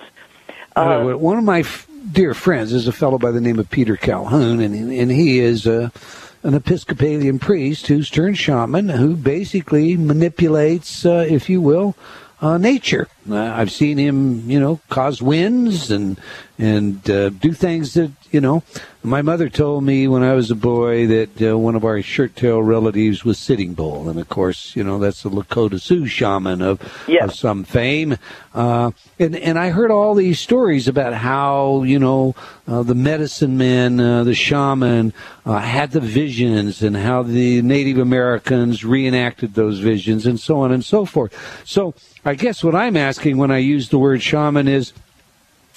Uh, 0.79 1.17
one 1.17 1.37
of 1.37 1.43
my 1.43 1.61
f- 1.61 1.89
dear 2.13 2.35
friends 2.35 2.73
is 2.73 2.87
a 2.87 2.93
fellow 2.93 3.19
by 3.19 3.33
the 3.33 3.41
name 3.41 3.59
of 3.59 3.69
Peter 3.69 3.97
Calhoun, 3.97 4.61
and 4.61 4.75
and 4.93 5.11
he 5.11 5.41
is 5.41 5.67
uh, 5.67 5.91
an 6.45 6.55
Episcopalian 6.55 7.41
priest 7.41 7.89
who's 7.89 8.09
turned 8.09 8.39
shaman, 8.39 8.89
who 8.89 9.17
basically 9.17 9.97
manipulates, 9.97 11.05
uh, 11.05 11.27
if 11.29 11.51
you 11.51 11.61
will, 11.61 11.97
uh, 12.41 12.59
nature. 12.59 13.09
Uh, 13.29 13.37
I've 13.37 13.71
seen 13.73 13.99
him, 13.99 14.49
you 14.51 14.59
know, 14.61 14.81
cause 14.89 15.21
winds 15.21 15.91
and 15.91 16.19
and 16.61 17.09
uh, 17.09 17.29
do 17.29 17.53
things 17.53 17.95
that 17.95 18.11
you 18.31 18.41
know. 18.41 18.63
My 19.05 19.23
mother 19.23 19.49
told 19.49 19.85
me 19.85 20.09
when 20.09 20.23
I 20.25 20.33
was 20.35 20.51
a 20.51 20.57
boy 20.57 21.07
that 21.07 21.41
uh, 21.53 21.57
one 21.57 21.77
of 21.77 21.85
our 21.85 22.03
shirt 22.03 22.35
tail 22.37 22.61
relatives 22.63 23.25
was 23.25 23.39
Sitting 23.39 23.75
Bull, 23.75 24.09
and 24.09 24.19
of 24.19 24.29
course, 24.29 24.75
you 24.75 24.83
know 24.83 24.99
that's 24.99 25.23
the 25.23 25.31
Lakota 25.31 25.81
Sioux 25.81 26.07
shaman 26.07 26.61
of, 26.63 26.81
Yes. 27.07 27.25
of 27.25 27.35
some 27.35 27.65
fame. 27.65 28.17
Uh, 28.55 28.91
and 29.19 29.37
and 29.37 29.59
I 29.59 29.71
heard 29.71 29.91
all 29.91 30.15
these 30.15 30.41
stories 30.41 30.89
about 30.89 31.15
how 31.15 31.83
you 31.85 31.99
know 31.99 32.35
uh, 32.67 32.83
the 32.83 32.95
medicine 32.95 33.57
men, 33.59 34.01
uh, 34.01 34.25
the 34.25 34.35
shaman, 34.35 35.13
uh, 35.47 35.59
had 35.59 35.93
the 35.93 36.01
visions, 36.01 36.83
and 36.83 36.97
how 36.97 37.23
the 37.23 37.63
Native 37.63 37.99
Americans 37.99 38.85
reenacted 38.85 39.55
those 39.55 39.79
visions, 39.81 40.27
and 40.27 40.41
so 40.41 40.61
on 40.61 40.73
and 40.73 40.85
so 40.85 41.05
forth. 41.05 41.33
So 41.65 41.95
I 42.29 42.35
guess 42.35 42.63
what 42.63 42.75
I'm 42.75 42.95
asking 42.95 43.39
when 43.39 43.51
I 43.51 43.57
use 43.57 43.89
the 43.89 43.99
word 43.99 44.23
shaman 44.23 44.69
is. 44.69 44.93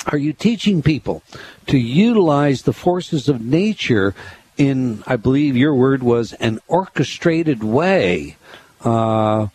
Are 0.07 0.17
you 0.17 0.33
teaching 0.33 0.81
people 0.81 1.23
to 1.67 1.77
utilize 1.77 2.63
the 2.63 2.73
forces 2.73 3.29
of 3.29 3.39
nature 3.39 4.13
in, 4.57 5.01
I 5.07 5.15
believe 5.15 5.55
your 5.55 5.73
word 5.73 6.03
was, 6.03 6.33
an 6.33 6.59
orchestrated 6.67 7.63
way? 7.63 8.35
Uh, 8.83 9.47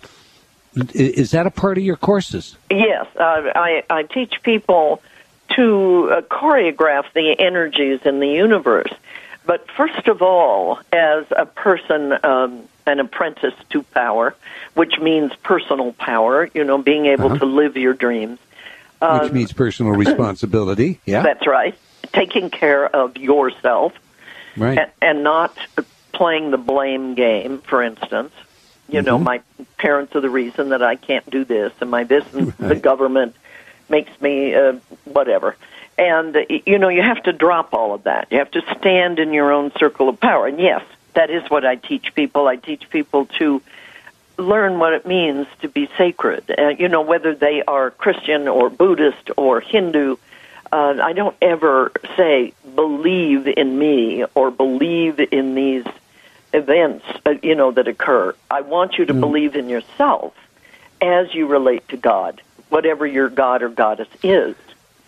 is 0.95 1.33
that 1.33 1.47
a 1.47 1.51
part 1.51 1.77
of 1.77 1.85
your 1.85 1.97
courses? 1.97 2.57
Yes, 2.71 3.07
uh, 3.17 3.51
I, 3.55 3.83
I 3.91 4.05
teach 4.05 4.43
people 4.43 5.03
to 5.57 6.09
uh, 6.11 6.21
choreograph 6.23 7.13
the 7.13 7.39
energies 7.39 8.01
in 8.07 8.21
the 8.21 8.29
universe. 8.29 8.93
But 9.47 9.71
first 9.71 10.09
of 10.09 10.23
all, 10.23 10.81
as 10.93 11.25
a 11.31 11.47
person, 11.47 12.13
um, 12.25 12.65
an 12.87 12.99
apprentice 13.01 13.55
to 13.71 13.83
power, 13.83 14.35
which 14.75 14.99
means 15.01 15.33
personal 15.43 15.93
power, 15.93 16.49
you 16.53 16.65
know, 16.65 16.79
being 16.79 17.07
able 17.07 17.27
Uh-huh. 17.27 17.39
to 17.39 17.45
live 17.47 17.77
your 17.77 17.95
dreams. 17.95 18.39
Which 19.01 19.33
means 19.33 19.53
personal 19.53 19.93
responsibility. 20.07 21.01
Yeah, 21.05 21.23
That's 21.23 21.47
right. 21.47 21.77
Taking 22.13 22.51
care 22.51 22.87
of 22.87 23.17
yourself 23.17 23.93
right. 24.57 24.79
and, 24.79 24.91
and 25.03 25.23
not 25.25 25.57
playing 26.13 26.51
the 26.51 26.59
blame 26.59 27.15
game, 27.15 27.59
for 27.59 27.83
instance. 27.83 28.33
You 28.89 29.03
know, 29.03 29.19
Mhm. 29.19 29.23
my 29.25 29.41
parents 29.79 30.15
are 30.17 30.21
the 30.21 30.31
reason 30.31 30.69
that 30.71 30.83
I 30.83 30.95
can't 30.97 31.29
do 31.29 31.45
this, 31.45 31.73
and 31.81 31.91
my 31.91 32.05
this 32.05 32.25
and 32.33 32.53
the 32.59 32.77
government 32.77 33.35
makes 33.89 34.11
me 34.21 34.55
uh, 34.55 34.75
whatever. 35.05 35.57
And 35.99 36.37
you 36.67 36.79
know, 36.79 36.89
you 36.89 37.03
have 37.03 37.23
to 37.23 37.33
drop 37.33 37.73
all 37.73 37.95
of 37.95 38.05
that. 38.05 38.29
You 38.31 38.39
have 38.39 38.51
to 38.53 38.63
stand 38.79 39.19
in 39.19 39.33
your 39.33 39.53
own 39.53 39.73
circle 39.79 40.09
of 40.09 40.21
power. 40.21 40.47
And 40.47 40.59
yes, 40.59 40.85
that 41.15 41.31
is 41.31 41.49
what 41.51 41.65
I 41.65 41.77
teach 41.77 42.15
people. 42.15 42.47
I 42.47 42.57
teach 42.57 42.89
people 42.91 43.27
to 43.39 43.63
learn 44.37 44.79
what 44.79 44.93
it 44.93 45.07
means 45.07 45.47
to 45.63 45.69
be 45.69 45.89
sacred. 45.97 46.45
Uh, 46.57 46.69
you 46.69 46.89
know, 46.89 47.01
whether 47.01 47.35
they 47.35 47.63
are 47.63 47.91
Christian 47.91 48.49
or 48.49 48.69
Buddhist 48.69 49.31
or 49.37 49.61
Hindu. 49.61 50.17
Uh, 50.71 50.97
I 51.01 51.13
don't 51.13 51.37
ever 51.41 51.93
say 52.17 52.53
believe 52.75 53.47
in 53.47 53.79
me 53.79 54.25
or 54.35 54.51
believe 54.51 55.21
in 55.21 55.55
these 55.55 55.85
events, 56.53 57.05
uh, 57.25 57.35
you 57.43 57.55
know, 57.55 57.71
that 57.71 57.89
occur. 57.89 58.35
I 58.51 58.63
want 58.63 58.99
you 58.99 59.07
to 59.07 59.15
believe 59.15 59.55
in 59.57 59.69
yourself 59.69 60.35
as 61.01 61.33
you 61.35 61.47
relate 61.47 61.89
to 61.89 61.97
God, 61.97 62.43
whatever 62.69 63.07
your 63.07 63.29
God 63.29 63.63
or 63.63 63.69
goddess 63.69 64.09
is. 64.23 64.57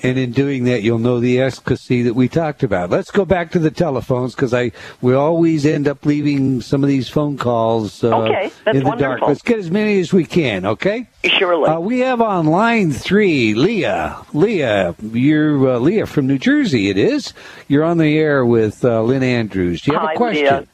And 0.00 0.16
in 0.16 0.30
doing 0.30 0.64
that, 0.64 0.82
you'll 0.82 1.00
know 1.00 1.18
the 1.18 1.40
efficacy 1.40 2.02
that 2.02 2.14
we 2.14 2.28
talked 2.28 2.62
about. 2.62 2.88
Let's 2.88 3.10
go 3.10 3.24
back 3.24 3.50
to 3.52 3.58
the 3.58 3.70
telephones 3.70 4.34
because 4.34 4.54
I 4.54 4.70
we 5.00 5.14
always 5.14 5.66
end 5.66 5.88
up 5.88 6.06
leaving 6.06 6.60
some 6.60 6.84
of 6.84 6.88
these 6.88 7.08
phone 7.08 7.36
calls 7.36 8.04
uh, 8.04 8.16
Okay, 8.16 8.52
that's 8.64 8.76
in 8.76 8.84
the 8.84 8.90
dark. 8.90 9.00
wonderful. 9.00 9.28
Let's 9.28 9.42
get 9.42 9.58
as 9.58 9.70
many 9.72 9.98
as 9.98 10.12
we 10.12 10.24
can. 10.24 10.64
Okay. 10.66 11.08
Surely. 11.24 11.68
Uh, 11.68 11.80
we 11.80 11.98
have 12.00 12.20
on 12.20 12.46
line 12.46 12.92
three, 12.92 13.54
Leah. 13.54 14.24
Leah, 14.32 14.94
you're 15.12 15.68
uh, 15.74 15.78
Leah 15.80 16.06
from 16.06 16.28
New 16.28 16.38
Jersey. 16.38 16.90
It 16.90 16.96
is. 16.96 17.34
You're 17.66 17.84
on 17.84 17.98
the 17.98 18.16
air 18.16 18.46
with 18.46 18.84
uh, 18.84 19.02
Lynn 19.02 19.24
Andrews. 19.24 19.82
Do 19.82 19.90
you 19.92 19.98
have 19.98 20.06
Hi, 20.06 20.14
a 20.14 20.16
question? 20.16 20.44
Leah. 20.44 20.66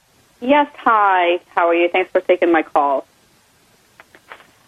Yes, 0.42 0.70
hi. 0.76 1.40
How 1.54 1.66
are 1.68 1.74
you? 1.74 1.88
Thanks 1.88 2.10
for 2.10 2.20
taking 2.20 2.52
my 2.52 2.62
call. 2.62 3.06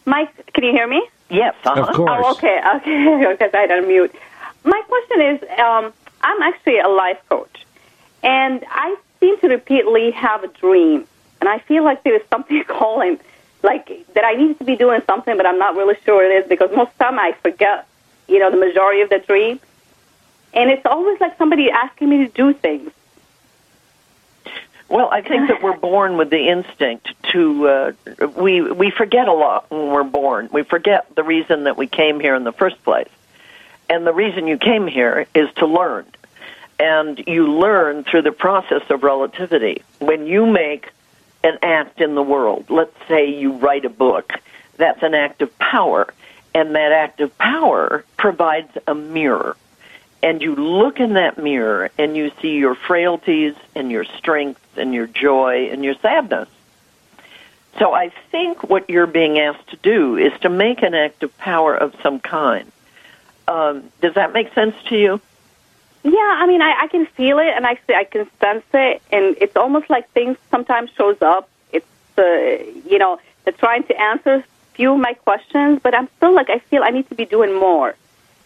Mike, 0.07 0.53
can 0.55 0.65
you 0.65 0.71
hear 0.73 0.87
me? 0.87 1.07
yes, 1.29 1.55
uh-huh. 1.65 1.83
Of 1.83 1.95
course. 1.97 2.23
Oh, 2.25 2.33
okay, 2.33 2.61
okay, 2.77 3.27
because 3.33 3.51
I 3.53 3.59
had 3.63 3.67
to 3.69 3.83
mute. 3.83 4.15
My 4.67 4.83
question 4.83 5.21
is, 5.21 5.43
um, 5.61 5.93
I'm 6.21 6.43
actually 6.43 6.81
a 6.81 6.89
life 6.89 7.21
coach, 7.29 7.65
and 8.23 8.65
I 8.69 8.97
seem 9.21 9.39
to 9.39 9.49
repeatedly 9.49 10.11
have 10.11 10.43
a 10.43 10.49
dream, 10.49 11.07
and 11.41 11.49
I 11.49 11.61
feel 11.61 11.85
like 11.85 12.03
there 12.03 12.17
is 12.17 12.23
something 12.29 12.65
calling, 12.69 13.21
like 13.63 13.87
that 14.15 14.25
I 14.25 14.35
need 14.35 14.59
to 14.59 14.65
be 14.65 14.75
doing 14.75 15.03
something, 15.07 15.37
but 15.37 15.47
I'm 15.47 15.59
not 15.59 15.77
really 15.77 15.95
sure 16.05 16.25
it 16.29 16.45
is 16.45 16.49
because 16.49 16.71
most 16.75 16.91
of 16.91 16.99
the 16.99 17.05
time 17.05 17.19
I 17.19 17.33
forget, 17.43 17.87
you 18.27 18.41
know, 18.41 18.51
the 18.51 18.57
majority 18.57 19.03
of 19.03 19.09
the 19.09 19.21
dream, 19.21 19.61
and 20.53 20.71
it's 20.71 20.85
always 20.85 21.21
like 21.21 21.39
somebody 21.39 21.71
asking 21.71 22.09
me 22.09 22.27
to 22.27 22.29
do 22.29 22.53
things. 22.53 22.91
Well, 24.89 25.09
I 25.11 25.21
think 25.21 25.49
that 25.49 25.63
we're 25.63 25.77
born 25.77 26.17
with 26.17 26.31
the 26.31 26.49
instinct 26.49 27.13
to 27.33 27.69
uh, 27.69 27.93
we 28.37 28.63
we 28.63 28.91
forget 28.91 29.29
a 29.29 29.33
lot 29.33 29.71
when 29.71 29.89
we're 29.89 30.05
born. 30.05 30.49
We 30.53 30.63
forget 30.63 31.13
the 31.15 31.25
reason 31.25 31.65
that 31.65 31.77
we 31.77 31.87
came 31.87 32.19
here 32.19 32.35
in 32.35 32.45
the 32.45 32.53
first 32.53 32.83
place. 32.83 33.09
And 33.89 34.07
the 34.07 34.13
reason 34.13 34.47
you 34.47 34.59
came 34.59 34.87
here 34.87 35.27
is 35.35 35.53
to 35.57 35.67
learn. 35.67 36.07
And 36.79 37.23
you 37.27 37.47
learn 37.59 38.05
through 38.05 38.23
the 38.23 38.33
process 38.33 38.83
of 38.91 39.03
relativity. 39.03 39.83
When 39.99 40.27
you 40.27 40.47
make 40.47 40.91
an 41.43 41.59
act 41.63 42.01
in 42.01 42.15
the 42.15 42.23
world, 42.23 42.67
let's 42.69 42.97
say 43.09 43.31
you 43.31 43.53
write 43.53 43.85
a 43.85 43.91
book, 43.91 44.33
that's 44.77 45.03
an 45.03 45.15
act 45.15 45.43
of 45.43 45.57
power. 45.59 46.13
And 46.55 46.75
that 46.75 46.93
act 46.93 47.21
of 47.21 47.37
power 47.39 48.05
provides 48.17 48.77
a 48.87 48.95
mirror 48.95 49.57
and 50.23 50.43
you 50.43 50.55
look 50.55 50.99
in 50.99 51.13
that 51.13 51.39
mirror 51.39 51.91
and 51.99 52.17
you 52.17 52.33
see 52.41 52.57
your 52.57 52.75
frailties 52.75 53.55
and 53.75 53.91
your 53.91 54.05
strengths 54.05 54.77
and 54.77 54.93
your 54.95 55.07
joy 55.07 55.69
and 55.71 55.85
your 55.85 55.95
sadness. 55.95 56.49
So 57.79 57.93
I 57.93 58.09
think 58.31 58.69
what 58.69 58.89
you're 58.89 59.07
being 59.07 59.39
asked 59.39 59.69
to 59.69 59.77
do 59.77 60.17
is 60.17 60.33
to 60.41 60.49
make 60.49 60.83
an 60.83 60.95
act 60.95 61.23
of 61.23 61.37
power 61.39 61.77
of 61.77 61.95
some 62.03 62.19
kind. 62.21 62.73
Um, 63.49 63.91
does 64.01 64.15
that 64.15 64.33
make 64.33 64.53
sense 64.55 64.75
to 64.89 64.97
you? 64.97 65.21
Yeah, 66.03 66.37
I 66.39 66.47
mean, 66.47 66.63
I, 66.63 66.83
I 66.83 66.87
can 66.87 67.07
feel 67.07 67.39
it, 67.41 67.49
and 67.49 67.67
I 67.67 67.77
I 67.89 68.05
can 68.05 68.31
sense 68.39 68.65
it, 68.73 69.03
and 69.11 69.37
it's 69.41 69.57
almost 69.57 69.91
like 69.91 70.09
things 70.11 70.37
sometimes 70.53 70.91
shows 70.97 71.21
up. 71.21 71.49
It's 71.73 71.87
uh, 72.17 72.23
you 72.89 72.99
know, 72.99 73.19
they're 73.45 73.53
trying 73.53 73.83
to 73.85 74.01
answer 74.01 74.35
a 74.35 74.45
few 74.75 74.93
of 74.93 75.01
my 75.01 75.15
questions, 75.15 75.81
but 75.83 75.97
I'm 75.97 76.09
still 76.17 76.33
like 76.33 76.49
I 76.49 76.61
feel 76.61 76.85
I 76.85 76.91
need 76.91 77.09
to 77.09 77.17
be 77.17 77.25
doing 77.25 77.59
more. 77.59 77.97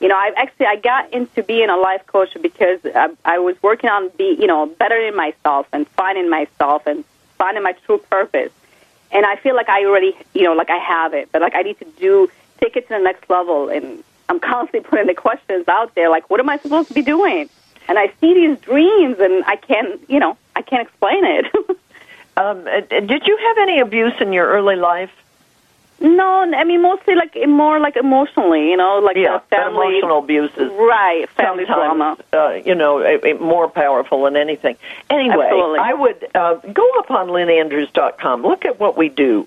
You 0.01 0.09
know, 0.09 0.17
I 0.17 0.33
actually 0.39 0.67
I 0.67 0.77
got 0.77 1.13
into 1.13 1.43
being 1.43 1.69
a 1.69 1.77
life 1.77 2.07
coach 2.07 2.35
because 2.41 2.81
I, 2.85 3.11
I 3.27 3.39
was 3.41 3.63
working 3.63 3.91
on 3.91 4.09
be 4.17 4.37
you 4.41 4.47
know 4.47 4.65
bettering 4.65 5.15
myself 5.15 5.67
and 5.71 5.87
finding 5.89 6.31
myself 6.31 6.87
and 6.87 7.05
finding 7.37 7.63
my 7.63 7.73
true 7.85 7.99
purpose, 7.99 8.53
and 9.13 9.27
I 9.27 9.37
feel 9.37 9.55
like 9.55 9.69
I 9.69 9.85
already 9.85 10.17
you 10.33 10.45
know 10.45 10.55
like 10.55 10.71
I 10.71 10.79
have 10.79 11.13
it, 11.13 11.29
but 11.31 11.43
like 11.43 11.55
I 11.55 11.61
need 11.61 11.79
to 11.81 11.85
do 11.99 12.31
take 12.59 12.77
it 12.77 12.89
to 12.89 12.95
the 12.95 13.01
next 13.01 13.29
level 13.29 13.69
and 13.69 14.03
I'm 14.31 14.39
constantly 14.39 14.89
putting 14.89 15.09
the 15.09 15.15
questions 15.15 15.67
out 15.67 15.95
there, 15.97 16.09
like, 16.09 16.31
what 16.31 16.39
am 16.39 16.49
I 16.49 16.59
supposed 16.59 16.87
to 16.89 16.95
be 16.95 17.03
doing? 17.03 17.51
And 17.89 17.99
I 17.99 18.13
see 18.21 18.33
these 18.33 18.57
dreams, 18.59 19.19
and 19.19 19.45
I 19.45 19.57
can't, 19.57 20.01
you 20.09 20.21
know, 20.21 20.37
I 20.55 20.63
can't 20.63 20.87
explain 20.89 21.25
it. 21.25 21.47
Um, 22.37 22.67
uh, 22.67 22.81
did 22.89 23.27
you 23.27 23.37
have 23.37 23.59
any 23.59 23.81
abuse 23.81 24.15
in 24.21 24.33
your 24.33 24.47
early 24.47 24.77
life? 24.77 25.11
no, 26.01 26.41
I 26.57 26.65
mean, 26.65 26.81
mostly 26.81 27.15
like 27.15 27.37
more 27.47 27.79
like 27.81 27.97
emotionally, 27.97 28.71
you 28.71 28.77
know, 28.77 29.01
like 29.01 29.17
Yeah, 29.17 29.41
family, 29.51 29.99
emotional 29.99 30.21
abuses. 30.21 30.73
right? 30.73 31.29
Family 31.31 31.67
sometimes, 31.67 32.21
uh, 32.33 32.61
you 32.65 32.75
know, 32.75 32.99
it, 33.01 33.23
it 33.25 33.41
more 33.43 33.69
powerful 33.69 34.23
than 34.25 34.37
anything. 34.37 34.77
Anyway, 35.11 35.45
Absolutely. 35.45 35.79
I 35.81 35.93
would 35.93 36.29
uh, 36.35 36.55
go 36.73 36.89
up 37.01 37.11
on 37.11 37.29
lynnandrews.com, 37.29 38.43
look 38.43 38.65
at 38.65 38.81
what 38.81 38.97
we 38.97 39.11
do, 39.11 39.47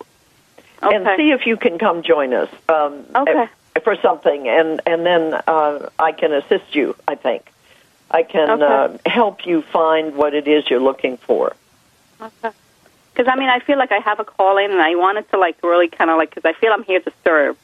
and 0.81 1.07
see 1.17 1.31
if 1.31 1.47
you 1.47 1.57
can 1.57 1.79
come 1.79 2.03
join 2.03 2.34
us 2.34 2.49
um, 2.69 3.05
Okay. 3.15 3.47
For 3.84 3.95
something, 3.97 4.47
and 4.47 4.82
and 4.86 5.05
then 5.05 5.34
uh, 5.47 5.89
I 5.99 6.11
can 6.11 6.34
assist 6.34 6.76
you. 6.76 6.95
I 7.07 7.15
think 7.15 7.45
I 8.11 8.24
can 8.24 8.49
Okay. 8.61 8.63
uh, 9.05 9.09
help 9.09 9.45
you 9.45 9.61
find 9.61 10.15
what 10.15 10.34
it 10.34 10.47
is 10.47 10.69
you're 10.69 10.80
looking 10.80 11.17
for. 11.17 11.55
Because 12.19 13.28
I 13.28 13.36
mean, 13.36 13.49
I 13.49 13.59
feel 13.59 13.78
like 13.78 13.91
I 13.91 13.99
have 13.99 14.19
a 14.19 14.24
calling, 14.26 14.71
and 14.71 14.82
I 14.82 14.95
wanted 14.95 15.30
to 15.32 15.38
like 15.38 15.57
really 15.63 15.88
kind 15.88 16.09
of 16.09 16.17
like 16.17 16.34
because 16.34 16.45
I 16.45 16.53
feel 16.59 16.71
I'm 16.74 16.84
here 16.84 16.99
to 17.01 17.11
serve. 17.24 17.57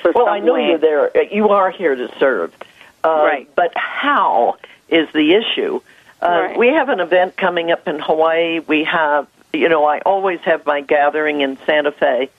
For 0.00 0.10
Well, 0.12 0.24
some 0.26 0.34
I 0.34 0.38
know 0.40 0.54
way. 0.54 0.68
you're 0.68 0.78
there. 0.78 1.24
You 1.32 1.50
are 1.50 1.70
here 1.70 1.94
to 1.94 2.08
serve, 2.18 2.52
uh, 3.04 3.08
Right. 3.24 3.48
But 3.54 3.76
how 3.76 4.56
is 4.88 5.08
the 5.12 5.34
issue? 5.34 5.80
Uh, 6.22 6.26
Right. 6.48 6.58
We 6.58 6.68
have 6.68 6.88
an 6.88 7.00
event 7.00 7.36
coming 7.36 7.70
up 7.70 7.86
in 7.86 7.98
Hawaii. 7.98 8.60
We 8.60 8.84
have, 8.84 9.26
you 9.52 9.68
know, 9.68 9.84
I 9.84 9.98
always 10.00 10.40
have 10.40 10.64
my 10.66 10.80
gathering 10.80 11.42
in 11.42 11.58
Santa 11.66 11.92
Fe 11.92 12.30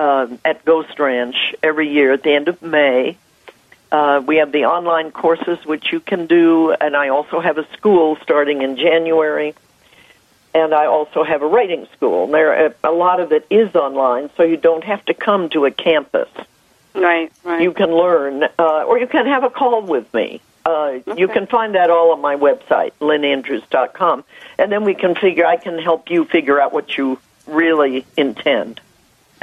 um, 0.00 0.38
at 0.46 0.64
Ghost 0.64 0.98
Ranch 0.98 1.36
every 1.62 1.90
year 1.90 2.12
at 2.12 2.22
the 2.22 2.32
end 2.32 2.48
of 2.48 2.62
May. 2.62 3.18
Uh, 3.92 4.22
we 4.24 4.36
have 4.36 4.50
the 4.50 4.64
online 4.64 5.10
courses 5.10 5.58
which 5.66 5.92
you 5.92 6.00
can 6.00 6.26
do, 6.26 6.72
and 6.72 6.96
I 6.96 7.08
also 7.08 7.40
have 7.40 7.58
a 7.58 7.66
school 7.76 8.16
starting 8.22 8.62
in 8.62 8.76
January. 8.76 9.54
And 10.54 10.72
I 10.74 10.86
also 10.86 11.22
have 11.22 11.42
a 11.42 11.46
writing 11.46 11.86
school. 11.94 12.24
And 12.24 12.34
There, 12.34 12.74
a 12.82 12.90
lot 12.90 13.20
of 13.20 13.30
it 13.32 13.46
is 13.50 13.74
online, 13.74 14.30
so 14.36 14.42
you 14.42 14.56
don't 14.56 14.84
have 14.84 15.04
to 15.04 15.14
come 15.14 15.50
to 15.50 15.66
a 15.66 15.70
campus. 15.70 16.28
Right, 16.94 17.30
right. 17.44 17.62
You 17.62 17.72
can 17.72 17.94
learn, 17.94 18.44
uh, 18.58 18.84
or 18.84 18.98
you 18.98 19.06
can 19.06 19.26
have 19.26 19.44
a 19.44 19.50
call 19.50 19.82
with 19.82 20.12
me. 20.14 20.40
Uh, 20.64 20.98
You 21.16 21.28
can 21.28 21.46
find 21.46 21.74
that 21.74 21.90
all 21.90 22.12
on 22.12 22.20
my 22.20 22.36
website, 22.36 22.92
lynnandrews.com, 23.00 24.24
and 24.58 24.72
then 24.72 24.84
we 24.84 24.94
can 24.94 25.14
figure. 25.14 25.46
I 25.46 25.56
can 25.56 25.78
help 25.78 26.10
you 26.10 26.24
figure 26.24 26.60
out 26.60 26.72
what 26.72 26.96
you 26.96 27.18
really 27.46 28.06
intend. 28.16 28.80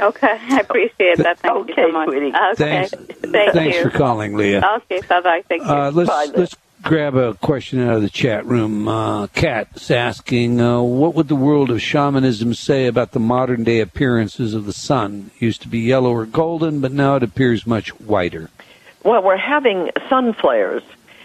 Okay, 0.00 0.38
I 0.50 0.60
appreciate 0.60 1.18
that. 1.18 1.38
Thank 1.38 1.56
Okay, 1.70 1.82
you 1.82 1.88
so 1.88 1.92
much. 1.92 2.08
sweetie. 2.08 2.26
Okay, 2.28 2.54
Thanks. 2.86 2.90
thank 2.90 3.52
Thanks 3.52 3.76
you. 3.76 3.82
for 3.82 3.90
calling, 3.90 4.36
Leah. 4.36 4.62
Okay, 4.90 5.00
bye 5.08 5.20
bye. 5.20 5.42
Thank 5.48 5.62
you. 5.62 5.68
Uh, 5.68 5.90
let's 5.92 6.08
Bye, 6.08 6.28
let's 6.34 6.56
grab 6.82 7.16
a 7.16 7.34
question 7.34 7.80
out 7.80 7.96
of 7.96 8.02
the 8.02 8.08
chat 8.08 8.46
room. 8.46 8.86
Uh, 8.86 9.26
Kat's 9.28 9.90
asking, 9.90 10.60
uh, 10.60 10.80
what 10.80 11.14
would 11.14 11.28
the 11.28 11.34
world 11.36 11.70
of 11.70 11.82
shamanism 11.82 12.54
say 12.54 12.86
about 12.86 13.10
the 13.12 13.18
modern 13.20 13.64
day 13.64 13.80
appearances 13.80 14.54
of 14.54 14.64
the 14.64 14.72
sun? 14.72 15.30
It 15.36 15.42
used 15.42 15.62
to 15.62 15.68
be 15.68 15.80
yellow 15.80 16.12
or 16.12 16.24
golden, 16.26 16.80
but 16.80 16.92
now 16.92 17.16
it 17.16 17.22
appears 17.22 17.66
much 17.66 17.88
whiter. 18.00 18.48
Well, 19.04 19.22
we're 19.22 19.36
having 19.36 19.90
sun 20.08 20.34
flares, 20.34 20.82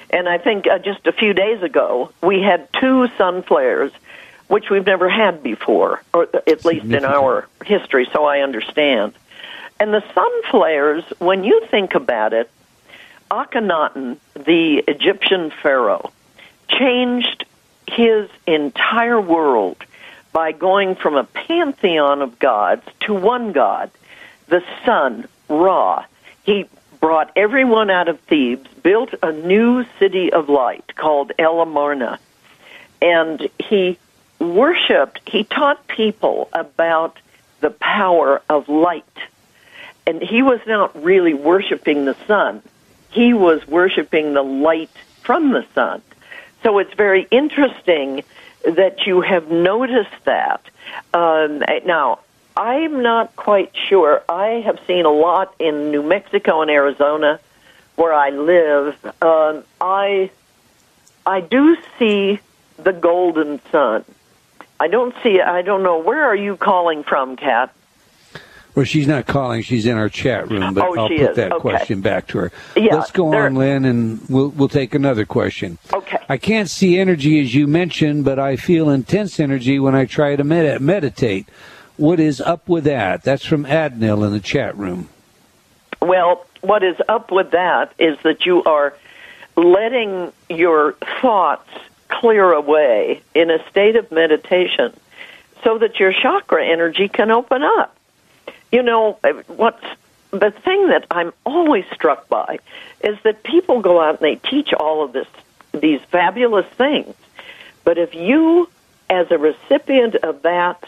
and 0.10 0.28
I 0.28 0.38
think 0.38 0.66
uh, 0.68 0.80
just 0.80 1.06
a 1.06 1.12
few 1.12 1.34
days 1.34 1.62
ago 1.62 2.12
we 2.22 2.42
had 2.42 2.68
two 2.80 3.08
sun 3.18 3.44
flares, 3.44 3.92
which 4.48 4.70
we've 4.70 4.86
never 4.86 5.10
had 5.10 5.42
before, 5.44 6.02
or 6.14 6.28
at 6.48 6.66
least 6.66 6.86
in 6.86 7.06
our 7.06 7.48
history. 7.66 8.08
So 8.14 8.26
I 8.26 8.40
understand. 8.40 9.14
And 9.80 9.94
the 9.94 10.04
sun 10.14 10.32
flares, 10.52 11.04
when 11.20 11.44
you 11.44 11.66
think 11.70 11.96
about 11.96 12.34
it, 12.34 12.50
Akhenaten, 13.32 14.18
the 14.34 14.84
Egyptian 14.88 15.52
pharaoh, 15.62 16.12
changed 16.70 17.46
his 17.88 18.30
entire 18.48 19.20
world 19.20 19.78
by 20.32 20.52
going 20.52 20.96
from 20.96 21.16
a 21.16 21.24
pantheon 21.24 22.22
of 22.22 22.40
gods 22.40 22.84
to 23.02 23.14
one 23.14 23.52
god, 23.52 23.92
the 24.48 24.64
sun, 24.86 25.28
Ra. 25.50 26.06
He 26.44 26.66
brought 27.00 27.32
everyone 27.36 27.90
out 27.90 28.08
of 28.08 28.20
Thebes, 28.22 28.70
built 28.82 29.14
a 29.22 29.32
new 29.32 29.86
city 30.00 30.32
of 30.32 30.50
light 30.50 30.96
called 30.96 31.32
El 31.38 31.62
Amarna, 31.62 32.20
and 33.02 33.50
he 33.60 33.98
worshipped, 34.44 35.22
he 35.28 35.44
taught 35.44 35.88
people 35.88 36.50
about 36.54 37.18
the 37.62 37.70
power 37.70 38.42
of 38.50 38.70
light. 38.70 39.06
And 40.06 40.22
he 40.22 40.42
was 40.42 40.60
not 40.68 41.02
really 41.02 41.34
worshiping 41.34 42.06
the 42.06 42.16
sun, 42.28 42.62
he 43.12 43.34
was 43.34 43.68
worshiping 43.68 44.34
the 44.34 44.44
light 44.44 44.92
from 45.22 45.52
the 45.52 45.66
sun. 45.74 46.02
So 46.64 46.80
it's 46.80 46.94
very 46.94 47.28
interesting 47.30 48.24
that 48.64 49.06
you 49.06 49.22
have 49.22 49.52
noticed 49.52 50.24
that. 50.26 50.62
Um, 51.14 51.64
now, 51.86 52.20
I'm 52.56 53.02
not 53.02 53.36
quite 53.36 53.76
sure. 53.76 54.24
I 54.30 54.62
have 54.66 54.80
seen 54.88 55.06
a 55.06 55.12
lot 55.12 55.54
in 55.60 55.92
New 55.92 56.04
Mexico 56.04 56.62
and 56.62 56.72
Arizona, 56.72 57.40
where 57.96 58.14
I 58.14 58.30
live. 58.30 59.06
Um, 59.22 59.64
I 59.82 60.32
I 61.26 61.42
do 61.42 61.78
see 61.98 62.40
the 62.78 62.94
golden 62.94 63.62
sun. 63.72 64.06
I 64.84 64.88
don't 64.90 65.16
see. 65.24 65.40
I 65.40 65.62
don't 65.62 65.82
know. 65.82 65.98
Where 65.98 66.26
are 66.26 66.36
you 66.36 66.58
calling 66.58 67.06
from, 67.06 67.38
Kat? 67.38 67.74
Well, 68.76 68.84
she's 68.84 69.08
not 69.08 69.28
calling; 69.28 69.62
she's 69.62 69.86
in 69.86 69.96
our 69.96 70.10
chat 70.10 70.50
room. 70.52 70.74
But 70.74 70.84
Oh, 70.84 70.96
I'll 71.00 71.08
put 71.08 71.22
is. 71.22 71.36
that 71.38 71.54
Okay. 71.54 71.62
question 71.62 72.02
back 72.02 72.28
to 72.28 72.40
her. 72.40 72.52
Yeah, 72.76 72.96
Let's 72.96 73.12
go 73.12 73.32
there- 73.32 73.46
on, 73.46 73.56
Lynn, 73.56 73.86
and 73.86 74.20
we'll 74.28 74.50
we'll 74.50 74.68
take 74.68 74.94
another 74.94 75.24
question. 75.26 75.78
Okay. 75.94 76.18
I 76.28 76.36
can't 76.36 76.70
see 76.70 77.00
energy 77.00 77.40
as 77.40 77.56
you 77.56 77.66
mentioned, 77.66 78.26
but 78.26 78.40
I 78.40 78.58
feel 78.58 78.90
intense 78.90 79.40
energy 79.40 79.80
when 79.80 79.96
I 79.96 80.04
try 80.04 80.36
to 80.36 80.44
med- 80.44 80.82
meditate. 80.82 81.48
What 81.96 82.20
is 82.20 82.42
up 82.42 82.68
with 82.68 82.84
that? 82.84 83.24
That's 83.24 83.46
from 83.46 83.64
Adnil 83.64 84.26
in 84.26 84.34
the 84.34 84.42
chat 84.42 84.78
room. 84.78 85.08
Well, 86.02 86.46
what 86.60 86.84
is 86.84 86.98
up 87.08 87.32
with 87.32 87.52
that 87.52 87.94
is 88.00 88.18
that 88.24 88.46
you 88.46 88.62
are 88.66 88.94
letting 89.56 90.34
your 90.50 90.94
thoughts 91.22 91.70
clear 92.20 92.52
away 92.52 93.22
in 93.34 93.50
a 93.50 93.68
state 93.70 93.96
of 93.96 94.12
meditation 94.12 94.94
so 95.64 95.78
that 95.78 96.00
your 96.00 96.14
chakra 96.14 96.66
energy 96.66 97.08
can 97.08 97.32
open 97.32 97.64
up. 97.64 97.96
You 98.72 98.84
know, 98.84 99.20
uh, 99.24 99.34
what's 99.48 99.84
the 100.32 100.52
thing 100.52 100.90
that 100.90 101.06
I'm 101.12 101.32
always 101.46 101.86
struck 101.94 102.28
by 102.28 102.60
is 103.02 103.18
that 103.24 103.44
people 103.44 103.82
go 103.82 104.02
out 104.02 104.20
and 104.20 104.20
they 104.20 104.36
teach 104.50 104.74
all 104.74 105.04
of 105.04 105.14
this 105.14 105.28
these 105.74 106.02
fabulous 106.12 106.68
things. 106.76 107.16
But 107.84 107.98
if 107.98 108.14
you 108.14 108.70
as 109.10 109.30
a 109.32 109.38
recipient 109.38 110.16
of 110.16 110.44
that 110.44 110.84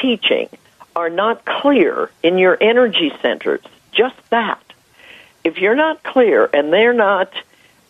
teaching 0.00 0.48
are 0.96 1.10
not 1.10 1.44
clear 1.44 2.10
in 2.22 2.38
your 2.38 2.56
energy 2.60 3.12
centers, 3.22 3.60
just 3.92 4.16
that. 4.30 4.62
If 5.42 5.58
you're 5.58 5.74
not 5.74 6.02
clear 6.02 6.48
and 6.52 6.72
they're 6.72 6.94
not 6.94 7.32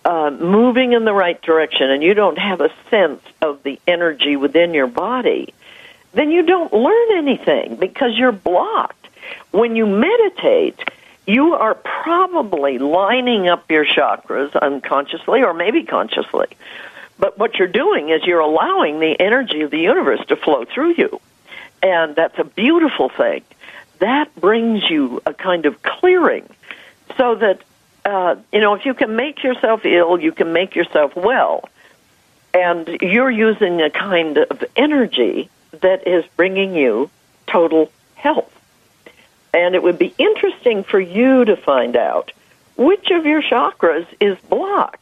uh, 0.05 0.31
moving 0.31 0.93
in 0.93 1.05
the 1.05 1.13
right 1.13 1.41
direction 1.43 1.91
and 1.91 2.03
you 2.03 2.15
don't 2.15 2.39
have 2.39 2.61
a 2.61 2.71
sense 2.91 3.23
of 3.41 3.63
the 3.63 3.79
energy 3.87 4.37
within 4.37 4.75
your 4.75 4.87
body, 4.87 5.55
then 6.13 6.31
you 6.31 6.43
don't 6.43 6.73
learn 6.73 7.19
anything 7.19 7.77
because 7.77 8.17
you're 8.17 8.33
blocked. 8.33 9.09
When 9.51 9.77
you 9.77 9.87
meditate, 9.87 10.79
you 11.27 11.55
are 11.55 11.75
probably 11.75 12.79
lining 12.79 13.49
up 13.49 13.71
your 13.71 13.87
chakras 13.87 14.55
unconsciously 14.61 15.43
or 15.43 15.55
maybe 15.55 15.85
consciously. 15.85 16.49
But 17.19 17.39
what 17.39 17.59
you're 17.59 17.69
doing 17.69 18.11
is 18.11 18.25
you're 18.25 18.41
allowing 18.41 19.01
the 19.01 19.19
energy 19.19 19.63
of 19.63 19.71
the 19.71 19.79
universe 19.79 20.25
to 20.27 20.37
flow 20.37 20.65
through 20.65 20.95
you. 20.97 21.21
And 21.83 22.17
that's 22.17 22.39
a 22.39 22.45
beautiful 22.45 23.09
thing. 23.09 23.43
That 24.01 24.35
brings 24.35 24.89
you 24.89 25.23
a 25.25 25.33
kind 25.33 25.67
of 25.67 25.83
clearing 25.83 26.49
so 27.17 27.37
that, 27.37 27.63
uh, 28.05 28.37
you 28.53 28.61
know, 28.61 28.75
if 28.75 28.85
you 28.85 28.95
can 28.95 29.17
make 29.17 29.43
yourself 29.43 29.85
ill, 29.85 30.21
you 30.21 30.33
can 30.33 30.53
make 30.53 30.75
yourself 30.75 31.17
well. 31.17 31.69
And 32.53 32.99
you're 33.01 33.31
using 33.31 33.81
a 33.81 33.91
kind 33.91 34.39
of 34.39 34.65
energy 34.77 35.51
that 35.81 36.07
is 36.07 36.25
bringing 36.37 36.75
you 36.75 37.11
total 37.47 37.91
health. 38.15 38.51
And 39.53 39.75
it 39.75 39.83
would 39.83 39.99
be 39.99 40.15
interesting 40.19 40.85
for 40.85 41.01
you 41.01 41.45
to 41.45 41.57
find 41.57 41.97
out 41.97 42.33
which 42.77 43.11
of 43.11 43.25
your 43.25 43.43
chakras 43.43 44.07
is 44.21 44.39
blocked. 44.49 45.01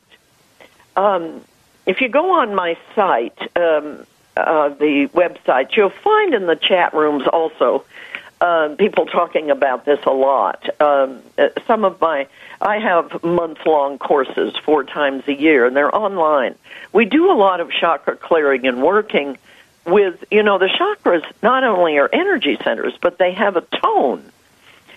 Um, 0.95 1.43
if 1.87 2.01
you 2.01 2.09
go 2.09 2.41
on 2.41 2.55
my 2.55 2.77
site, 2.95 3.39
um, 3.57 4.07
uh, 4.37 4.71
the 4.71 5.09
website, 5.09 5.77
you'll 5.77 5.91
find 5.91 6.35
in 6.35 6.47
the 6.47 6.57
chat 6.57 6.95
rooms 6.95 7.27
also 7.27 7.85
uh, 8.43 8.75
people 8.77 9.07
talking 9.07 9.53
about 9.53 9.85
this 9.85 10.01
a 10.05 10.11
lot. 10.11 10.69
Um, 10.81 11.23
uh, 11.39 11.51
some 11.69 11.85
of 11.85 12.01
my, 12.01 12.27
I 12.61 12.81
have 12.81 13.23
month 13.23 13.59
long 13.65 13.99
courses 13.99 14.57
four 14.65 14.83
times 14.83 15.23
a 15.29 15.33
year, 15.33 15.65
and 15.65 15.77
they're 15.77 15.95
online. 15.95 16.57
We 16.93 17.05
do 17.05 17.31
a 17.31 17.37
lot 17.39 17.61
of 17.61 17.71
chakra 17.71 18.17
clearing 18.17 18.67
and 18.67 18.83
working 18.83 19.39
with, 19.87 20.25
you 20.29 20.43
know, 20.43 20.59
the 20.59 20.67
chakras 20.67 21.25
not 21.41 21.63
only 21.63 21.99
are 21.99 22.11
energy 22.13 22.59
centers, 22.65 22.95
but 23.01 23.17
they 23.17 23.33
have 23.33 23.55
a 23.55 23.61
tone. 23.61 24.25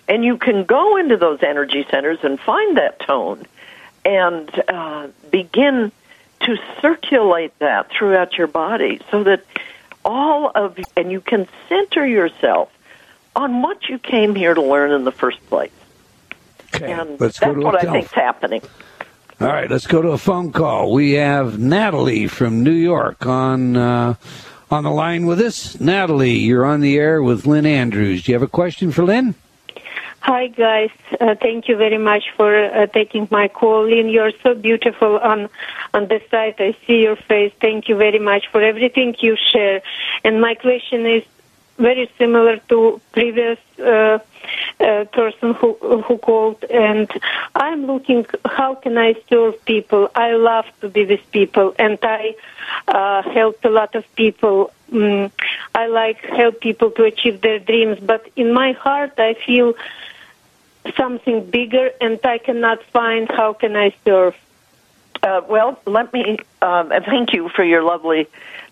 And 0.08 0.24
you 0.24 0.38
can 0.38 0.64
go 0.64 0.96
into 0.96 1.16
those 1.16 1.44
energy 1.44 1.86
centers 1.88 2.18
and 2.24 2.40
find 2.40 2.76
that 2.78 2.98
tone 2.98 3.46
and 4.04 4.50
uh, 4.68 5.06
begin 5.30 5.92
to 6.40 6.56
circulate 6.80 7.56
that 7.60 7.92
throughout 7.92 8.36
your 8.36 8.48
body 8.48 9.00
so 9.12 9.22
that 9.22 9.44
all 10.04 10.50
of 10.52 10.78
and 10.96 11.12
you 11.12 11.20
can 11.20 11.46
center 11.68 12.04
yourself 12.04 12.70
on 13.36 13.62
what 13.62 13.88
you 13.88 13.98
came 13.98 14.34
here 14.34 14.54
to 14.54 14.62
learn 14.62 14.90
in 14.90 15.04
the 15.04 15.12
first 15.12 15.44
place. 15.48 15.70
Okay, 16.74 16.90
And 16.92 17.10
let's 17.20 17.38
that's 17.38 17.40
go 17.40 17.54
to 17.54 17.60
what 17.60 17.74
a 17.76 17.78
I 17.78 17.82
tel- 17.82 17.92
think's 17.92 18.12
happening. 18.12 18.62
All 19.40 19.48
right, 19.48 19.70
let's 19.70 19.86
go 19.86 20.00
to 20.02 20.08
a 20.08 20.18
phone 20.18 20.50
call. 20.50 20.92
We 20.92 21.12
have 21.12 21.58
Natalie 21.58 22.26
from 22.26 22.62
New 22.64 22.72
York 22.72 23.26
on 23.26 23.76
uh, 23.76 24.14
on 24.70 24.82
the 24.84 24.90
line 24.90 25.26
with 25.26 25.40
us. 25.40 25.78
Natalie, 25.78 26.32
you're 26.38 26.64
on 26.64 26.80
the 26.80 26.96
air 26.96 27.22
with 27.22 27.46
Lynn 27.46 27.66
Andrews. 27.66 28.24
Do 28.24 28.32
you 28.32 28.34
have 28.34 28.42
a 28.42 28.48
question 28.48 28.90
for 28.92 29.04
Lynn? 29.04 29.34
Hi, 30.20 30.48
guys. 30.48 30.90
Uh, 31.20 31.36
thank 31.40 31.68
you 31.68 31.76
very 31.76 31.98
much 31.98 32.24
for 32.36 32.64
uh, 32.64 32.86
taking 32.86 33.28
my 33.30 33.46
call. 33.46 33.84
Lynn, 33.84 34.08
you're 34.08 34.32
so 34.42 34.54
beautiful 34.54 35.18
on 35.18 35.48
on 35.94 36.08
the 36.08 36.20
site. 36.30 36.58
I 36.58 36.74
see 36.86 37.02
your 37.02 37.16
face. 37.16 37.52
Thank 37.60 37.88
you 37.90 37.96
very 37.96 38.18
much 38.18 38.48
for 38.50 38.60
everything 38.62 39.14
you 39.20 39.36
share. 39.52 39.82
And 40.24 40.40
my 40.40 40.54
question 40.54 41.06
is, 41.06 41.22
very 41.78 42.10
similar 42.18 42.56
to 42.68 43.00
previous 43.12 43.58
uh, 43.78 44.18
uh, 44.80 45.04
person 45.12 45.54
who 45.54 45.74
who 46.06 46.18
called, 46.18 46.64
and 46.64 47.10
I'm 47.54 47.86
looking 47.86 48.26
how 48.44 48.74
can 48.74 48.98
I 48.98 49.14
serve 49.28 49.62
people. 49.64 50.10
I 50.14 50.32
love 50.32 50.66
to 50.80 50.88
be 50.88 51.04
with 51.04 51.20
people, 51.32 51.74
and 51.78 51.98
I 52.02 52.34
uh, 52.88 53.22
help 53.22 53.64
a 53.64 53.68
lot 53.68 53.94
of 53.94 54.04
people. 54.14 54.72
Mm, 54.90 55.30
I 55.74 55.86
like 55.86 56.18
help 56.24 56.60
people 56.60 56.90
to 56.92 57.04
achieve 57.04 57.40
their 57.40 57.58
dreams, 57.58 57.98
but 58.00 58.26
in 58.36 58.52
my 58.52 58.72
heart, 58.72 59.14
I 59.18 59.34
feel 59.34 59.74
something 60.96 61.50
bigger, 61.50 61.90
and 62.00 62.18
I 62.24 62.38
cannot 62.38 62.82
find 62.84 63.30
how 63.30 63.52
can 63.52 63.76
I 63.76 63.94
serve. 64.04 64.34
Uh, 65.22 65.40
well, 65.48 65.80
let 65.86 66.12
me 66.12 66.38
um, 66.62 66.90
thank 67.04 67.32
you 67.32 67.48
for 67.48 67.64
your 67.64 67.82
lovely 67.82 68.28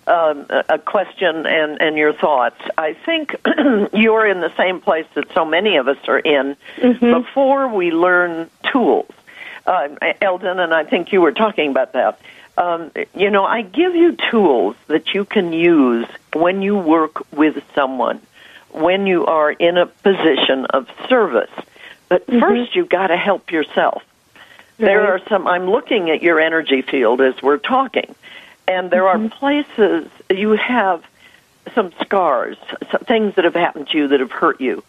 um, 0.06 0.46
a 0.68 0.78
question 0.78 1.46
and, 1.46 1.80
and 1.80 1.96
your 1.96 2.12
thoughts. 2.12 2.60
I 2.76 2.94
think 2.94 3.34
you're 3.92 4.26
in 4.26 4.40
the 4.40 4.52
same 4.56 4.80
place 4.80 5.06
that 5.14 5.32
so 5.32 5.44
many 5.44 5.76
of 5.76 5.88
us 5.88 5.98
are 6.08 6.18
in 6.18 6.56
Mm-hmm. 6.76 7.12
before 7.12 7.68
we 7.68 7.90
learn 7.90 8.50
tools. 8.72 9.10
Uh, 9.66 9.88
Eldon, 10.20 10.58
and 10.58 10.74
I 10.74 10.84
think 10.84 11.12
you 11.12 11.22
were 11.22 11.32
talking 11.32 11.70
about 11.70 11.92
that. 11.92 12.18
Um, 12.58 12.90
you 13.16 13.30
know, 13.30 13.44
I 13.44 13.62
give 13.62 13.94
you 13.94 14.16
tools 14.30 14.76
that 14.88 15.14
you 15.14 15.24
can 15.24 15.52
use 15.52 16.06
when 16.34 16.62
you 16.62 16.76
work 16.76 17.22
with 17.32 17.62
someone, 17.74 18.20
when 18.70 19.06
you 19.06 19.24
are 19.26 19.50
in 19.50 19.78
a 19.78 19.86
position 19.86 20.66
of 20.66 20.88
service. 21.08 21.50
But 22.08 22.26
first, 22.26 22.76
you've 22.76 22.90
got 22.90 23.06
to 23.08 23.16
help 23.16 23.50
yourself. 23.50 24.02
There 24.76 25.06
are 25.06 25.20
some, 25.28 25.46
I'm 25.46 25.70
looking 25.70 26.10
at 26.10 26.22
your 26.22 26.40
energy 26.40 26.82
field 26.82 27.20
as 27.20 27.40
we're 27.42 27.58
talking, 27.58 28.14
and 28.66 28.90
there 28.90 29.08
are 29.08 29.16
mm-hmm. 29.16 29.28
places 29.28 30.08
you 30.30 30.52
have 30.52 31.04
some 31.74 31.92
scars, 32.00 32.56
some 32.90 33.00
things 33.00 33.34
that 33.36 33.44
have 33.44 33.54
happened 33.54 33.88
to 33.88 33.98
you 33.98 34.08
that 34.08 34.20
have 34.20 34.32
hurt 34.32 34.60
you, 34.60 34.82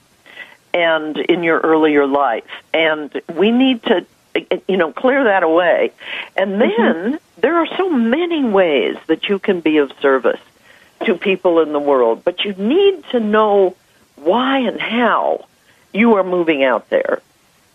and 0.73 1.17
in 1.17 1.43
your 1.43 1.59
earlier 1.59 2.05
life. 2.05 2.43
And 2.73 3.21
we 3.33 3.51
need 3.51 3.83
to, 3.83 4.05
you 4.67 4.77
know, 4.77 4.91
clear 4.91 5.23
that 5.25 5.43
away. 5.43 5.91
And 6.35 6.53
mm-hmm. 6.53 6.81
then 6.81 7.19
there 7.37 7.55
are 7.57 7.67
so 7.77 7.89
many 7.89 8.43
ways 8.43 8.97
that 9.07 9.29
you 9.29 9.39
can 9.39 9.61
be 9.61 9.77
of 9.77 9.91
service 10.01 10.41
to 11.05 11.15
people 11.15 11.59
in 11.59 11.73
the 11.73 11.79
world, 11.79 12.23
but 12.23 12.43
you 12.43 12.53
need 12.53 13.03
to 13.11 13.19
know 13.19 13.75
why 14.15 14.59
and 14.59 14.79
how 14.79 15.45
you 15.93 16.15
are 16.15 16.23
moving 16.23 16.63
out 16.63 16.89
there. 16.89 17.21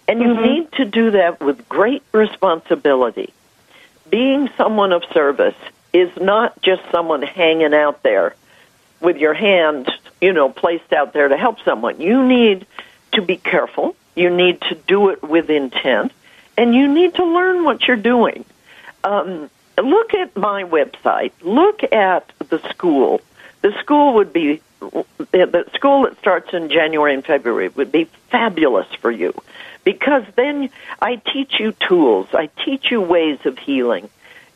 And 0.09 0.20
you 0.20 0.28
mm-hmm. 0.28 0.42
need 0.42 0.72
to 0.72 0.84
do 0.84 1.12
that 1.12 1.40
with 1.40 1.68
great 1.68 2.03
responsibility. 2.12 3.32
Being 4.11 4.51
someone 4.57 4.92
of 4.92 5.05
service 5.12 5.55
is 5.93 6.11
not 6.20 6.61
just 6.62 6.82
someone 6.91 7.22
hanging 7.22 7.74
out 7.74 8.03
there 8.03 8.34
with 9.01 9.16
your 9.16 9.34
hand, 9.34 9.91
you 10.20 10.32
know, 10.32 10.49
placed 10.49 10.93
out 10.93 11.12
there 11.12 11.28
to 11.28 11.36
help 11.36 11.61
someone. 11.64 12.01
You 12.01 12.26
need 12.26 12.66
to 13.12 13.22
be 13.22 13.36
careful. 13.36 13.97
You 14.14 14.30
need 14.30 14.61
to 14.62 14.74
do 14.74 15.09
it 15.09 15.22
with 15.22 15.51
intent. 15.51 16.12
And 16.57 16.74
you 16.74 16.88
need 16.88 17.14
to 17.14 17.24
learn 17.24 17.64
what 17.64 17.86
you're 17.86 17.97
doing. 17.97 18.45
Um, 19.03 19.51
look 19.78 20.14
at 20.14 20.36
my 20.36 20.64
website. 20.64 21.32
Look 21.43 21.82
at 21.93 22.30
the 22.49 22.59
school. 22.70 23.20
The 23.62 23.72
school 23.80 24.14
would 24.14 24.32
be 24.32 24.61
the 24.80 25.66
school 25.74 26.03
that 26.05 26.18
starts 26.18 26.55
in 26.55 26.70
January 26.70 27.12
and 27.12 27.24
February 27.24 27.68
would 27.68 27.93
be 27.93 28.05
fabulous 28.30 28.86
for 28.95 29.11
you 29.11 29.34
because 29.84 30.24
then 30.36 30.70
I 31.03 31.16
teach 31.16 31.61
you 31.61 31.72
tools. 31.72 32.28
I 32.32 32.49
teach 32.64 32.91
you 32.91 33.01
ways 33.01 33.38
of 33.45 33.59
healing 33.59 34.09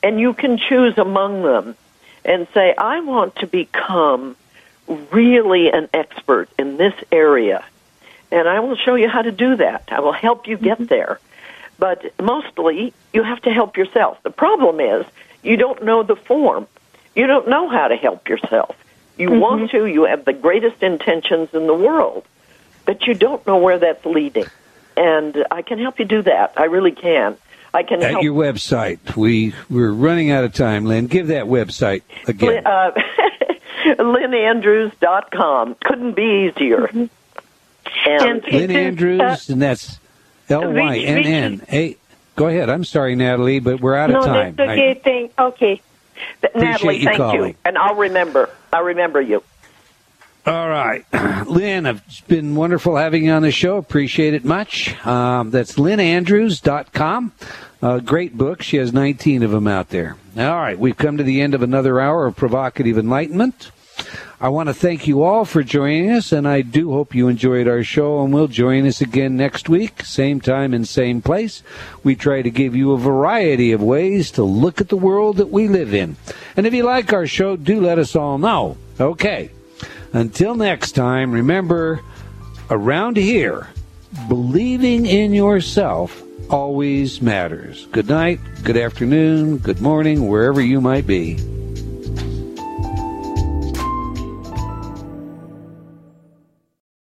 and 0.05 0.21
you 0.21 0.35
can 0.35 0.59
choose 0.59 0.99
among 0.99 1.43
them 1.43 1.75
and 2.27 2.47
say, 2.53 2.75
I 2.77 3.01
want 3.01 3.37
to 3.37 3.47
become 3.47 4.37
really 4.87 5.71
an 5.71 5.89
expert 5.95 6.51
in 6.59 6.77
this 6.77 6.93
area. 7.11 7.65
And 8.31 8.47
I 8.47 8.61
will 8.61 8.77
show 8.77 8.97
you 8.97 9.09
how 9.09 9.23
to 9.23 9.33
do 9.33 9.57
that. 9.57 9.85
I 9.89 10.01
will 10.01 10.13
help 10.13 10.47
you 10.47 10.59
get 10.59 10.77
mm-hmm. 10.77 10.85
there. 10.85 11.21
But 11.79 12.13
mostly, 12.21 12.93
you 13.15 13.23
have 13.23 13.41
to 13.43 13.51
help 13.51 13.79
yourself. 13.79 14.23
The 14.23 14.31
problem 14.31 14.79
is, 14.79 15.07
you 15.43 15.57
don't 15.57 15.83
know 15.83 16.03
the 16.03 16.17
form. 16.17 16.67
You 17.17 17.27
don't 17.27 17.49
know 17.49 17.71
how 17.71 17.89
to 17.89 17.97
help 17.97 18.29
yourself. 18.29 18.77
You 19.17 19.31
mm-hmm. 19.31 19.41
want 19.41 19.71
to, 19.71 19.87
you 19.87 20.05
have 20.05 20.27
the 20.27 20.35
greatest 20.35 20.83
intentions 20.83 21.49
in 21.55 21.67
the 21.67 21.75
world, 21.75 22.27
but 22.85 23.07
you 23.07 23.15
don't 23.15 23.45
know 23.47 23.57
where 23.57 23.79
that's 23.79 24.05
leading. 24.05 24.47
And 24.99 25.47
I 25.51 25.63
can 25.63 25.79
help 25.79 25.99
you 25.99 26.05
do 26.05 26.21
that. 26.23 26.53
I 26.59 26.65
really 26.65 26.93
can. 26.93 27.39
I 27.75 27.83
can 27.83 28.01
At 28.03 28.13
help 28.13 28.23
your 28.23 28.35
website, 28.35 29.17
we 29.17 29.53
we're 29.69 29.93
running 29.93 30.31
out 30.31 30.45
of 30.45 30.55
time. 30.55 30.85
Lynn, 30.87 31.09
give 31.09 31.27
that 31.27 31.47
website 31.47 32.03
again. 32.29 32.65
uh, 32.67 32.93
LynnAndrews.com. 33.99 35.77
Couldn't 35.85 36.13
be 36.13 36.51
easier. 36.55 36.87
And, 36.87 37.11
And 38.07 38.43
Lynn 38.45 38.55
it 38.55 38.71
is, 38.71 38.77
Andrews, 38.77 39.49
and 39.51 39.61
that's 39.61 39.99
L 40.49 40.73
Y 40.73 40.99
N 40.99 41.19
N 41.25 41.63
A. 41.73 41.97
Go 42.37 42.47
ahead. 42.49 42.71
I'm 42.71 42.85
sorry, 42.85 43.15
Natalie, 43.15 43.61
but 43.61 43.81
we're 43.81 43.95
out 43.97 44.11
no, 44.11 44.21
of 44.21 44.25
time. 44.25 44.55
that's 44.57 44.71
okay. 44.71 44.95
Thank. 44.95 45.39
Okay. 45.39 45.81
Natalie, 46.55 46.99
you 46.99 47.05
thank 47.07 47.17
calling. 47.17 47.51
you. 47.51 47.55
And 47.65 47.77
I'll 47.77 47.97
remember. 47.97 48.51
I'll 48.73 48.85
remember 48.85 49.21
you. 49.21 49.43
All 50.47 50.69
right. 50.69 51.05
Lynn, 51.47 51.87
it's 51.87 52.21
been 52.21 52.55
wonderful 52.55 52.97
having 52.97 53.25
you 53.25 53.31
on 53.31 53.43
the 53.43 53.51
show. 53.51 53.79
Appreciate 53.79 54.35
it 54.35 54.45
much. 54.45 54.95
Um, 55.07 55.51
that's 55.51 55.75
lynnandrews.com. 55.77 57.33
Uh, 57.81 57.99
great 58.01 58.37
book. 58.37 58.63
She 58.63 58.77
has 58.77 58.93
19 58.93 59.43
of 59.43 59.53
them 59.53 59.67
out 59.67 59.89
there. 59.89 60.17
All 60.37 60.57
right. 60.57 60.79
We've 60.79 60.97
come 60.97 61.17
to 61.17 61.23
the 61.23 61.41
end 61.41 61.55
of 61.55 61.63
another 61.63 61.99
hour 61.99 62.27
of 62.27 62.37
provocative 62.37 62.99
enlightenment. 62.99 63.71
I 64.39 64.49
want 64.49 64.69
to 64.69 64.75
thank 64.75 65.07
you 65.07 65.23
all 65.23 65.47
for 65.47 65.63
joining 65.63 66.11
us, 66.11 66.31
and 66.31 66.47
I 66.47 66.61
do 66.61 66.93
hope 66.93 67.15
you 67.15 67.29
enjoyed 67.29 67.67
our 67.67 67.83
show 67.83 68.23
and 68.23 68.35
will 68.35 68.49
join 68.49 68.87
us 68.87 69.01
again 69.01 69.39
next 69.39 69.71
week, 69.71 70.03
same 70.03 70.41
time 70.43 70.75
and 70.75 70.87
same 70.87 71.23
place. 71.23 71.63
We 72.03 72.17
try 72.17 72.43
to 72.43 72.51
give 72.51 72.77
you 72.77 72.93
a 72.93 72.99
variety 72.99 73.73
of 73.73 73.83
ways 73.83 74.31
to 74.33 74.43
look 74.43 74.83
at 74.83 74.91
the 74.91 74.97
world 74.99 75.39
that 75.39 75.51
we 75.51 75.69
live 75.69 75.95
in. 75.95 76.17
And 76.57 76.67
if 76.67 76.75
you 76.75 76.83
like 76.83 77.15
our 77.15 77.27
show, 77.27 77.57
do 77.57 77.81
let 77.81 77.99
us 77.99 78.15
all 78.15 78.37
know. 78.37 78.77
Okay. 79.01 79.51
Until 80.13 80.55
next 80.55 80.93
time, 80.93 81.33
remember, 81.33 82.01
around 82.71 83.17
here, 83.17 83.69
believing 84.29 85.07
in 85.07 85.35
yourself 85.35 86.23
always 86.51 87.21
matters. 87.21 87.87
Good 87.93 88.09
night, 88.09 88.41
good 88.63 88.77
afternoon, 88.77 89.59
good 89.59 89.81
morning, 89.81 90.29
wherever 90.29 90.61
you 90.61 90.81
might 90.81 91.07
be. 91.07 91.39